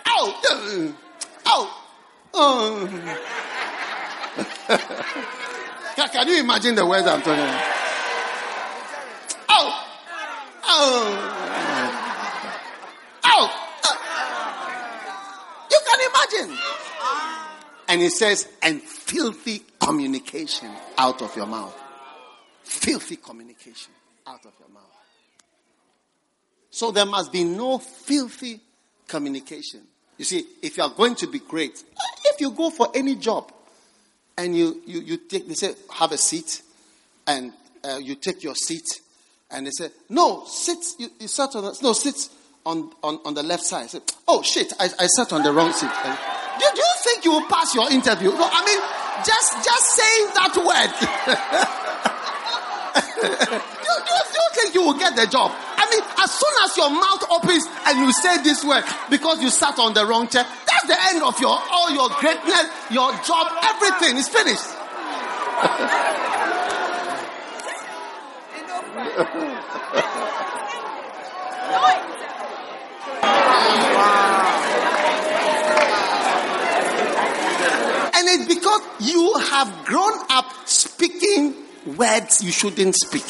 oh! 0.05 0.95
Oh! 1.45 1.83
Oh! 2.33 2.87
can, 6.11 6.27
you 6.27 6.39
imagine 6.39 6.75
the 6.75 6.85
words 6.85 7.07
I'm 7.07 7.21
talking 7.21 7.43
about? 7.43 7.63
Oh! 9.49 9.85
Oh! 10.69 11.33
You 15.71 15.79
can 15.85 15.99
imagine. 16.31 16.57
And 17.89 18.01
he 18.01 18.09
says, 18.09 18.47
and 18.61 18.81
filthy 18.81 19.63
communication 19.79 20.69
out 20.97 21.21
of 21.21 21.35
your 21.35 21.45
mouth. 21.45 21.75
Filthy 22.63 23.15
communication 23.15 23.93
out 24.25 24.45
of 24.45 24.51
your 24.59 24.69
mouth. 24.69 24.83
So 26.69 26.91
there 26.91 27.05
must 27.05 27.31
be 27.31 27.43
no 27.43 27.77
filthy 27.77 28.59
communication. 29.07 29.81
You 30.17 30.25
see, 30.25 30.45
if 30.61 30.77
you 30.77 30.83
are 30.83 30.89
going 30.89 31.15
to 31.15 31.27
be 31.27 31.39
great, 31.39 31.83
if 32.25 32.41
you 32.41 32.51
go 32.51 32.69
for 32.69 32.89
any 32.93 33.15
job 33.15 33.51
and 34.37 34.55
you, 34.55 34.81
you, 34.85 34.99
you 34.99 35.17
take, 35.17 35.47
they 35.47 35.53
say, 35.53 35.73
have 35.93 36.11
a 36.11 36.17
seat, 36.17 36.61
and 37.25 37.53
uh, 37.83 37.97
you 37.97 38.15
take 38.15 38.43
your 38.43 38.55
seat, 38.55 38.85
and 39.49 39.65
they 39.65 39.71
say, 39.71 39.89
no, 40.09 40.43
sit, 40.45 40.77
you, 40.99 41.09
you 41.19 41.27
sat 41.27 41.55
on 41.55 41.73
no, 41.81 41.93
sit 41.93 42.29
on, 42.67 42.91
on, 43.01 43.17
on 43.23 43.33
the 43.33 43.43
left 43.43 43.63
side. 43.63 43.87
Oh 44.27 44.43
shit, 44.43 44.73
I, 44.77 44.89
I 44.99 45.07
sat 45.07 45.31
on 45.31 45.41
the 45.41 45.53
wrong 45.53 45.71
seat. 45.71 45.87
Do, 45.87 46.65
do 46.75 46.81
you 46.81 46.95
think 46.99 47.23
you 47.23 47.31
will 47.31 47.47
pass 47.47 47.73
your 47.73 47.89
interview? 47.89 48.31
No, 48.31 48.43
I 48.43 48.65
mean, 48.67 48.81
just, 49.23 49.63
just 49.63 49.85
saying 49.95 50.27
that 50.35 50.51
word. 50.59 50.91
do, 53.23 53.23
do, 53.23 53.95
do 54.03 54.35
you 54.35 54.51
think 54.53 54.75
you 54.75 54.83
will 54.83 54.99
get 54.99 55.15
the 55.15 55.27
job? 55.27 55.53
I 55.55 55.87
mean, 55.89 56.03
as 56.19 56.29
soon 56.31 56.51
as 56.67 56.75
your 56.75 56.89
mouth 56.91 57.23
opens 57.31 57.63
and 57.87 57.99
you 57.99 58.11
say 58.11 58.43
this 58.43 58.65
word 58.65 58.83
because 59.09 59.41
you 59.41 59.49
sat 59.49 59.79
on 59.79 59.93
the 59.93 60.05
wrong 60.05 60.27
chair, 60.27 60.43
that's 60.43 60.87
the 60.87 60.97
end 61.15 61.23
of 61.23 61.39
your 61.39 61.57
all 61.71 61.89
your 61.91 62.09
greatness, 62.19 62.67
your 62.91 63.13
job, 63.23 63.47
everything 63.63 64.17
is 64.17 64.27
finished. 64.27 64.67
And 78.17 78.27
it's 78.29 78.47
because 78.53 78.81
you 78.99 79.33
have 79.51 79.85
grown 79.85 80.13
up 80.29 80.67
speaking 80.67 81.53
words 81.95 82.43
you 82.43 82.51
shouldn't 82.51 82.95
speak. 82.95 83.23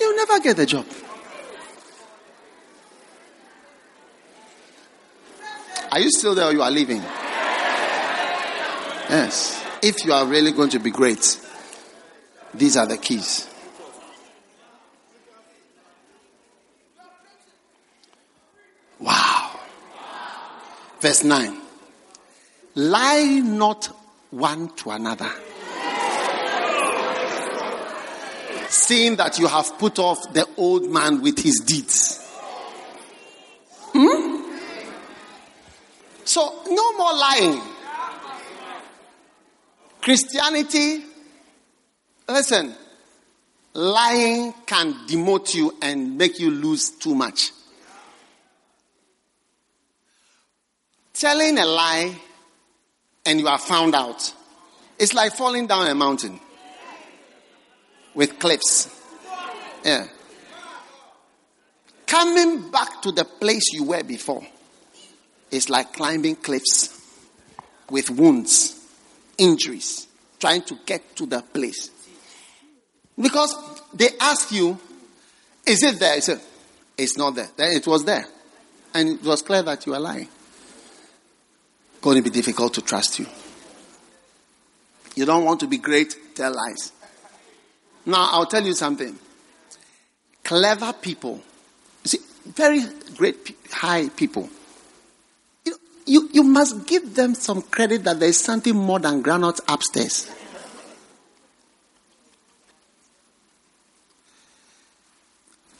You'll 0.00 0.16
never 0.16 0.40
get 0.40 0.58
a 0.58 0.66
job. 0.66 0.86
Are 5.90 6.00
you 6.00 6.10
still 6.10 6.34
there 6.34 6.46
or 6.46 6.52
you 6.52 6.62
are 6.62 6.70
leaving? 6.70 7.02
Yes. 9.08 9.64
If 9.82 10.04
you 10.04 10.12
are 10.12 10.26
really 10.26 10.52
going 10.52 10.70
to 10.70 10.78
be 10.78 10.90
great, 10.90 11.40
these 12.52 12.76
are 12.76 12.86
the 12.86 12.98
keys. 12.98 13.48
Verse 21.00 21.24
9. 21.24 21.56
Lie 22.74 23.40
not 23.44 23.86
one 24.30 24.68
to 24.76 24.90
another. 24.90 25.30
Seeing 28.68 29.16
that 29.16 29.38
you 29.38 29.46
have 29.46 29.78
put 29.78 29.98
off 29.98 30.32
the 30.32 30.46
old 30.56 30.90
man 30.90 31.22
with 31.22 31.38
his 31.38 31.60
deeds. 31.60 32.24
Hmm? 33.92 34.42
So, 36.24 36.62
no 36.68 36.92
more 36.98 37.14
lying. 37.14 37.60
Christianity, 40.02 41.04
listen, 42.28 42.74
lying 43.72 44.52
can 44.66 44.92
demote 45.06 45.54
you 45.54 45.74
and 45.80 46.18
make 46.18 46.38
you 46.38 46.50
lose 46.50 46.90
too 46.90 47.14
much. 47.14 47.50
Telling 51.18 51.58
a 51.58 51.66
lie 51.66 52.14
and 53.26 53.40
you 53.40 53.48
are 53.48 53.58
found 53.58 53.96
out. 53.96 54.32
It's 55.00 55.14
like 55.14 55.34
falling 55.34 55.66
down 55.66 55.88
a 55.88 55.94
mountain 55.94 56.38
with 58.14 58.38
cliffs. 58.38 58.88
Yeah. 59.84 60.06
Coming 62.06 62.70
back 62.70 63.02
to 63.02 63.10
the 63.10 63.24
place 63.24 63.72
you 63.72 63.82
were 63.82 64.04
before 64.04 64.46
is 65.50 65.68
like 65.68 65.92
climbing 65.92 66.36
cliffs 66.36 66.94
with 67.90 68.10
wounds, 68.10 68.80
injuries, 69.38 70.06
trying 70.38 70.62
to 70.62 70.78
get 70.86 71.16
to 71.16 71.26
the 71.26 71.42
place. 71.42 71.90
Because 73.20 73.56
they 73.92 74.10
ask 74.20 74.52
you, 74.52 74.78
is 75.66 75.82
it 75.82 75.98
there? 75.98 76.14
You 76.14 76.20
say, 76.20 76.38
it's 76.96 77.18
not 77.18 77.34
there. 77.34 77.48
Then 77.56 77.72
it 77.72 77.88
was 77.88 78.04
there. 78.04 78.24
And 78.94 79.18
it 79.18 79.22
was 79.24 79.42
clear 79.42 79.62
that 79.64 79.84
you 79.84 79.94
are 79.94 80.00
lying. 80.00 80.28
Going 82.00 82.16
to 82.16 82.22
be 82.22 82.30
difficult 82.30 82.74
to 82.74 82.82
trust 82.82 83.18
you. 83.18 83.26
You 85.14 85.24
don't 85.24 85.44
want 85.44 85.60
to 85.60 85.66
be 85.66 85.78
great, 85.78 86.14
tell 86.34 86.54
lies. 86.54 86.92
Now, 88.06 88.28
I'll 88.32 88.46
tell 88.46 88.64
you 88.64 88.74
something. 88.74 89.18
Clever 90.44 90.92
people, 90.92 91.40
see, 92.04 92.18
very 92.46 92.82
great, 93.16 93.56
high 93.70 94.08
people, 94.08 94.48
you, 95.64 95.76
you, 96.06 96.28
you 96.32 96.42
must 96.42 96.86
give 96.86 97.14
them 97.14 97.34
some 97.34 97.60
credit 97.62 98.04
that 98.04 98.20
there 98.20 98.28
is 98.28 98.38
something 98.38 98.74
more 98.74 98.98
than 98.98 99.20
granules 99.20 99.60
upstairs. 99.68 100.30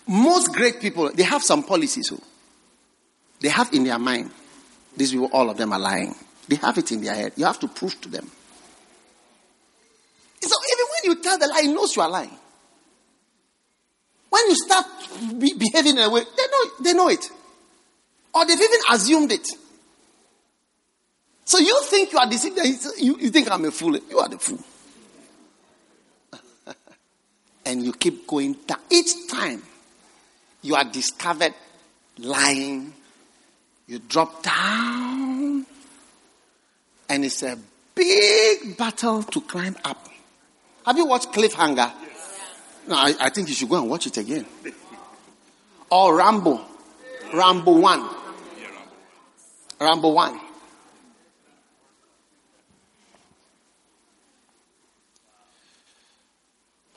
most 0.08 0.54
great 0.54 0.80
people, 0.80 1.10
they 1.14 1.22
have 1.22 1.42
some 1.42 1.62
policies. 1.62 2.10
oh. 2.12 2.20
They 3.40 3.50
have 3.50 3.72
in 3.72 3.84
their 3.84 3.98
mind, 3.98 4.30
these 4.98 5.12
people, 5.12 5.30
all 5.32 5.48
of 5.48 5.56
them 5.56 5.72
are 5.72 5.78
lying. 5.78 6.14
They 6.48 6.56
have 6.56 6.76
it 6.78 6.90
in 6.92 7.02
their 7.02 7.14
head. 7.14 7.32
You 7.36 7.44
have 7.44 7.58
to 7.60 7.68
prove 7.68 8.00
to 8.02 8.08
them. 8.08 8.30
So 10.40 10.56
even 10.72 10.86
when 10.92 11.16
you 11.16 11.22
tell 11.22 11.38
the 11.38 11.46
lie, 11.46 11.62
he 11.62 11.72
knows 11.72 11.94
you 11.94 12.02
are 12.02 12.10
lying. 12.10 12.36
When 14.30 14.42
you 14.48 14.54
start 14.54 14.86
be- 15.38 15.54
behaving 15.54 15.96
in 15.96 16.02
a 16.02 16.10
way, 16.10 16.22
they 16.36 16.42
know, 16.42 16.70
they 16.80 16.92
know 16.94 17.08
it. 17.08 17.30
Or 18.34 18.46
they've 18.46 18.58
even 18.58 18.80
assumed 18.90 19.32
it. 19.32 19.46
So 21.44 21.58
you 21.58 21.80
think 21.84 22.12
you 22.12 22.18
are 22.18 22.28
deceived, 22.28 22.58
you, 22.98 23.16
you 23.18 23.30
think 23.30 23.50
I'm 23.50 23.64
a 23.64 23.70
fool. 23.70 23.96
You 23.96 24.18
are 24.18 24.28
the 24.28 24.38
fool. 24.38 24.58
and 27.64 27.82
you 27.82 27.92
keep 27.92 28.26
going. 28.26 28.56
Each 28.90 29.28
time 29.30 29.62
you 30.62 30.74
are 30.74 30.84
discovered 30.84 31.54
lying, 32.18 32.92
you 33.88 33.98
drop 34.00 34.42
down, 34.42 35.66
and 37.08 37.24
it's 37.24 37.42
a 37.42 37.58
big 37.94 38.76
battle 38.76 39.22
to 39.22 39.40
climb 39.40 39.76
up. 39.82 40.06
Have 40.84 40.96
you 40.98 41.06
watched 41.06 41.32
Cliffhanger? 41.32 41.90
No, 42.86 42.94
I, 42.94 43.14
I 43.18 43.28
think 43.30 43.48
you 43.48 43.54
should 43.54 43.68
go 43.68 43.80
and 43.80 43.90
watch 43.90 44.06
it 44.06 44.16
again. 44.18 44.44
Or 45.90 46.16
Rambo. 46.16 46.60
Rambo 47.32 47.78
1. 47.78 48.08
Rambo 49.80 50.08
1. 50.10 50.40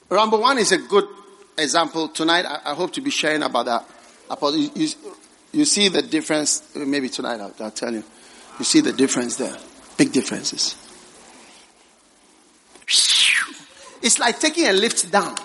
Rambo 0.10 0.40
1 0.42 0.58
is 0.58 0.72
a 0.74 0.78
good 0.78 1.06
example. 1.58 2.10
Tonight, 2.10 2.46
I, 2.46 2.72
I 2.72 2.74
hope 2.74 2.92
to 2.94 3.02
be 3.02 3.10
sharing 3.10 3.44
about 3.44 3.66
that. 3.66 3.86
About, 4.30 4.54
you, 5.52 5.66
see 5.66 5.90
the 5.90 6.02
difference, 6.02 6.76
maybe 6.76 7.10
tonight 7.10 7.40
I'll, 7.40 7.54
I'll 7.60 7.72
tell 7.72 7.94
you. 7.94 8.04
You 8.60 8.66
see 8.66 8.82
the 8.82 8.94
difference 8.94 9.38
there. 9.38 9.56
Big 9.98 10.12
differences. 10.12 10.76
It's 14.02 14.20
like 14.20 14.40
taking 14.40 14.68
a 14.68 14.74
lift 14.74 15.12
down. 15.12 15.36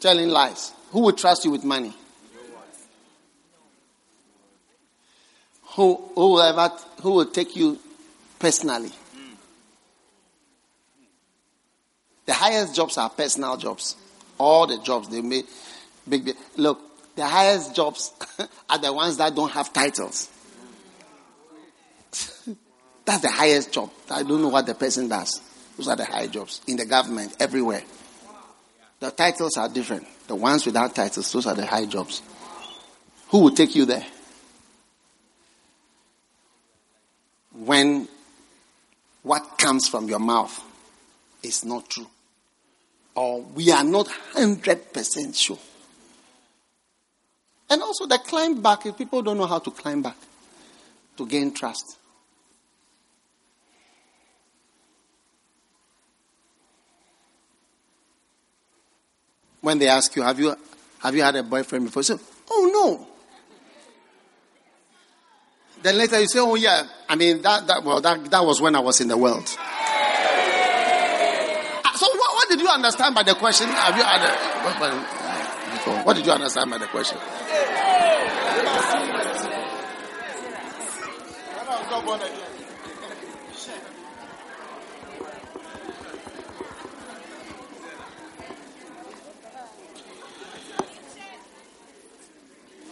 Telling 0.00 0.28
lies. 0.28 0.72
Who 0.90 1.00
would 1.00 1.16
trust 1.16 1.44
you 1.44 1.50
with 1.50 1.64
money? 1.64 1.94
Who, 5.74 5.96
who 6.14 6.32
will 6.32 6.42
ever, 6.42 6.72
who 7.02 7.10
will 7.12 7.26
take 7.26 7.56
you 7.56 7.78
personally? 8.38 8.92
The 12.26 12.32
highest 12.32 12.74
jobs 12.74 12.96
are 12.96 13.10
personal 13.10 13.56
jobs. 13.56 13.96
All 14.38 14.66
the 14.66 14.78
jobs 14.78 15.08
they 15.08 15.20
make 15.20 15.46
big, 16.08 16.24
big. 16.24 16.36
Look, 16.56 16.80
the 17.16 17.26
highest 17.26 17.74
jobs 17.74 18.12
are 18.70 18.78
the 18.78 18.92
ones 18.92 19.16
that 19.18 19.34
don't 19.34 19.50
have 19.50 19.72
titles. 19.72 20.28
That's 23.04 23.22
the 23.22 23.30
highest 23.30 23.72
job. 23.72 23.90
I 24.10 24.22
don't 24.22 24.42
know 24.42 24.48
what 24.48 24.66
the 24.66 24.74
person 24.74 25.08
does. 25.08 25.40
Those 25.76 25.88
are 25.88 25.96
the 25.96 26.04
high 26.04 26.26
jobs 26.26 26.60
in 26.66 26.76
the 26.76 26.86
government, 26.86 27.36
everywhere. 27.40 27.82
The 29.00 29.10
titles 29.10 29.56
are 29.56 29.68
different. 29.68 30.06
The 30.26 30.34
ones 30.34 30.64
without 30.64 30.94
titles, 30.94 31.30
those 31.32 31.46
are 31.46 31.54
the 31.54 31.66
high 31.66 31.86
jobs. 31.86 32.22
Who 33.28 33.40
will 33.40 33.50
take 33.50 33.74
you 33.74 33.84
there? 33.84 34.06
When 37.52 38.08
what 39.24 39.58
comes 39.58 39.88
from 39.88 40.08
your 40.08 40.18
mouth 40.18 40.62
is 41.42 41.64
not 41.64 41.88
true. 41.88 42.06
Or 43.14 43.40
we 43.40 43.70
are 43.70 43.84
not 43.84 44.06
100% 44.34 45.34
sure. 45.34 45.58
And 47.70 47.82
also 47.82 48.06
the 48.06 48.18
climb 48.18 48.60
back, 48.62 48.86
if 48.86 48.96
people 48.96 49.22
don't 49.22 49.38
know 49.38 49.46
how 49.46 49.58
to 49.58 49.70
climb 49.70 50.02
back 50.02 50.16
to 51.16 51.26
gain 51.26 51.52
trust. 51.52 51.98
When 59.60 59.78
they 59.78 59.88
ask 59.88 60.14
you, 60.14 60.22
have 60.22 60.38
you, 60.38 60.54
have 61.00 61.14
you 61.14 61.22
had 61.22 61.36
a 61.36 61.42
boyfriend 61.42 61.86
before? 61.86 62.00
You 62.00 62.04
say, 62.04 62.18
oh 62.50 62.70
no. 62.72 63.08
Then 65.82 65.96
later 65.98 66.20
you 66.20 66.26
say, 66.26 66.38
oh 66.40 66.54
yeah, 66.54 66.82
I 67.08 67.16
mean, 67.16 67.40
that, 67.42 67.66
that, 67.66 67.82
well, 67.82 68.00
that, 68.00 68.30
that 68.30 68.44
was 68.44 68.60
when 68.60 68.74
I 68.74 68.80
was 68.80 69.00
in 69.00 69.08
the 69.08 69.16
world. 69.16 69.46
So 69.48 69.56
what, 72.08 72.34
what 72.34 72.48
did 72.48 72.60
you 72.60 72.68
understand 72.68 73.14
by 73.14 73.22
the 73.22 73.34
question? 73.34 73.68
Have 73.68 73.96
you 73.96 74.02
had 74.02 74.20
a, 74.20 74.32
what, 74.64 75.23
what- 75.84 76.06
what 76.06 76.16
did 76.16 76.26
you 76.26 76.32
understand 76.32 76.70
by 76.70 76.78
the 76.78 76.86
question? 76.86 77.18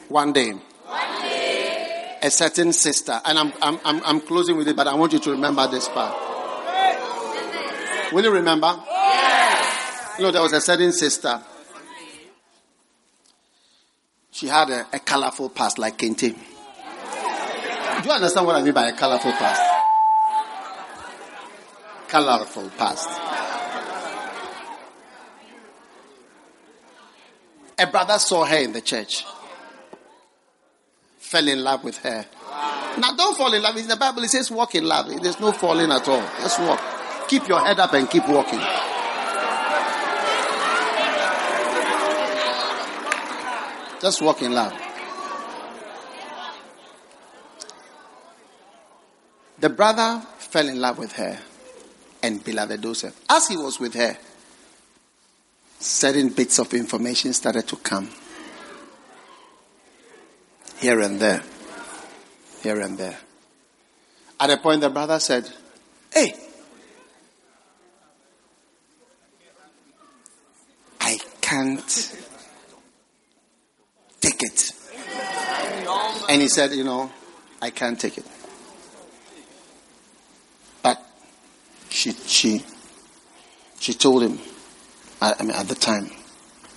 One 0.09 0.33
day, 0.33 0.53
a 2.23 2.31
certain 2.31 2.73
sister, 2.73 3.21
and 3.25 3.39
I'm, 3.39 3.53
I'm, 3.63 3.81
I'm, 3.85 4.03
I'm 4.05 4.21
closing 4.21 4.57
with 4.57 4.69
it, 4.69 4.77
but 4.77 4.87
I 4.87 4.95
want 4.95 5.13
you 5.13 5.19
to 5.21 5.31
remember 5.31 5.67
this 5.69 5.89
part. 5.89 6.15
Will 8.13 8.23
you 8.25 8.31
remember? 8.31 8.79
You 10.19 10.25
know, 10.25 10.31
there 10.31 10.43
was 10.43 10.53
a 10.53 10.61
certain 10.61 10.93
sister. 10.93 11.41
She 14.33 14.49
had 14.49 14.71
a, 14.71 14.87
a 14.95 14.99
colorful 14.99 15.51
past 15.51 15.79
like 15.79 15.99
Kente. 15.99 16.35
Do 18.03 18.09
you 18.09 18.15
understand 18.15 18.47
what 18.47 18.57
I 18.57 18.63
mean 18.63 18.73
by 18.73 18.89
a 18.89 18.97
colorful 18.97 19.31
past? 19.33 19.63
Colorful 22.09 22.71
past. 22.71 23.09
A 27.79 27.87
brother 27.87 28.19
saw 28.19 28.45
her 28.45 28.57
in 28.57 28.73
the 28.73 28.81
church, 28.81 29.25
fell 31.19 31.47
in 31.47 31.63
love 31.63 31.85
with 31.85 31.99
her. 31.99 32.25
Now, 32.99 33.15
don't 33.17 33.37
fall 33.37 33.53
in 33.53 33.63
love. 33.63 33.77
In 33.77 33.89
the 33.89 33.97
Bible, 33.97 34.23
it 34.25 34.29
says 34.29 34.51
walk 34.51 34.75
in 34.75 34.85
love. 34.85 35.09
There's 35.23 35.41
no 35.41 35.53
falling 35.53 35.91
at 35.91 36.07
all. 36.09 36.23
Just 36.41 36.61
walk. 36.61 36.81
Keep 37.29 37.49
your 37.49 37.61
head 37.61 37.79
up 37.81 37.93
and 37.95 38.09
keep 38.09 38.29
walking. 38.29 38.61
Just 44.03 44.21
walk 44.21 44.43
in 44.43 44.53
love. 44.53 44.73
The 49.61 49.69
brother 49.69 50.21
fell 50.39 50.69
in 50.69 50.81
love 50.81 50.99
with 50.99 51.13
her 51.13 51.39
and 52.21 52.43
beloved 52.43 52.83
Joseph. 52.83 53.19
As 53.31 53.47
he 53.47 53.57
was 53.57 53.79
with 53.79 53.95
her, 53.95 54.19
certain 55.79 56.31
bits 56.31 56.59
of 56.59 56.75
information 56.75 57.33
started 57.33 57.69
to 57.69 57.77
come 57.77 58.11
here 60.79 60.99
and 60.99 61.21
there, 61.21 61.45
here 62.61 62.81
and 62.81 62.99
there. 62.99 63.19
At 64.41 64.51
a 64.51 64.57
point, 64.57 64.81
the 64.81 64.91
brother 64.91 65.21
said, 65.21 65.49
Hey, 66.13 66.35
I 71.01 71.21
can't 71.41 72.29
take 74.23 74.43
it. 74.43 74.73
And 76.29 76.41
he 76.41 76.49
said, 76.49 76.73
You 76.73 76.85
know, 76.85 77.11
I 77.61 77.71
can't 77.71 78.01
take 78.01 78.17
it. 78.17 78.27
But 80.83 81.03
she, 81.91 82.13
she, 82.13 82.65
she 83.81 83.93
told 83.93 84.23
him, 84.23 84.39
I, 85.21 85.35
I 85.39 85.43
mean, 85.43 85.53
at 85.53 85.69
the 85.69 85.75
time. 85.75 86.11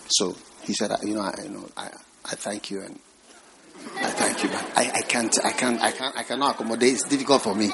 So 0.07 0.35
he 0.63 0.73
said, 0.73 0.91
You 1.03 1.15
know, 1.15 1.21
I, 1.21 1.33
you 1.43 1.49
know, 1.49 1.69
I, 1.77 1.89
I 2.25 2.35
thank 2.35 2.71
you 2.71 2.81
and 2.81 2.99
I 3.97 4.09
thank 4.09 4.43
you, 4.43 4.49
but 4.49 4.71
I, 4.75 4.91
I 4.95 5.01
can't, 5.03 5.33
I 5.45 5.51
can't, 5.51 5.81
I 5.81 5.91
can't, 5.91 6.17
I 6.17 6.23
cannot 6.23 6.55
accommodate. 6.55 6.93
It's 6.93 7.03
difficult 7.03 7.43
for 7.43 7.53
me. 7.53 7.71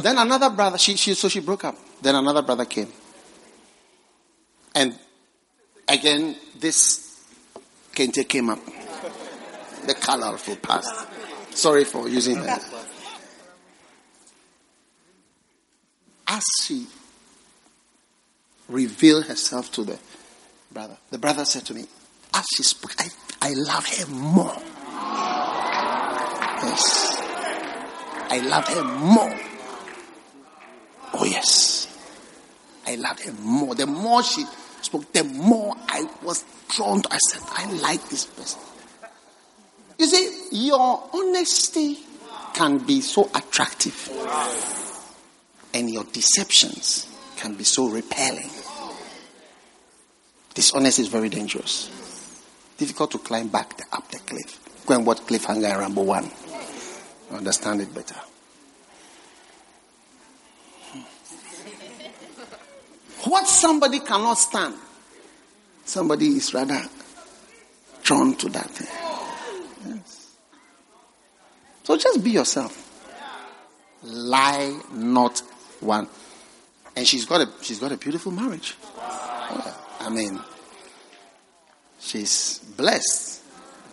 then 0.00 0.18
another 0.18 0.50
brother, 0.50 0.78
she, 0.78 0.96
she, 0.96 1.14
so 1.14 1.28
she 1.28 1.40
broke 1.40 1.64
up. 1.64 1.76
Then 2.02 2.16
another 2.16 2.42
brother 2.42 2.64
came. 2.64 2.92
And 4.74 4.98
again, 5.88 6.36
this 6.58 7.13
Kente 7.94 8.28
came 8.28 8.50
up. 8.50 8.58
The 9.86 9.94
colorful 9.94 10.56
past. 10.56 11.06
Sorry 11.50 11.84
for 11.84 12.08
using 12.08 12.40
that. 12.42 12.62
As 16.26 16.42
she 16.62 16.86
revealed 18.68 19.26
herself 19.26 19.70
to 19.72 19.84
the 19.84 19.98
brother, 20.72 20.96
the 21.10 21.18
brother 21.18 21.44
said 21.44 21.64
to 21.66 21.74
me, 21.74 21.84
as 22.32 22.44
she 22.56 22.62
spoke, 22.62 22.94
I, 22.98 23.08
I 23.40 23.52
love 23.54 23.86
her 23.86 24.06
more. 24.06 24.56
Yes. 26.64 27.16
I 28.30 28.38
love 28.38 28.66
her 28.68 28.82
more. 28.82 29.38
Oh, 31.12 31.24
yes. 31.24 31.86
I 32.86 32.96
love 32.96 33.20
her 33.20 33.32
more. 33.32 33.74
The 33.74 33.86
more 33.86 34.22
she 34.22 34.44
spoke, 34.94 35.12
the 35.12 35.24
more 35.24 35.74
I 35.88 36.08
was 36.22 36.44
drawn 36.68 37.02
to. 37.02 37.08
I 37.12 37.18
said, 37.30 37.42
I 37.50 37.72
like 37.80 38.08
this 38.08 38.26
person. 38.26 38.60
You 39.98 40.06
see, 40.06 40.66
your 40.66 41.08
honesty 41.12 41.98
can 42.54 42.78
be 42.78 43.00
so 43.00 43.28
attractive, 43.34 44.10
and 45.72 45.90
your 45.90 46.04
deceptions 46.04 47.06
can 47.36 47.54
be 47.54 47.64
so 47.64 47.88
repelling. 47.88 48.50
Dishonesty 50.54 51.02
is 51.02 51.08
very 51.08 51.28
dangerous. 51.28 51.90
Difficult 52.78 53.10
to 53.12 53.18
climb 53.18 53.48
back 53.48 53.76
the, 53.76 53.84
up 53.92 54.08
the 54.10 54.18
cliff. 54.18 54.60
Go 54.86 54.94
and 54.94 55.06
watch 55.06 55.18
Cliffhanger 55.18 55.70
and 55.70 55.78
Rambo 55.78 56.02
1. 56.02 56.30
Understand 57.32 57.80
it 57.80 57.92
better. 57.94 58.20
Hmm. 60.92 61.00
What 63.30 63.46
somebody 63.48 64.00
cannot 64.00 64.34
stand, 64.34 64.74
somebody 65.84 66.36
is 66.36 66.52
rather 66.54 66.82
drawn 68.02 68.34
to 68.36 68.48
that 68.50 68.70
thing. 68.70 69.94
Yes. 69.96 70.36
So 71.82 71.96
just 71.96 72.22
be 72.22 72.30
yourself. 72.30 72.80
Lie 74.02 74.80
not 74.92 75.42
one. 75.80 76.08
And 76.96 77.06
she's 77.06 77.24
got 77.24 77.40
a 77.40 77.48
she's 77.62 77.78
got 77.78 77.92
a 77.92 77.96
beautiful 77.96 78.32
marriage. 78.32 78.76
Oh, 78.96 79.62
yeah. 79.64 80.06
I 80.06 80.10
mean, 80.10 80.40
she's 81.98 82.58
blessed, 82.76 83.42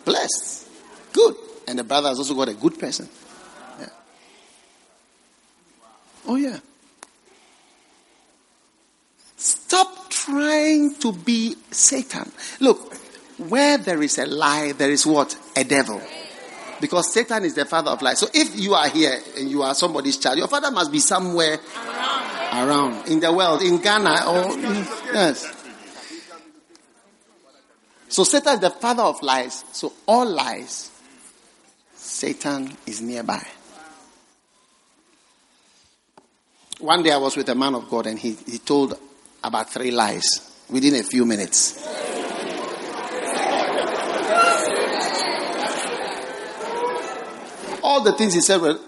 blessed, 0.04 0.68
good, 1.12 1.34
and 1.66 1.78
the 1.78 1.84
brother 1.84 2.08
has 2.08 2.18
also 2.18 2.34
got 2.34 2.48
a 2.48 2.54
good 2.54 2.78
person. 2.78 3.08
Yeah. 3.80 3.88
Oh 6.26 6.36
yeah. 6.36 6.58
Stop 9.36 10.01
trying 10.24 10.94
to 10.96 11.12
be 11.12 11.56
Satan. 11.70 12.30
Look, 12.60 12.94
where 13.48 13.78
there 13.78 14.02
is 14.02 14.18
a 14.18 14.26
lie, 14.26 14.72
there 14.72 14.90
is 14.90 15.06
what? 15.06 15.36
A 15.56 15.64
devil. 15.64 16.00
Because 16.80 17.12
Satan 17.12 17.44
is 17.44 17.54
the 17.54 17.64
father 17.64 17.90
of 17.90 18.02
lies. 18.02 18.18
So 18.18 18.28
if 18.32 18.58
you 18.58 18.74
are 18.74 18.88
here 18.88 19.16
and 19.38 19.50
you 19.50 19.62
are 19.62 19.74
somebody's 19.74 20.18
child, 20.18 20.38
your 20.38 20.48
father 20.48 20.70
must 20.70 20.90
be 20.90 20.98
somewhere 20.98 21.58
around 22.52 23.08
in 23.08 23.20
the 23.20 23.32
world, 23.32 23.62
in 23.62 23.80
Ghana 23.80 24.24
or 24.26 24.56
yes. 25.12 25.58
So 28.08 28.24
Satan 28.24 28.54
is 28.54 28.60
the 28.60 28.70
father 28.70 29.04
of 29.04 29.22
lies. 29.22 29.64
So 29.72 29.92
all 30.06 30.28
lies, 30.28 30.90
Satan 31.94 32.76
is 32.86 33.00
nearby. 33.00 33.44
One 36.80 37.02
day 37.04 37.12
I 37.12 37.16
was 37.16 37.36
with 37.36 37.48
a 37.48 37.54
man 37.54 37.76
of 37.76 37.88
God 37.88 38.06
and 38.06 38.18
he, 38.18 38.32
he 38.32 38.58
told 38.58 38.98
about 39.44 39.70
three 39.70 39.90
lies 39.90 40.64
within 40.70 40.94
a 40.94 41.02
few 41.02 41.24
minutes. 41.24 41.78
All 47.82 48.02
the 48.02 48.12
things 48.12 48.34
he 48.34 48.40
said 48.40 48.60
were 48.60 48.78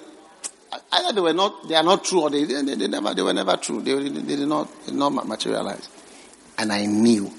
either 0.93 1.13
they 1.13 1.21
were 1.21 1.33
not 1.33 1.69
they 1.69 1.75
are 1.75 1.83
not 1.83 2.05
true 2.05 2.23
or 2.23 2.31
they, 2.31 2.45
they, 2.45 2.63
they 2.63 2.89
never 2.89 3.15
they 3.15 3.23
were 3.23 3.33
never 3.33 3.57
true. 3.57 3.83
They, 3.83 3.95
they, 3.95 4.09
they 4.09 4.37
did 4.37 4.49
not 4.49 4.69
they 4.83 4.93
did 4.93 4.99
not 4.99 5.27
materialize. 5.27 5.89
And 6.59 6.73
I 6.73 6.87
knew 6.87 7.33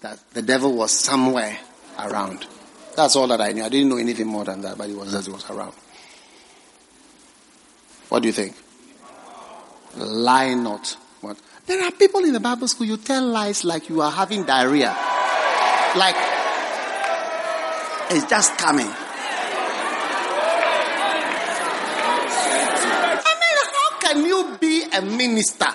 that 0.00 0.18
the 0.32 0.42
devil 0.42 0.74
was 0.74 0.92
somewhere 0.92 1.58
around. 1.98 2.46
That's 2.96 3.14
all 3.16 3.28
that 3.28 3.40
I 3.40 3.52
knew. 3.52 3.62
I 3.62 3.68
didn't 3.68 3.88
know 3.88 3.98
anything 3.98 4.26
more 4.26 4.44
than 4.44 4.62
that, 4.62 4.78
but 4.78 4.88
it 4.88 4.96
was 4.96 5.12
just 5.12 5.28
it 5.28 5.32
was 5.32 5.48
around. 5.50 5.74
What 8.08 8.22
do 8.22 8.28
you 8.28 8.32
think? 8.32 8.56
Lie 9.96 10.54
not. 10.54 10.96
What? 11.20 11.36
There 11.68 11.84
are 11.84 11.90
people 11.92 12.24
in 12.24 12.32
the 12.32 12.40
Bible 12.40 12.66
school, 12.66 12.86
you 12.86 12.96
tell 12.96 13.26
lies 13.26 13.62
like 13.62 13.90
you 13.90 14.00
are 14.00 14.10
having 14.10 14.44
diarrhea. 14.44 14.88
Like, 15.96 16.16
it's 18.10 18.24
just 18.24 18.56
coming. 18.56 18.86
I 18.86 18.94
mean, 23.42 23.56
how 23.76 23.98
can 24.00 24.24
you 24.24 24.56
be 24.58 24.84
a 24.90 25.02
minister 25.02 25.68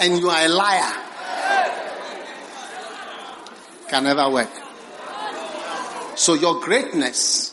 and 0.00 0.18
you 0.18 0.28
are 0.30 0.46
a 0.46 0.48
liar? 0.48 0.92
Can 3.88 4.02
never 4.02 4.28
work. 4.30 4.50
So 6.16 6.34
your 6.34 6.60
greatness, 6.60 7.52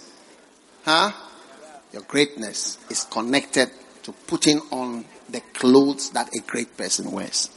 huh? 0.84 1.12
Your 1.94 2.02
greatness 2.02 2.80
is 2.90 3.04
connected 3.04 3.70
to 4.02 4.12
putting 4.14 4.60
on 4.72 5.06
the 5.32 5.42
clothes 5.54 6.12
that 6.12 6.36
a 6.36 6.40
great 6.42 6.78
person 6.78 7.12
wears. 7.12 7.50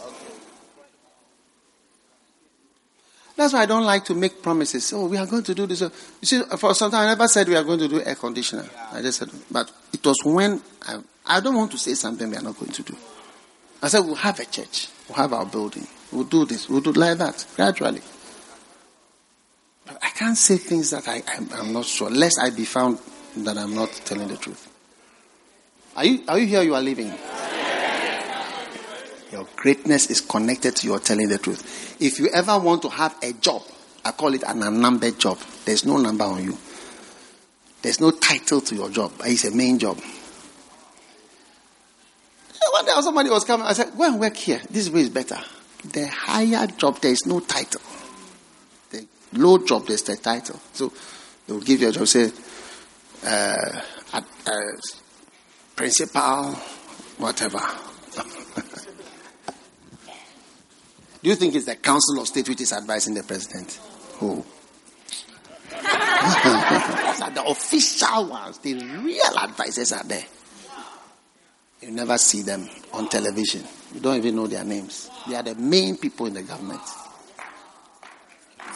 That's 3.36 3.52
why 3.52 3.62
I 3.62 3.66
don't 3.66 3.84
like 3.84 4.04
to 4.06 4.14
make 4.14 4.42
promises. 4.42 4.92
Oh, 4.92 5.06
we 5.06 5.16
are 5.16 5.26
going 5.26 5.42
to 5.42 5.54
do 5.54 5.66
this. 5.66 5.80
You 5.80 5.90
see, 6.22 6.40
for 6.56 6.72
some 6.74 6.92
time 6.92 7.00
I 7.02 7.06
never 7.08 7.26
said 7.26 7.48
we 7.48 7.56
are 7.56 7.64
going 7.64 7.80
to 7.80 7.88
do 7.88 8.00
air 8.00 8.14
conditioner. 8.14 8.64
I 8.92 9.02
just 9.02 9.18
said, 9.18 9.30
but 9.50 9.72
it 9.92 10.04
was 10.06 10.16
when 10.24 10.62
I, 10.82 11.00
I 11.26 11.40
don't 11.40 11.56
want 11.56 11.72
to 11.72 11.78
say 11.78 11.94
something 11.94 12.30
we 12.30 12.36
are 12.36 12.42
not 12.42 12.56
going 12.58 12.70
to 12.72 12.82
do. 12.82 12.96
I 13.82 13.88
said, 13.88 14.00
we'll 14.00 14.14
have 14.14 14.38
a 14.38 14.44
church. 14.44 14.88
We'll 15.08 15.16
have 15.16 15.32
our 15.32 15.44
building. 15.44 15.86
We'll 16.12 16.24
do 16.24 16.46
this. 16.46 16.68
We'll 16.68 16.80
do 16.80 16.92
like 16.92 17.18
that, 17.18 17.44
gradually. 17.56 18.02
But 19.84 19.98
I 20.00 20.10
can't 20.10 20.38
say 20.38 20.56
things 20.56 20.90
that 20.90 21.08
I, 21.08 21.22
I'm, 21.26 21.52
I'm 21.52 21.72
not 21.72 21.86
sure, 21.86 22.08
lest 22.10 22.38
I 22.40 22.50
be 22.50 22.64
found 22.64 22.98
that 23.38 23.58
I'm 23.58 23.74
not 23.74 23.90
telling 24.04 24.28
the 24.28 24.36
truth. 24.36 24.70
Are 25.96 26.04
you, 26.04 26.22
are 26.28 26.38
you 26.38 26.46
here? 26.46 26.62
You 26.62 26.74
are 26.76 26.82
living. 26.82 27.12
Your 29.34 29.48
greatness 29.56 30.10
is 30.10 30.20
connected 30.20 30.76
to 30.76 30.86
your 30.86 31.00
telling 31.00 31.28
the 31.28 31.38
truth. 31.38 31.96
If 32.00 32.20
you 32.20 32.28
ever 32.32 32.56
want 32.56 32.82
to 32.82 32.88
have 32.88 33.16
a 33.20 33.32
job, 33.32 33.62
I 34.04 34.12
call 34.12 34.32
it 34.32 34.44
an 34.44 34.62
unnumbered 34.62 35.18
job. 35.18 35.38
There's 35.64 35.84
no 35.84 35.96
number 35.96 36.22
on 36.22 36.44
you. 36.44 36.56
There's 37.82 38.00
no 38.00 38.12
title 38.12 38.60
to 38.60 38.74
your 38.76 38.90
job. 38.90 39.10
It's 39.24 39.44
a 39.44 39.50
main 39.50 39.80
job. 39.80 40.00
One 42.70 42.84
day 42.86 42.92
somebody 43.00 43.28
was 43.28 43.42
coming, 43.42 43.66
I 43.66 43.72
said, 43.72 43.96
go 43.98 44.04
and 44.04 44.20
work 44.20 44.36
here. 44.36 44.60
This 44.70 44.88
way 44.88 45.00
is 45.00 45.10
better. 45.10 45.40
The 45.82 46.06
higher 46.06 46.68
job, 46.68 47.00
there 47.00 47.10
is 47.10 47.26
no 47.26 47.40
title. 47.40 47.80
The 48.90 49.04
low 49.32 49.58
job, 49.58 49.88
there's 49.88 50.02
the 50.02 50.14
title. 50.14 50.60
So 50.74 50.92
they 51.48 51.54
will 51.54 51.60
give 51.60 51.80
you 51.80 51.88
a 51.88 51.92
job, 51.92 52.06
say, 52.06 52.30
uh, 53.26 53.80
uh, 54.12 54.20
principal, 55.74 56.52
whatever. 57.18 57.58
Do 61.24 61.30
you 61.30 61.36
think 61.36 61.54
it's 61.54 61.64
the 61.64 61.76
Council 61.76 62.20
of 62.20 62.28
State 62.28 62.50
which 62.50 62.60
is 62.60 62.70
advising 62.74 63.14
the 63.14 63.22
president? 63.22 63.80
Who? 64.18 64.44
the 65.70 67.44
official 67.46 68.26
ones, 68.26 68.58
the 68.58 68.74
real 68.74 69.38
advisors 69.38 69.94
are 69.94 70.04
there. 70.04 70.26
You 71.80 71.92
never 71.92 72.18
see 72.18 72.42
them 72.42 72.68
on 72.92 73.08
television. 73.08 73.64
You 73.94 74.00
don't 74.00 74.18
even 74.18 74.36
know 74.36 74.46
their 74.46 74.64
names. 74.64 75.08
They 75.26 75.34
are 75.34 75.42
the 75.42 75.54
main 75.54 75.96
people 75.96 76.26
in 76.26 76.34
the 76.34 76.42
government. 76.42 76.82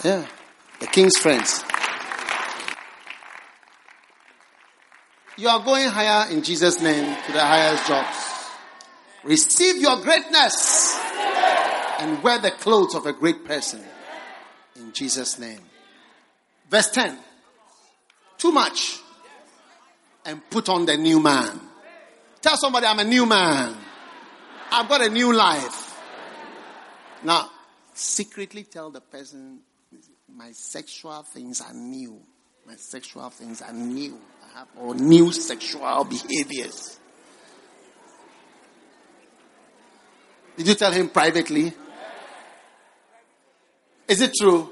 Yeah. 0.02 0.24
The 0.80 0.86
king's 0.86 1.18
friends. 1.18 1.62
You 5.36 5.48
are 5.48 5.62
going 5.62 5.88
higher 5.88 6.30
in 6.32 6.42
Jesus' 6.42 6.80
name 6.80 7.14
to 7.26 7.32
the 7.32 7.44
highest 7.44 7.86
jobs. 7.86 8.16
Receive 9.22 9.82
your 9.82 10.00
greatness 10.00 10.97
and 11.98 12.22
wear 12.22 12.38
the 12.38 12.50
clothes 12.52 12.94
of 12.94 13.06
a 13.06 13.12
great 13.12 13.44
person 13.44 13.82
in 14.76 14.92
Jesus' 14.92 15.38
name. 15.38 15.60
Verse 16.70 16.90
10. 16.90 17.18
Too 18.36 18.52
much 18.52 19.00
and 20.24 20.48
put 20.50 20.68
on 20.68 20.86
the 20.86 20.96
new 20.96 21.20
man. 21.20 21.60
Tell 22.40 22.56
somebody 22.56 22.86
I'm 22.86 22.98
a 22.98 23.04
new 23.04 23.26
man. 23.26 23.76
I've 24.70 24.88
got 24.88 25.02
a 25.02 25.08
new 25.08 25.34
life. 25.34 25.98
Now, 27.24 27.50
secretly 27.94 28.64
tell 28.64 28.90
the 28.90 29.00
person 29.00 29.60
my 30.32 30.52
sexual 30.52 31.22
things 31.22 31.60
are 31.60 31.74
new. 31.74 32.20
My 32.66 32.76
sexual 32.76 33.30
things 33.30 33.62
are 33.62 33.72
new. 33.72 34.18
I 34.44 34.58
have 34.58 34.68
all 34.78 34.94
new 34.94 35.32
sexual 35.32 36.04
behaviors. 36.04 37.00
Did 40.56 40.68
you 40.68 40.74
tell 40.74 40.92
him 40.92 41.08
privately? 41.08 41.72
Is 44.08 44.22
it 44.22 44.32
true? 44.34 44.70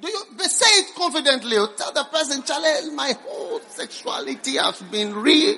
Do 0.00 0.08
you 0.08 0.24
say 0.40 0.66
it 0.80 0.94
confidently? 0.94 1.56
Or 1.56 1.68
Tell 1.68 1.92
the 1.92 2.04
person, 2.04 2.42
Charlie, 2.42 2.90
my 2.94 3.14
whole 3.24 3.60
sexuality 3.60 4.56
has 4.56 4.82
been 4.82 5.14
re, 5.14 5.56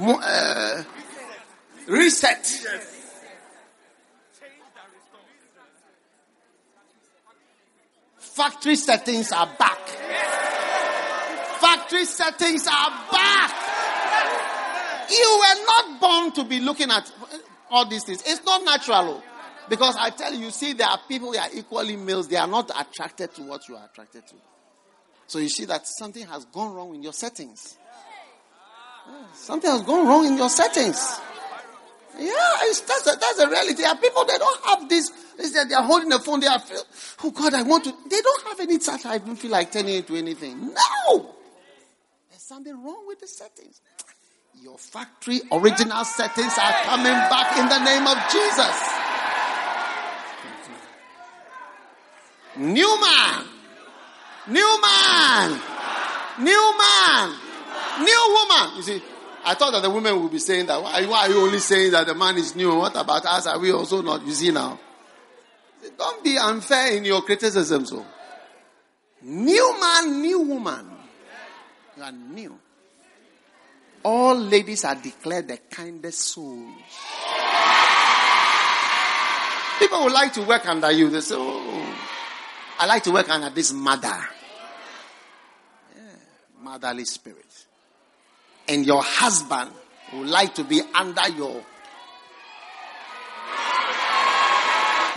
uh, 0.00 0.82
reset. 1.88 2.46
Factory 8.16 8.76
settings 8.76 9.32
are 9.32 9.50
back. 9.58 9.88
Factory 11.60 12.04
settings 12.04 12.66
are 12.66 12.90
back. 13.10 13.54
You 15.10 15.38
were 15.40 15.64
not 15.66 16.00
born 16.00 16.32
to 16.32 16.44
be 16.44 16.60
looking 16.60 16.90
at 16.90 17.12
all 17.70 17.86
these 17.86 18.04
things. 18.04 18.22
It's 18.24 18.42
not 18.44 18.64
natural. 18.64 19.22
Because 19.70 19.96
I 19.96 20.10
tell 20.10 20.34
you, 20.34 20.46
you 20.46 20.50
see, 20.50 20.72
there 20.72 20.88
are 20.88 20.98
people 21.08 21.32
who 21.32 21.38
are 21.38 21.48
equally 21.54 21.94
males, 21.94 22.26
they 22.26 22.36
are 22.36 22.48
not 22.48 22.70
attracted 22.76 23.32
to 23.36 23.42
what 23.42 23.68
you 23.68 23.76
are 23.76 23.84
attracted 23.84 24.26
to. 24.26 24.34
So 25.28 25.38
you 25.38 25.48
see 25.48 25.64
that 25.66 25.86
something 25.86 26.26
has 26.26 26.44
gone 26.46 26.74
wrong 26.74 26.92
in 26.96 27.04
your 27.04 27.12
settings. 27.12 27.78
Yeah, 29.08 29.26
something 29.32 29.70
has 29.70 29.82
gone 29.82 30.08
wrong 30.08 30.26
in 30.26 30.36
your 30.36 30.48
settings. 30.48 31.20
Yeah, 32.18 32.32
it's, 32.62 32.80
that's, 32.80 33.06
a, 33.06 33.16
that's 33.16 33.38
a 33.38 33.48
reality. 33.48 33.74
There 33.74 33.88
are 33.88 33.96
people, 33.96 34.24
they 34.24 34.38
don't 34.38 34.64
have 34.64 34.88
this. 34.88 35.08
It's 35.38 35.52
that 35.52 35.68
They 35.68 35.74
are 35.76 35.84
holding 35.84 36.08
the 36.08 36.18
phone. 36.18 36.40
They 36.40 36.48
are, 36.48 36.60
oh 37.22 37.30
God, 37.30 37.54
I 37.54 37.62
want 37.62 37.84
to. 37.84 37.94
They 38.10 38.20
don't 38.20 38.48
have 38.48 38.58
any 38.58 38.78
touch. 38.78 39.06
I 39.06 39.18
don't 39.18 39.36
feel 39.36 39.52
like 39.52 39.70
turning 39.70 39.94
into 39.94 40.16
anything. 40.16 40.74
No! 40.74 41.32
There's 42.28 42.42
something 42.42 42.74
wrong 42.84 43.04
with 43.06 43.20
the 43.20 43.28
settings. 43.28 43.80
Your 44.60 44.76
factory 44.78 45.40
original 45.52 46.04
settings 46.04 46.58
are 46.58 46.72
coming 46.82 47.12
back 47.12 47.56
in 47.56 47.68
the 47.68 47.84
name 47.84 48.06
of 48.06 48.18
Jesus. 48.32 48.99
New 52.56 53.00
man. 53.00 53.44
New 54.48 54.80
man. 54.80 55.60
New 56.40 56.78
man. 56.78 57.36
New 58.00 58.36
woman. 58.38 58.76
You 58.76 58.82
see, 58.82 59.02
I 59.44 59.54
thought 59.54 59.72
that 59.72 59.82
the 59.82 59.90
women 59.90 60.20
would 60.22 60.32
be 60.32 60.38
saying 60.38 60.66
that. 60.66 60.82
Why, 60.82 61.04
why 61.06 61.26
are 61.26 61.30
you 61.30 61.40
only 61.40 61.58
saying 61.58 61.92
that 61.92 62.06
the 62.06 62.14
man 62.14 62.36
is 62.36 62.56
new? 62.56 62.74
What 62.74 62.96
about 62.96 63.24
us? 63.26 63.46
Are 63.46 63.58
we 63.58 63.72
also 63.72 64.02
not? 64.02 64.26
You 64.26 64.32
see 64.32 64.50
now. 64.50 64.78
Don't 65.96 66.22
be 66.22 66.36
unfair 66.36 66.96
in 66.96 67.04
your 67.04 67.22
criticism. 67.22 67.86
So, 67.86 68.00
oh. 68.00 68.06
new 69.22 69.80
man, 69.80 70.20
new 70.20 70.40
woman. 70.40 70.90
You 71.96 72.02
are 72.02 72.12
new. 72.12 72.58
All 74.02 74.34
ladies 74.34 74.84
are 74.84 74.94
declared 74.94 75.48
the 75.48 75.58
kindest 75.70 76.20
souls. 76.20 76.74
People 79.78 80.04
would 80.04 80.12
like 80.12 80.32
to 80.34 80.42
work 80.42 80.66
under 80.66 80.90
you. 80.90 81.08
They 81.10 81.20
say, 81.20 81.34
Oh, 81.38 82.09
I 82.80 82.86
like 82.86 83.02
to 83.02 83.10
work 83.10 83.28
under 83.28 83.50
this 83.50 83.74
mother. 83.74 84.08
Yeah, 85.94 86.02
motherly 86.62 87.04
spirit. 87.04 87.66
And 88.68 88.86
your 88.86 89.02
husband 89.02 89.70
would 90.14 90.28
like 90.28 90.54
to 90.54 90.64
be 90.64 90.80
under 90.94 91.28
your 91.28 91.62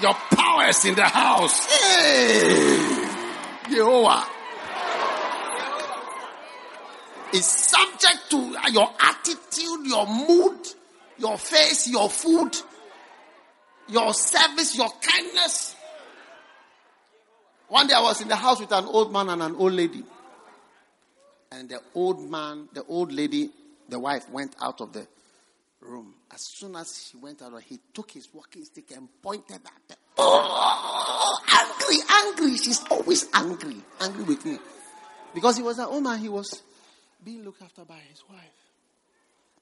your 0.01 0.13
powers 0.13 0.83
in 0.83 0.95
the 0.95 1.05
house. 1.05 1.65
Hey, 1.65 3.07
Jehovah 3.69 4.25
is 7.33 7.45
subject 7.45 8.29
to 8.31 8.55
your 8.73 8.89
attitude, 8.99 9.85
your 9.85 10.05
mood, 10.05 10.67
your 11.17 11.37
face, 11.37 11.87
your 11.89 12.09
food, 12.09 12.57
your 13.87 14.13
service, 14.13 14.75
your 14.75 14.89
kindness. 15.01 15.72
One 17.73 17.87
day 17.87 17.95
I 17.95 18.01
was 18.01 18.21
in 18.21 18.27
the 18.27 18.35
house 18.35 18.59
with 18.59 18.71
an 18.71 18.85
old 18.85 19.11
man 19.11 19.29
and 19.29 19.41
an 19.41 19.55
old 19.55 19.73
lady. 19.73 20.03
And 21.51 21.67
the 21.67 21.79
old 21.95 22.29
man, 22.29 22.69
the 22.71 22.83
old 22.83 23.11
lady, 23.11 23.49
the 23.89 23.97
wife 23.97 24.29
went 24.29 24.55
out 24.61 24.79
of 24.79 24.93
the 24.93 25.07
room. 25.81 26.13
As 26.31 26.45
soon 26.45 26.75
as 26.75 27.09
she 27.09 27.17
went 27.17 27.41
out, 27.41 27.59
he 27.63 27.79
took 27.91 28.11
his 28.11 28.29
walking 28.31 28.63
stick 28.63 28.91
and 28.95 29.09
pointed 29.23 29.55
at 29.55 29.71
her. 29.89 29.95
Oh, 30.19 31.39
angry, 31.49 31.97
angry. 32.47 32.57
She's 32.57 32.83
always 32.91 33.25
angry, 33.33 33.77
angry 33.99 34.23
with 34.23 34.45
me. 34.45 34.59
Because 35.33 35.57
he 35.57 35.63
was 35.63 35.79
an 35.79 35.85
old 35.85 36.03
man, 36.03 36.19
he 36.19 36.29
was 36.29 36.61
being 37.23 37.43
looked 37.43 37.63
after 37.63 37.85
by 37.85 37.97
his 38.07 38.23
wife. 38.29 38.69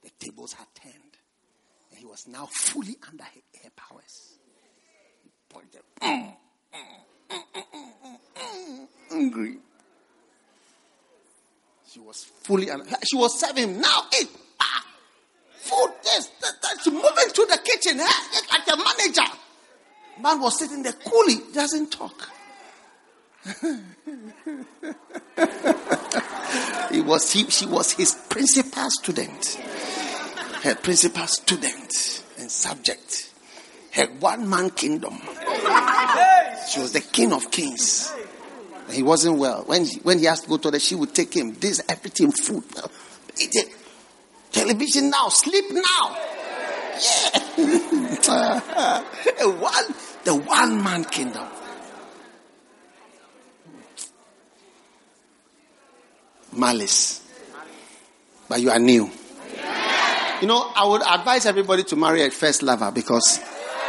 The 0.03 0.09
tables 0.19 0.51
had 0.51 0.67
turned. 0.75 1.15
And 1.91 1.97
he 1.97 2.05
was 2.05 2.27
now 2.27 2.49
fully 2.51 2.97
under 3.09 3.23
her, 3.23 3.41
her 3.63 3.69
powers. 3.73 4.33
He 5.23 5.29
pointed. 5.47 5.79
"Mm, 6.01 6.35
mm, 6.73 7.01
mm, 7.31 7.43
mm, 7.55 7.63
mm, 7.75 8.17
mm," 8.35 8.87
angry. 9.11 9.57
She 11.91 11.99
was 11.99 12.23
fully. 12.43 12.67
She 13.03 13.15
was 13.17 13.39
serving 13.39 13.75
him. 13.75 13.81
Now 13.81 14.03
eat. 14.19 14.29
Ah, 14.59 14.85
food. 15.57 15.91
This, 16.03 16.27
that, 16.41 16.53
that. 16.61 16.81
She 16.83 16.89
moving 16.89 17.29
to 17.33 17.45
the 17.49 17.59
kitchen. 17.63 17.99
eh, 17.99 18.05
like 18.51 18.67
a 18.67 18.77
manager. 18.77 19.37
Man 20.21 20.39
was 20.39 20.57
sitting 20.59 20.83
there 20.83 20.93
coolly. 20.93 21.35
Doesn't 21.53 21.91
talk. 21.91 22.29
He 26.91 26.99
was 27.01 27.31
he, 27.31 27.49
she 27.49 27.65
was 27.65 27.93
his 27.93 28.13
principal 28.29 28.89
student. 29.01 29.45
Her 30.63 30.75
principal 30.75 31.25
student 31.27 32.23
and 32.37 32.51
subject. 32.51 33.31
Her 33.93 34.07
one 34.19 34.49
man 34.49 34.69
kingdom. 34.71 35.17
She 36.71 36.79
was 36.79 36.93
the 36.93 37.01
king 37.01 37.33
of 37.33 37.51
kings. 37.51 38.13
He 38.91 39.03
wasn't 39.03 39.37
well. 39.37 39.63
When 39.65 39.83
he, 39.83 39.99
when 39.99 40.19
he 40.19 40.25
has 40.25 40.39
to 40.41 40.49
go 40.49 40.55
to 40.55 40.71
the, 40.71 40.79
she 40.79 40.95
would 40.95 41.13
take 41.13 41.35
him. 41.35 41.53
This 41.59 41.81
everything 41.89 42.31
food. 42.31 42.63
Television 44.53 45.09
now. 45.09 45.27
Sleep 45.27 45.65
now. 45.69 46.17
Yeah. 47.01 47.39
one, 49.59 49.85
the 50.23 50.35
one 50.35 50.81
man 50.81 51.03
kingdom. 51.03 51.45
Malice. 56.53 57.21
But 58.47 58.61
you 58.61 58.69
are 58.69 58.79
new. 58.79 59.11
You 60.41 60.47
know, 60.47 60.71
I 60.73 60.85
would 60.85 61.01
advise 61.01 61.45
everybody 61.45 61.83
to 61.83 61.97
marry 61.97 62.23
a 62.23 62.31
first 62.31 62.63
lover 62.63 62.91
because 62.91 63.41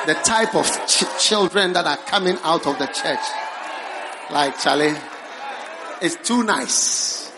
the 0.06 0.14
type 0.14 0.54
of 0.54 0.66
ch- 0.86 1.04
children 1.18 1.72
that 1.74 1.86
are 1.86 1.96
coming 1.96 2.36
out 2.42 2.66
of 2.66 2.78
the 2.78 2.86
church, 2.86 3.20
like 4.30 4.58
Charlie, 4.58 4.94
is 6.00 6.16
too 6.22 6.42
nice. 6.42 7.32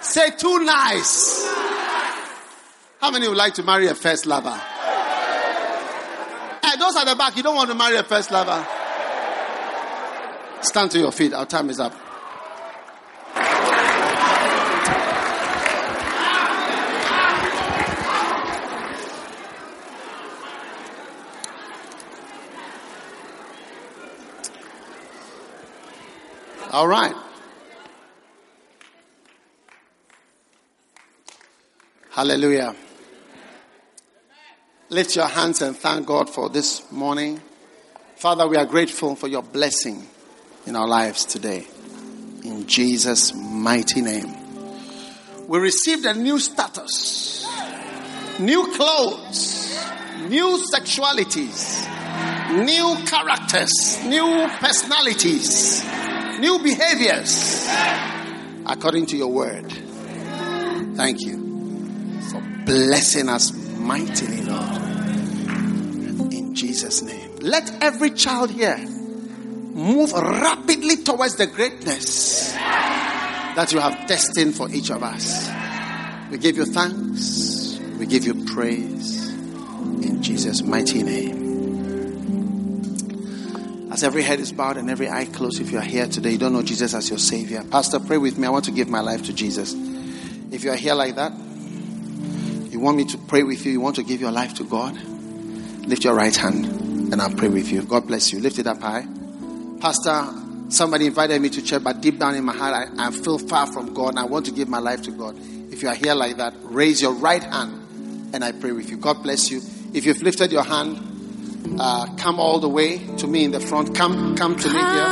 Say 0.00 0.30
too 0.30 0.64
nice. 0.64 1.46
How 3.00 3.10
many 3.10 3.28
would 3.28 3.36
like 3.36 3.54
to 3.54 3.62
marry 3.62 3.86
a 3.86 3.94
first 3.94 4.26
lover? 4.26 4.50
Hey, 6.62 6.76
those 6.78 6.96
at 6.96 7.04
the 7.06 7.16
back, 7.16 7.36
you 7.36 7.42
don't 7.42 7.56
want 7.56 7.70
to 7.70 7.74
marry 7.74 7.96
a 7.96 8.04
first 8.04 8.30
lover. 8.30 8.66
Stand 10.62 10.90
to 10.92 10.98
your 10.98 11.12
feet. 11.12 11.32
Our 11.32 11.46
time 11.46 11.70
is 11.70 11.80
up. 11.80 11.94
All 26.80 26.88
right. 26.88 27.14
Hallelujah. 32.08 32.74
Lift 34.88 35.14
your 35.14 35.26
hands 35.26 35.60
and 35.60 35.76
thank 35.76 36.06
God 36.06 36.30
for 36.30 36.48
this 36.48 36.90
morning. 36.90 37.42
Father, 38.16 38.48
we 38.48 38.56
are 38.56 38.64
grateful 38.64 39.14
for 39.14 39.28
your 39.28 39.42
blessing 39.42 40.06
in 40.64 40.74
our 40.74 40.88
lives 40.88 41.26
today. 41.26 41.66
In 42.44 42.66
Jesus' 42.66 43.34
mighty 43.34 44.00
name. 44.00 44.34
We 45.48 45.58
received 45.58 46.06
a 46.06 46.14
new 46.14 46.38
status, 46.38 47.46
new 48.38 48.72
clothes, 48.74 49.78
new 50.30 50.64
sexualities, 50.72 51.86
new 52.64 52.96
characters, 53.04 54.02
new 54.06 54.48
personalities, 54.60 55.84
new 56.40 56.58
behaviors 56.58 57.68
according 58.66 59.06
to 59.06 59.16
your 59.16 59.28
word. 59.28 59.70
Thank 60.96 61.20
you 61.20 62.20
for 62.30 62.40
blessing 62.64 63.28
us 63.28 63.52
mightily, 63.78 64.42
Lord. 64.42 64.76
In 66.32 66.54
Jesus' 66.54 67.02
name. 67.02 67.36
Let 67.40 67.82
every 67.82 68.10
child 68.10 68.50
here 68.50 68.76
move 68.76 70.12
rapidly 70.12 70.96
towards 70.98 71.36
the 71.36 71.46
greatness 71.46 72.52
that 72.52 73.72
you 73.72 73.78
have 73.80 74.06
destined 74.06 74.54
for 74.54 74.70
each 74.70 74.90
of 74.90 75.02
us. 75.02 75.50
We 76.30 76.38
give 76.38 76.56
you 76.56 76.66
thanks. 76.66 77.78
We 77.98 78.06
give 78.06 78.24
you 78.24 78.44
praise. 78.46 79.28
In 79.30 80.22
Jesus' 80.22 80.62
mighty 80.62 81.02
name. 81.02 81.49
As 83.90 84.04
every 84.04 84.22
head 84.22 84.38
is 84.38 84.52
bowed 84.52 84.76
and 84.76 84.88
every 84.88 85.08
eye 85.08 85.24
closed, 85.24 85.60
if 85.60 85.72
you 85.72 85.78
are 85.78 85.82
here 85.82 86.06
today, 86.06 86.30
you 86.30 86.38
don't 86.38 86.52
know 86.52 86.62
Jesus 86.62 86.94
as 86.94 87.08
your 87.08 87.18
Savior. 87.18 87.64
Pastor, 87.64 87.98
pray 87.98 88.18
with 88.18 88.38
me. 88.38 88.46
I 88.46 88.50
want 88.50 88.66
to 88.66 88.70
give 88.70 88.88
my 88.88 89.00
life 89.00 89.24
to 89.24 89.32
Jesus. 89.32 89.74
If 90.52 90.62
you 90.62 90.70
are 90.70 90.76
here 90.76 90.94
like 90.94 91.16
that, 91.16 91.32
you 92.70 92.78
want 92.78 92.96
me 92.96 93.04
to 93.06 93.18
pray 93.18 93.42
with 93.42 93.66
you, 93.66 93.72
you 93.72 93.80
want 93.80 93.96
to 93.96 94.04
give 94.04 94.20
your 94.20 94.30
life 94.30 94.54
to 94.54 94.64
God, 94.64 94.94
lift 95.86 96.04
your 96.04 96.14
right 96.14 96.34
hand 96.34 96.66
and 97.12 97.20
I'll 97.20 97.34
pray 97.34 97.48
with 97.48 97.72
you. 97.72 97.82
God 97.82 98.06
bless 98.06 98.32
you. 98.32 98.38
Lift 98.38 98.58
it 98.60 98.66
up 98.66 98.80
high. 98.80 99.06
Pastor, 99.80 100.32
somebody 100.68 101.06
invited 101.06 101.42
me 101.42 101.50
to 101.50 101.62
church, 101.62 101.82
but 101.82 102.00
deep 102.00 102.18
down 102.18 102.36
in 102.36 102.44
my 102.44 102.54
heart, 102.54 102.90
I, 102.96 103.08
I 103.08 103.10
feel 103.10 103.38
far 103.38 103.66
from 103.66 103.92
God 103.92 104.10
and 104.10 104.20
I 104.20 104.24
want 104.24 104.46
to 104.46 104.52
give 104.52 104.68
my 104.68 104.78
life 104.78 105.02
to 105.02 105.10
God. 105.10 105.36
If 105.72 105.82
you 105.82 105.88
are 105.88 105.94
here 105.94 106.14
like 106.14 106.36
that, 106.36 106.54
raise 106.62 107.02
your 107.02 107.12
right 107.12 107.42
hand 107.42 108.30
and 108.32 108.44
I 108.44 108.52
pray 108.52 108.70
with 108.70 108.88
you. 108.88 108.96
God 108.96 109.22
bless 109.22 109.50
you. 109.50 109.60
If 109.92 110.06
you've 110.06 110.22
lifted 110.22 110.52
your 110.52 110.62
hand, 110.62 111.09
uh, 111.78 112.06
come 112.16 112.38
all 112.40 112.58
the 112.60 112.68
way 112.68 112.98
to 113.16 113.26
me 113.26 113.44
in 113.44 113.50
the 113.52 113.60
front. 113.60 113.94
Come, 113.94 114.36
come 114.36 114.56
to 114.56 114.68
me 114.68 114.74
here. 114.74 115.06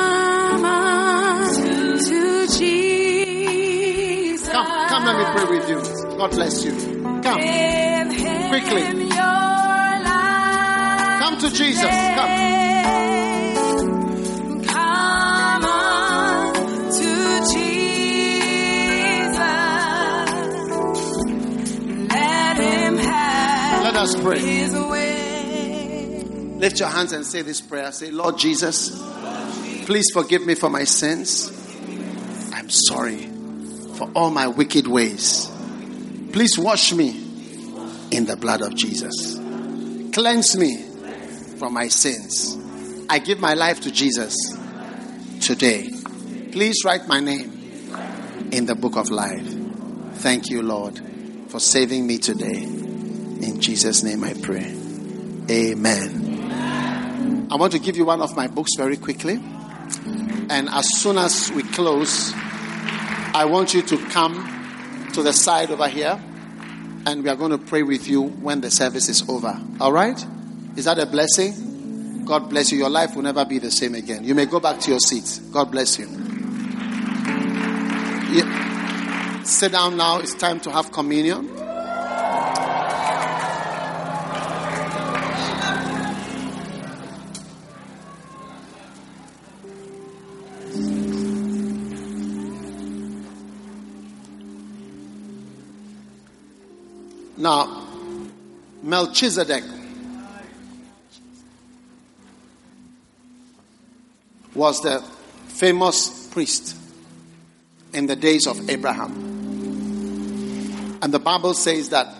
Come 0.52 1.98
to 1.98 2.46
Jesus. 2.58 4.48
Come, 4.48 4.66
come, 4.88 5.04
let 5.04 5.16
me 5.18 5.24
pray 5.34 5.44
with 5.58 5.68
you. 5.68 5.80
God 6.18 6.30
bless 6.30 6.64
you. 6.64 6.72
Come, 7.22 7.40
Quickly. 8.48 8.82
your 9.04 9.18
life. 10.04 11.20
come 11.20 11.38
to 11.38 11.50
Jesus. 11.50 11.82
Come. 11.82 12.30
Come 14.64 15.64
on 15.64 16.54
to 16.92 17.40
Jesus. 17.52 19.38
Let 22.10 22.56
him 22.58 22.96
have 22.98 23.82
Let 23.84 23.96
us 23.96 24.14
pray. 24.16 25.07
Lift 26.58 26.80
your 26.80 26.88
hands 26.88 27.12
and 27.12 27.24
say 27.24 27.42
this 27.42 27.60
prayer. 27.60 27.92
Say, 27.92 28.10
Lord 28.10 28.36
Jesus, 28.36 28.90
please 29.86 30.10
forgive 30.12 30.44
me 30.44 30.56
for 30.56 30.68
my 30.68 30.82
sins. 30.82 31.52
I'm 32.52 32.68
sorry 32.68 33.28
for 33.94 34.10
all 34.14 34.30
my 34.30 34.48
wicked 34.48 34.88
ways. 34.88 35.48
Please 36.32 36.58
wash 36.58 36.92
me 36.92 37.10
in 38.10 38.26
the 38.26 38.36
blood 38.36 38.62
of 38.62 38.74
Jesus. 38.74 39.38
Cleanse 40.12 40.56
me 40.56 40.82
from 41.58 41.74
my 41.74 41.86
sins. 41.86 42.58
I 43.08 43.20
give 43.20 43.38
my 43.38 43.54
life 43.54 43.80
to 43.82 43.92
Jesus 43.92 44.36
today. 45.40 45.90
Please 46.50 46.84
write 46.84 47.06
my 47.06 47.20
name 47.20 48.50
in 48.50 48.66
the 48.66 48.74
book 48.74 48.96
of 48.96 49.10
life. 49.10 49.46
Thank 50.14 50.50
you, 50.50 50.62
Lord, 50.62 51.00
for 51.48 51.60
saving 51.60 52.04
me 52.04 52.18
today. 52.18 52.62
In 52.64 53.60
Jesus' 53.60 54.02
name 54.02 54.24
I 54.24 54.34
pray. 54.34 54.74
Amen. 55.50 56.17
I 57.50 57.56
want 57.56 57.72
to 57.72 57.78
give 57.78 57.96
you 57.96 58.04
one 58.04 58.20
of 58.20 58.36
my 58.36 58.46
books 58.46 58.72
very 58.76 58.96
quickly. 58.96 59.42
And 60.50 60.68
as 60.68 60.86
soon 61.00 61.16
as 61.16 61.50
we 61.52 61.62
close, 61.62 62.32
I 62.34 63.46
want 63.46 63.72
you 63.72 63.80
to 63.82 63.96
come 64.08 64.34
to 65.14 65.22
the 65.22 65.32
side 65.32 65.70
over 65.70 65.88
here. 65.88 66.20
And 67.06 67.22
we 67.22 67.30
are 67.30 67.36
going 67.36 67.52
to 67.52 67.58
pray 67.58 67.82
with 67.82 68.06
you 68.06 68.22
when 68.22 68.60
the 68.60 68.70
service 68.70 69.08
is 69.08 69.26
over. 69.30 69.58
All 69.80 69.92
right? 69.92 70.22
Is 70.76 70.84
that 70.84 70.98
a 70.98 71.06
blessing? 71.06 72.24
God 72.26 72.50
bless 72.50 72.70
you. 72.70 72.78
Your 72.78 72.90
life 72.90 73.16
will 73.16 73.22
never 73.22 73.46
be 73.46 73.58
the 73.58 73.70
same 73.70 73.94
again. 73.94 74.24
You 74.24 74.34
may 74.34 74.44
go 74.44 74.60
back 74.60 74.80
to 74.80 74.90
your 74.90 75.00
seats. 75.00 75.38
God 75.38 75.70
bless 75.70 75.98
you. 75.98 76.06
Yeah. 78.30 79.42
Sit 79.44 79.72
down 79.72 79.96
now. 79.96 80.18
It's 80.18 80.34
time 80.34 80.60
to 80.60 80.70
have 80.70 80.92
communion. 80.92 81.48
Now, 97.48 97.82
Melchizedek 98.82 99.64
was 104.54 104.82
the 104.82 105.02
famous 105.46 106.28
priest 106.28 106.76
in 107.94 108.04
the 108.04 108.16
days 108.16 108.46
of 108.46 108.68
Abraham. 108.68 109.12
And 111.00 111.10
the 111.10 111.18
Bible 111.18 111.54
says 111.54 111.88
that 111.88 112.14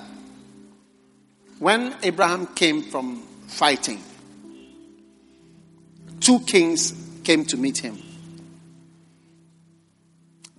when 1.59 1.94
Abraham 2.02 2.46
came 2.46 2.80
from 2.80 3.20
fighting, 3.48 4.02
two 6.20 6.40
kings 6.40 6.94
came 7.22 7.44
to 7.44 7.59
meet 7.59 7.76
him 7.76 8.02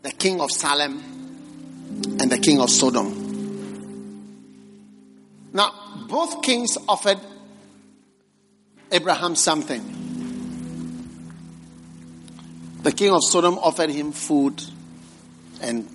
the 0.04 0.12
king 0.12 0.40
of 0.40 0.52
Salem 0.52 1.00
and 2.22 2.32
the 2.32 2.38
king 2.38 2.62
of 2.62 2.70
Sodom. 2.70 3.19
Both 6.10 6.42
kings 6.42 6.76
offered 6.88 7.20
Abraham 8.92 9.36
something. 9.36 10.00
The 12.82 12.92
king 12.92 13.14
of 13.14 13.24
Sodom 13.24 13.60
offered 13.60 13.92
him 13.92 14.12
food 14.12 14.64
and 15.62 15.88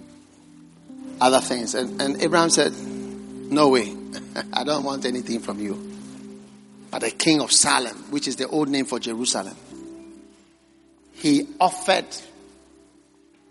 other 1.21 1.41
things. 1.41 1.75
And, 1.75 2.01
and 2.01 2.23
Abraham 2.23 2.51
said, 2.51 2.73
No 2.75 3.71
way. 3.71 3.93
I 4.53 4.63
don't 4.63 4.85
want 4.85 5.05
anything 5.05 5.41
from 5.41 5.59
you. 5.59 5.93
But 6.93 7.01
the 7.01 7.11
king 7.11 7.41
of 7.41 7.51
Salem, 7.51 7.97
which 8.13 8.29
is 8.29 8.37
the 8.37 8.47
old 8.47 8.69
name 8.69 8.85
for 8.85 9.01
Jerusalem, 9.01 9.57
he 11.15 11.49
offered 11.59 12.07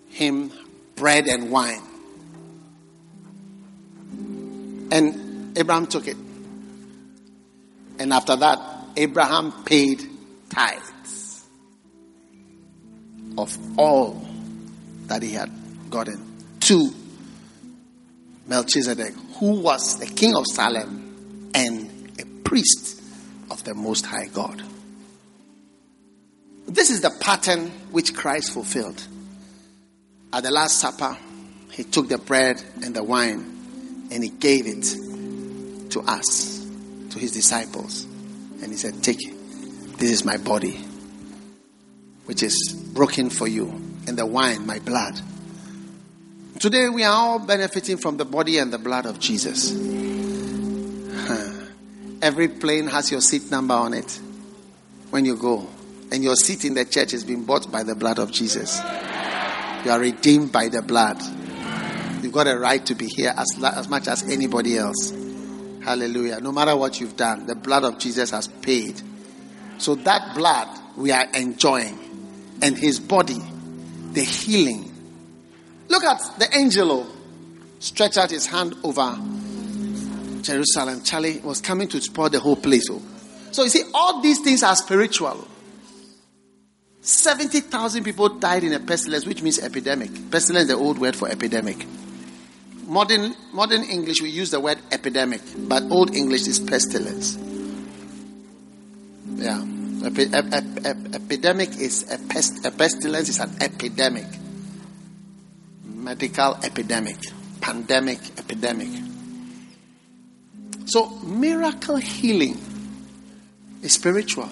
him 0.09 0.51
bread 0.95 1.27
and 1.27 1.51
wine. 1.51 1.81
And 4.91 5.57
Abraham 5.57 5.87
took 5.87 6.07
it. 6.07 6.17
And 7.99 8.11
after 8.13 8.35
that, 8.35 8.59
Abraham 8.95 9.51
paid 9.63 10.01
tithes 10.49 11.45
of 13.37 13.57
all 13.79 14.25
that 15.07 15.21
he 15.21 15.31
had 15.31 15.51
gotten 15.89 16.21
to 16.61 16.93
Melchizedek, 18.47 19.13
who 19.39 19.61
was 19.61 19.99
the 19.99 20.05
king 20.05 20.35
of 20.35 20.45
Salem 20.47 21.51
and 21.55 22.11
a 22.19 22.25
priest 22.43 23.01
of 23.49 23.63
the 23.63 23.73
Most 23.73 24.05
High 24.05 24.27
God. 24.27 24.61
This 26.67 26.89
is 26.89 27.01
the 27.01 27.11
pattern 27.19 27.69
which 27.91 28.13
Christ 28.13 28.53
fulfilled. 28.53 29.01
At 30.31 30.43
the 30.43 30.51
Last 30.51 30.79
Supper, 30.79 31.17
he 31.71 31.83
took 31.83 32.09
the 32.09 32.17
bread 32.17 32.63
and 32.83 32.95
the 32.95 33.03
wine 33.03 34.07
and 34.11 34.23
he 34.23 34.29
gave 34.29 34.65
it 34.67 34.83
to 35.91 36.01
us, 36.01 36.52
to 37.13 37.19
his 37.19 37.31
disciples. 37.31 38.05
And 38.61 38.71
he 38.71 38.75
said, 38.75 39.01
Take 39.03 39.25
it. 39.25 39.97
This 39.97 40.11
is 40.11 40.25
my 40.25 40.37
body, 40.37 40.83
which 42.25 42.43
is 42.43 42.73
broken 42.93 43.29
for 43.29 43.47
you, 43.47 43.69
and 44.07 44.17
the 44.17 44.25
wine, 44.25 44.65
my 44.65 44.79
blood. 44.79 45.19
Today, 46.59 46.89
we 46.89 47.03
are 47.03 47.13
all 47.13 47.39
benefiting 47.39 47.97
from 47.97 48.17
the 48.17 48.25
body 48.25 48.57
and 48.57 48.73
the 48.73 48.77
blood 48.77 49.05
of 49.05 49.19
Jesus. 49.19 49.71
Every 52.21 52.47
plane 52.47 52.87
has 52.87 53.11
your 53.11 53.21
seat 53.21 53.51
number 53.51 53.73
on 53.73 53.93
it 53.93 54.19
when 55.09 55.25
you 55.25 55.35
go. 55.35 55.67
And 56.11 56.23
your 56.23 56.35
seat 56.35 56.63
in 56.63 56.73
the 56.73 56.85
church 56.85 57.11
has 57.11 57.23
been 57.23 57.43
bought 57.43 57.71
by 57.71 57.83
the 57.83 57.95
blood 57.95 58.19
of 58.19 58.31
Jesus. 58.31 58.79
You 59.83 59.91
are 59.91 59.99
redeemed 59.99 60.51
by 60.51 60.69
the 60.69 60.81
blood. 60.81 61.21
You've 62.21 62.31
got 62.31 62.47
a 62.47 62.57
right 62.57 62.85
to 62.85 62.95
be 62.95 63.07
here 63.07 63.33
as, 63.35 63.61
as 63.61 63.89
much 63.89 64.07
as 64.07 64.23
anybody 64.23 64.77
else. 64.77 65.22
Hallelujah. 65.83 66.39
No 66.39 66.51
matter 66.51 66.75
what 66.75 66.99
you've 66.99 67.17
done, 67.17 67.45
the 67.45 67.55
blood 67.55 67.83
of 67.83 67.99
Jesus 67.99 68.31
has 68.31 68.47
paid. 68.47 69.01
So 69.77 69.95
that 69.95 70.33
blood 70.35 70.67
we 70.95 71.11
are 71.11 71.27
enjoying. 71.33 71.99
And 72.61 72.77
his 72.77 72.99
body, 72.99 73.41
the 74.13 74.21
healing. 74.21 74.89
Look 75.89 76.03
at 76.03 76.39
the 76.39 76.55
angel 76.55 76.91
oh, 76.91 77.07
stretch 77.79 78.17
out 78.17 78.31
his 78.31 78.45
hand 78.45 78.75
over 78.83 79.17
Jerusalem. 80.41 81.03
Charlie 81.03 81.39
was 81.39 81.59
coming 81.59 81.87
to 81.89 81.99
spoil 81.99 82.29
the 82.29 82.39
whole 82.39 82.55
place. 82.55 82.87
Oh. 82.89 83.01
So 83.51 83.63
you 83.63 83.69
see, 83.69 83.83
all 83.93 84.21
these 84.21 84.39
things 84.39 84.63
are 84.63 84.75
spiritual. 84.75 85.47
70,000 87.01 88.03
people 88.05 88.29
died 88.29 88.63
in 88.63 88.71
a 88.71 88.79
pestilence, 88.79 89.25
which 89.25 89.41
means 89.41 89.59
epidemic. 89.59 90.31
Pestilence 90.31 90.63
is 90.63 90.67
the 90.69 90.75
old 90.75 90.97
word 90.99 91.17
for 91.17 91.27
epidemic. 91.27 91.85
Modern, 92.85 93.35
modern 93.53 93.83
English, 93.83 94.21
we 94.21 94.29
use 94.29 94.51
the 94.51 94.59
word 94.59 94.77
epidemic, 94.91 95.41
but 95.57 95.83
Old 95.83 96.15
English 96.15 96.47
is 96.47 96.59
pestilence. 96.59 97.37
Yeah. 99.35 99.63
Epi- 100.05 100.33
ep- 100.33 100.51
ep- 100.51 100.85
ep- 100.85 101.15
epidemic 101.15 101.69
is 101.79 102.11
a, 102.11 102.17
pest, 102.27 102.65
a 102.65 102.71
pestilence 102.71 103.29
is 103.29 103.39
an 103.39 103.51
epidemic. 103.61 104.25
Medical 105.85 106.57
epidemic. 106.61 107.17
Pandemic 107.61 108.19
epidemic. 108.37 108.89
So, 110.85 111.09
miracle 111.23 111.95
healing 111.95 112.57
is 113.81 113.93
spiritual. 113.93 114.49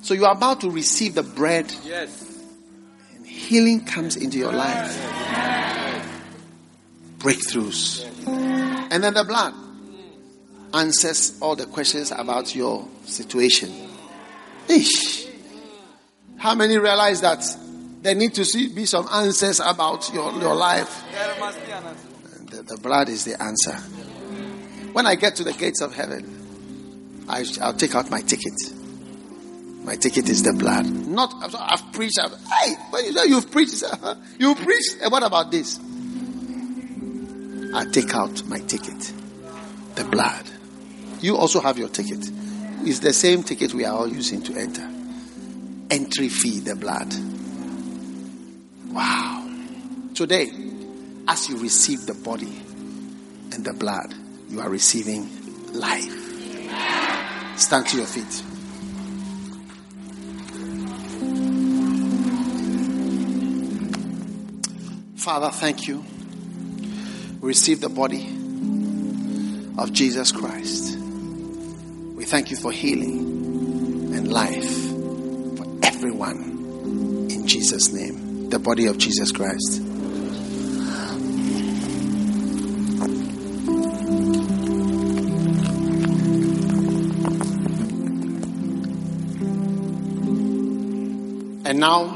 So, 0.00 0.14
you 0.14 0.24
are 0.24 0.34
about 0.34 0.62
to 0.62 0.70
receive 0.70 1.14
the 1.14 1.22
bread. 1.22 1.70
Yes. 1.84 2.42
And 3.14 3.26
healing 3.26 3.84
comes 3.84 4.16
into 4.16 4.38
your 4.38 4.52
life. 4.52 5.67
Breakthroughs. 7.18 8.04
And 8.90 9.02
then 9.02 9.14
the 9.14 9.24
blood 9.24 9.54
answers 10.72 11.38
all 11.40 11.56
the 11.56 11.66
questions 11.66 12.10
about 12.12 12.54
your 12.54 12.86
situation. 13.04 13.72
Ish. 14.68 15.26
How 16.36 16.54
many 16.54 16.78
realize 16.78 17.20
that 17.22 17.44
there 18.02 18.14
need 18.14 18.34
to 18.34 18.44
see, 18.44 18.68
be 18.72 18.86
some 18.86 19.08
answers 19.12 19.60
about 19.60 20.12
your, 20.12 20.32
your 20.40 20.54
life? 20.54 21.02
The, 22.50 22.62
the 22.62 22.78
blood 22.80 23.08
is 23.08 23.24
the 23.24 23.40
answer. 23.42 23.74
When 24.92 25.06
I 25.06 25.16
get 25.16 25.36
to 25.36 25.44
the 25.44 25.52
gates 25.52 25.80
of 25.80 25.94
heaven, 25.94 27.24
I, 27.28 27.44
I'll 27.60 27.74
take 27.74 27.94
out 27.94 28.10
my 28.10 28.20
ticket. 28.20 28.54
My 29.84 29.96
ticket 29.96 30.28
is 30.28 30.42
the 30.42 30.52
blood. 30.52 30.86
Not, 30.86 31.34
I've- 31.42 31.84
preached. 31.92 32.18
I've, 32.22 32.32
hey, 32.32 32.74
you 33.04 33.12
say 33.12 33.26
you've 33.26 33.50
preached, 33.50 33.82
you 34.38 34.54
preached. 34.54 34.96
What 35.08 35.22
about 35.24 35.50
this? 35.50 35.80
I 37.74 37.84
take 37.84 38.14
out 38.14 38.44
my 38.46 38.60
ticket. 38.60 39.12
The 39.94 40.04
blood. 40.04 40.44
You 41.20 41.36
also 41.36 41.60
have 41.60 41.78
your 41.78 41.88
ticket. 41.88 42.30
It's 42.82 43.00
the 43.00 43.12
same 43.12 43.42
ticket 43.42 43.74
we 43.74 43.84
are 43.84 43.94
all 43.94 44.08
using 44.08 44.42
to 44.42 44.54
enter. 44.54 44.88
Entry 45.90 46.28
fee, 46.28 46.60
the 46.60 46.76
blood. 46.76 47.12
Wow. 48.90 49.50
Today, 50.14 50.50
as 51.26 51.48
you 51.48 51.58
receive 51.58 52.06
the 52.06 52.14
body 52.14 52.60
and 53.52 53.64
the 53.64 53.74
blood, 53.74 54.14
you 54.48 54.60
are 54.60 54.70
receiving 54.70 55.28
life. 55.74 56.28
Stand 57.58 57.86
to 57.88 57.96
your 57.98 58.06
feet. 58.06 58.42
Father, 65.16 65.50
thank 65.50 65.86
you. 65.88 66.04
Receive 67.40 67.80
the 67.80 67.88
body 67.88 68.26
of 69.78 69.92
Jesus 69.92 70.32
Christ. 70.32 70.98
We 70.98 72.24
thank 72.24 72.50
you 72.50 72.56
for 72.56 72.72
healing 72.72 74.12
and 74.14 74.30
life 74.30 74.88
for 75.56 75.66
everyone 75.84 77.28
in 77.30 77.46
Jesus' 77.46 77.92
name. 77.92 78.50
The 78.50 78.58
body 78.58 78.86
of 78.86 78.98
Jesus 78.98 79.30
Christ. 79.30 79.78
And 91.64 91.78
now, 91.78 92.06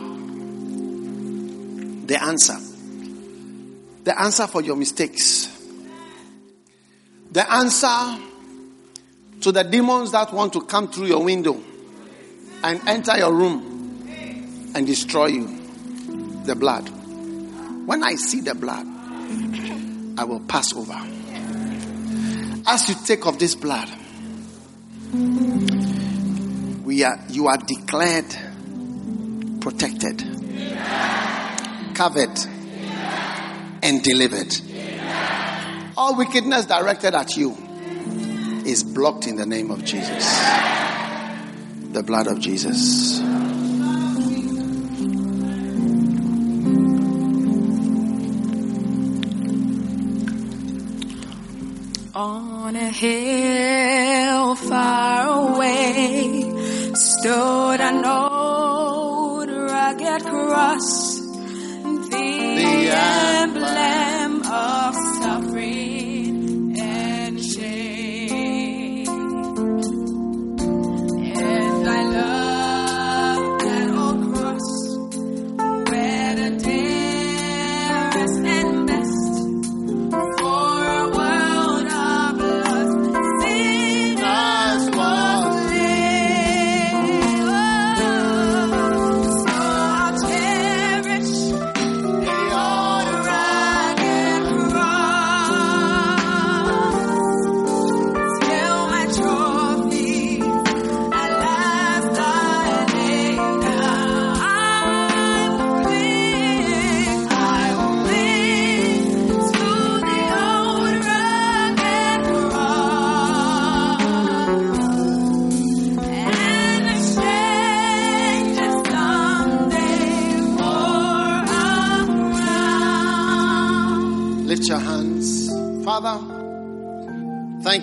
the 2.07 2.19
answer. 2.21 2.62
The 4.05 4.21
answer 4.21 4.47
for 4.47 4.63
your 4.63 4.77
mistakes. 4.77 5.49
The 7.31 7.51
answer 7.51 8.19
to 9.41 9.53
the 9.53 9.63
demons 9.65 10.13
that 10.13 10.33
want 10.33 10.53
to 10.55 10.63
come 10.63 10.89
through 10.89 11.07
your 11.07 11.25
window 11.25 11.61
and 12.63 12.89
enter 12.89 13.17
your 13.17 13.33
room 13.33 14.03
and 14.75 14.87
destroy 14.87 15.27
you. 15.27 15.59
The 16.45 16.57
blood. 16.57 16.89
When 17.87 18.03
I 18.03 18.15
see 18.17 18.41
the 18.41 18.55
blood, 18.55 18.87
I 20.19 20.25
will 20.25 20.41
pass 20.41 20.75
over. 20.75 21.01
As 22.67 22.89
you 22.89 22.95
take 23.05 23.27
of 23.27 23.39
this 23.39 23.55
blood, 23.55 23.89
we 26.85 27.03
are 27.05 27.19
you 27.29 27.49
are 27.49 27.59
declared 27.59 28.27
protected, 29.61 30.19
covered, 31.95 32.39
and 33.83 34.03
delivered. 34.03 34.57
All 35.97 36.17
wickedness 36.17 36.67
directed 36.67 37.15
at 37.15 37.37
you 37.37 37.57
is 38.65 38.83
blocked 38.85 39.27
in 39.27 39.37
the 39.37 39.47
name 39.47 39.71
of 39.71 39.85
Jesus. 39.85 40.25
The 41.93 42.03
blood 42.03 42.27
of 42.29 42.41
Jesus. 42.41 43.21
On 52.15 52.77
a 52.77 52.91
hill 52.91 54.55
far 54.55 55.55
away 55.55 56.43
stood 56.95 57.81
an 57.81 58.05
old 58.05 59.51
rugged 59.51 60.23
cross, 60.25 61.19
the 61.19 62.17
emblem 62.17 63.22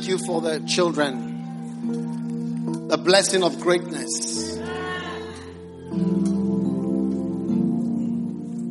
you 0.09 0.17
for 0.17 0.41
the 0.41 0.59
children. 0.61 1.27
The 2.87 2.97
blessing 2.97 3.43
of 3.43 3.59
greatness 3.61 4.55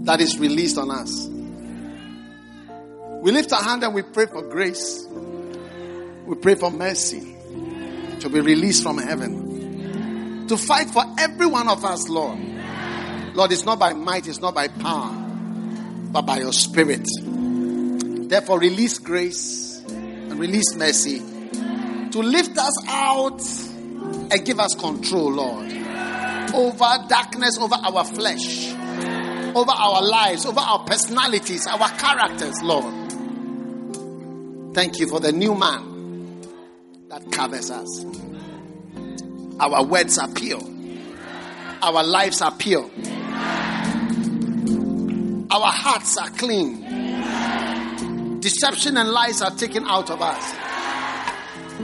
that 0.04 0.20
is 0.20 0.38
released 0.38 0.76
on 0.78 0.90
us. 0.90 1.28
We 3.22 3.30
lift 3.30 3.52
our 3.52 3.62
hand 3.62 3.84
and 3.84 3.94
we 3.94 4.02
pray 4.02 4.26
for 4.26 4.42
grace. 4.42 5.06
We 6.26 6.34
pray 6.36 6.56
for 6.56 6.70
mercy 6.70 7.36
to 8.20 8.28
be 8.28 8.40
released 8.40 8.82
from 8.82 8.98
heaven. 8.98 10.46
To 10.48 10.56
fight 10.56 10.90
for 10.90 11.04
every 11.18 11.46
one 11.46 11.68
of 11.68 11.84
us, 11.84 12.08
Lord. 12.08 12.38
Lord, 13.34 13.52
it's 13.52 13.64
not 13.64 13.78
by 13.78 13.92
might, 13.92 14.26
it's 14.26 14.40
not 14.40 14.54
by 14.54 14.66
power, 14.68 15.12
but 16.10 16.22
by 16.22 16.38
your 16.38 16.52
spirit. 16.52 17.06
Therefore, 18.28 18.58
release 18.58 18.98
grace 18.98 19.67
release 20.38 20.74
mercy 20.76 21.18
to 22.10 22.20
lift 22.20 22.56
us 22.56 22.86
out 22.88 23.42
and 24.30 24.44
give 24.46 24.60
us 24.60 24.74
control, 24.74 25.32
Lord, 25.32 25.66
over 26.54 27.06
darkness, 27.08 27.58
over 27.58 27.74
our 27.74 28.04
flesh, 28.04 28.72
over 28.72 29.70
our 29.70 30.02
lives, 30.02 30.46
over 30.46 30.60
our 30.60 30.84
personalities, 30.84 31.66
our 31.66 31.88
characters, 31.90 32.62
Lord. 32.62 32.94
Thank 34.74 35.00
you 35.00 35.08
for 35.08 35.18
the 35.20 35.32
new 35.32 35.54
man 35.54 36.40
that 37.08 37.30
covers 37.32 37.70
us. 37.70 38.04
Our 39.60 39.84
words 39.84 40.18
are 40.18 40.28
pure, 40.28 40.62
our 41.82 42.04
lives 42.04 42.40
are 42.42 42.54
pure, 42.54 42.88
our 45.50 45.72
hearts 45.72 46.16
are 46.16 46.30
clean. 46.30 46.97
Deception 48.40 48.96
and 48.96 49.10
lies 49.10 49.42
are 49.42 49.50
taken 49.50 49.84
out 49.86 50.10
of 50.10 50.22
us. 50.22 50.54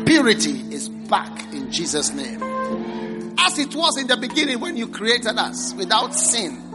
Purity 0.07 0.75
is 0.75 0.89
back 0.89 1.53
in 1.53 1.71
Jesus' 1.71 2.13
name. 2.13 2.43
As 3.39 3.59
it 3.59 3.75
was 3.75 3.99
in 3.99 4.07
the 4.07 4.17
beginning 4.17 4.61
when 4.61 4.77
you 4.77 4.89
created 4.89 5.37
us, 5.37 5.75
without 5.75 6.15
sin, 6.15 6.71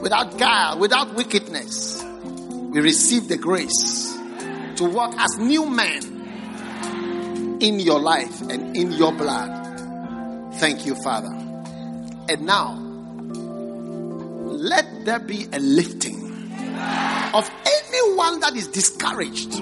without 0.00 0.36
guile, 0.38 0.78
without 0.78 1.14
wickedness, 1.14 2.02
we 2.04 2.80
receive 2.80 3.28
the 3.28 3.36
grace 3.36 4.16
to 4.76 4.84
walk 4.84 5.14
as 5.18 5.38
new 5.38 5.66
men 5.66 7.58
in 7.60 7.80
your 7.80 8.00
life 8.00 8.40
and 8.42 8.76
in 8.76 8.92
your 8.92 9.12
blood. 9.12 10.54
Thank 10.54 10.84
you, 10.84 10.94
Father. 11.02 11.32
And 12.28 12.42
now, 12.42 12.74
let 14.44 15.04
there 15.04 15.18
be 15.20 15.46
a 15.52 15.58
lifting 15.58 16.22
of 17.34 17.50
anyone 18.12 18.40
that 18.40 18.54
is 18.54 18.68
discouraged, 18.68 19.54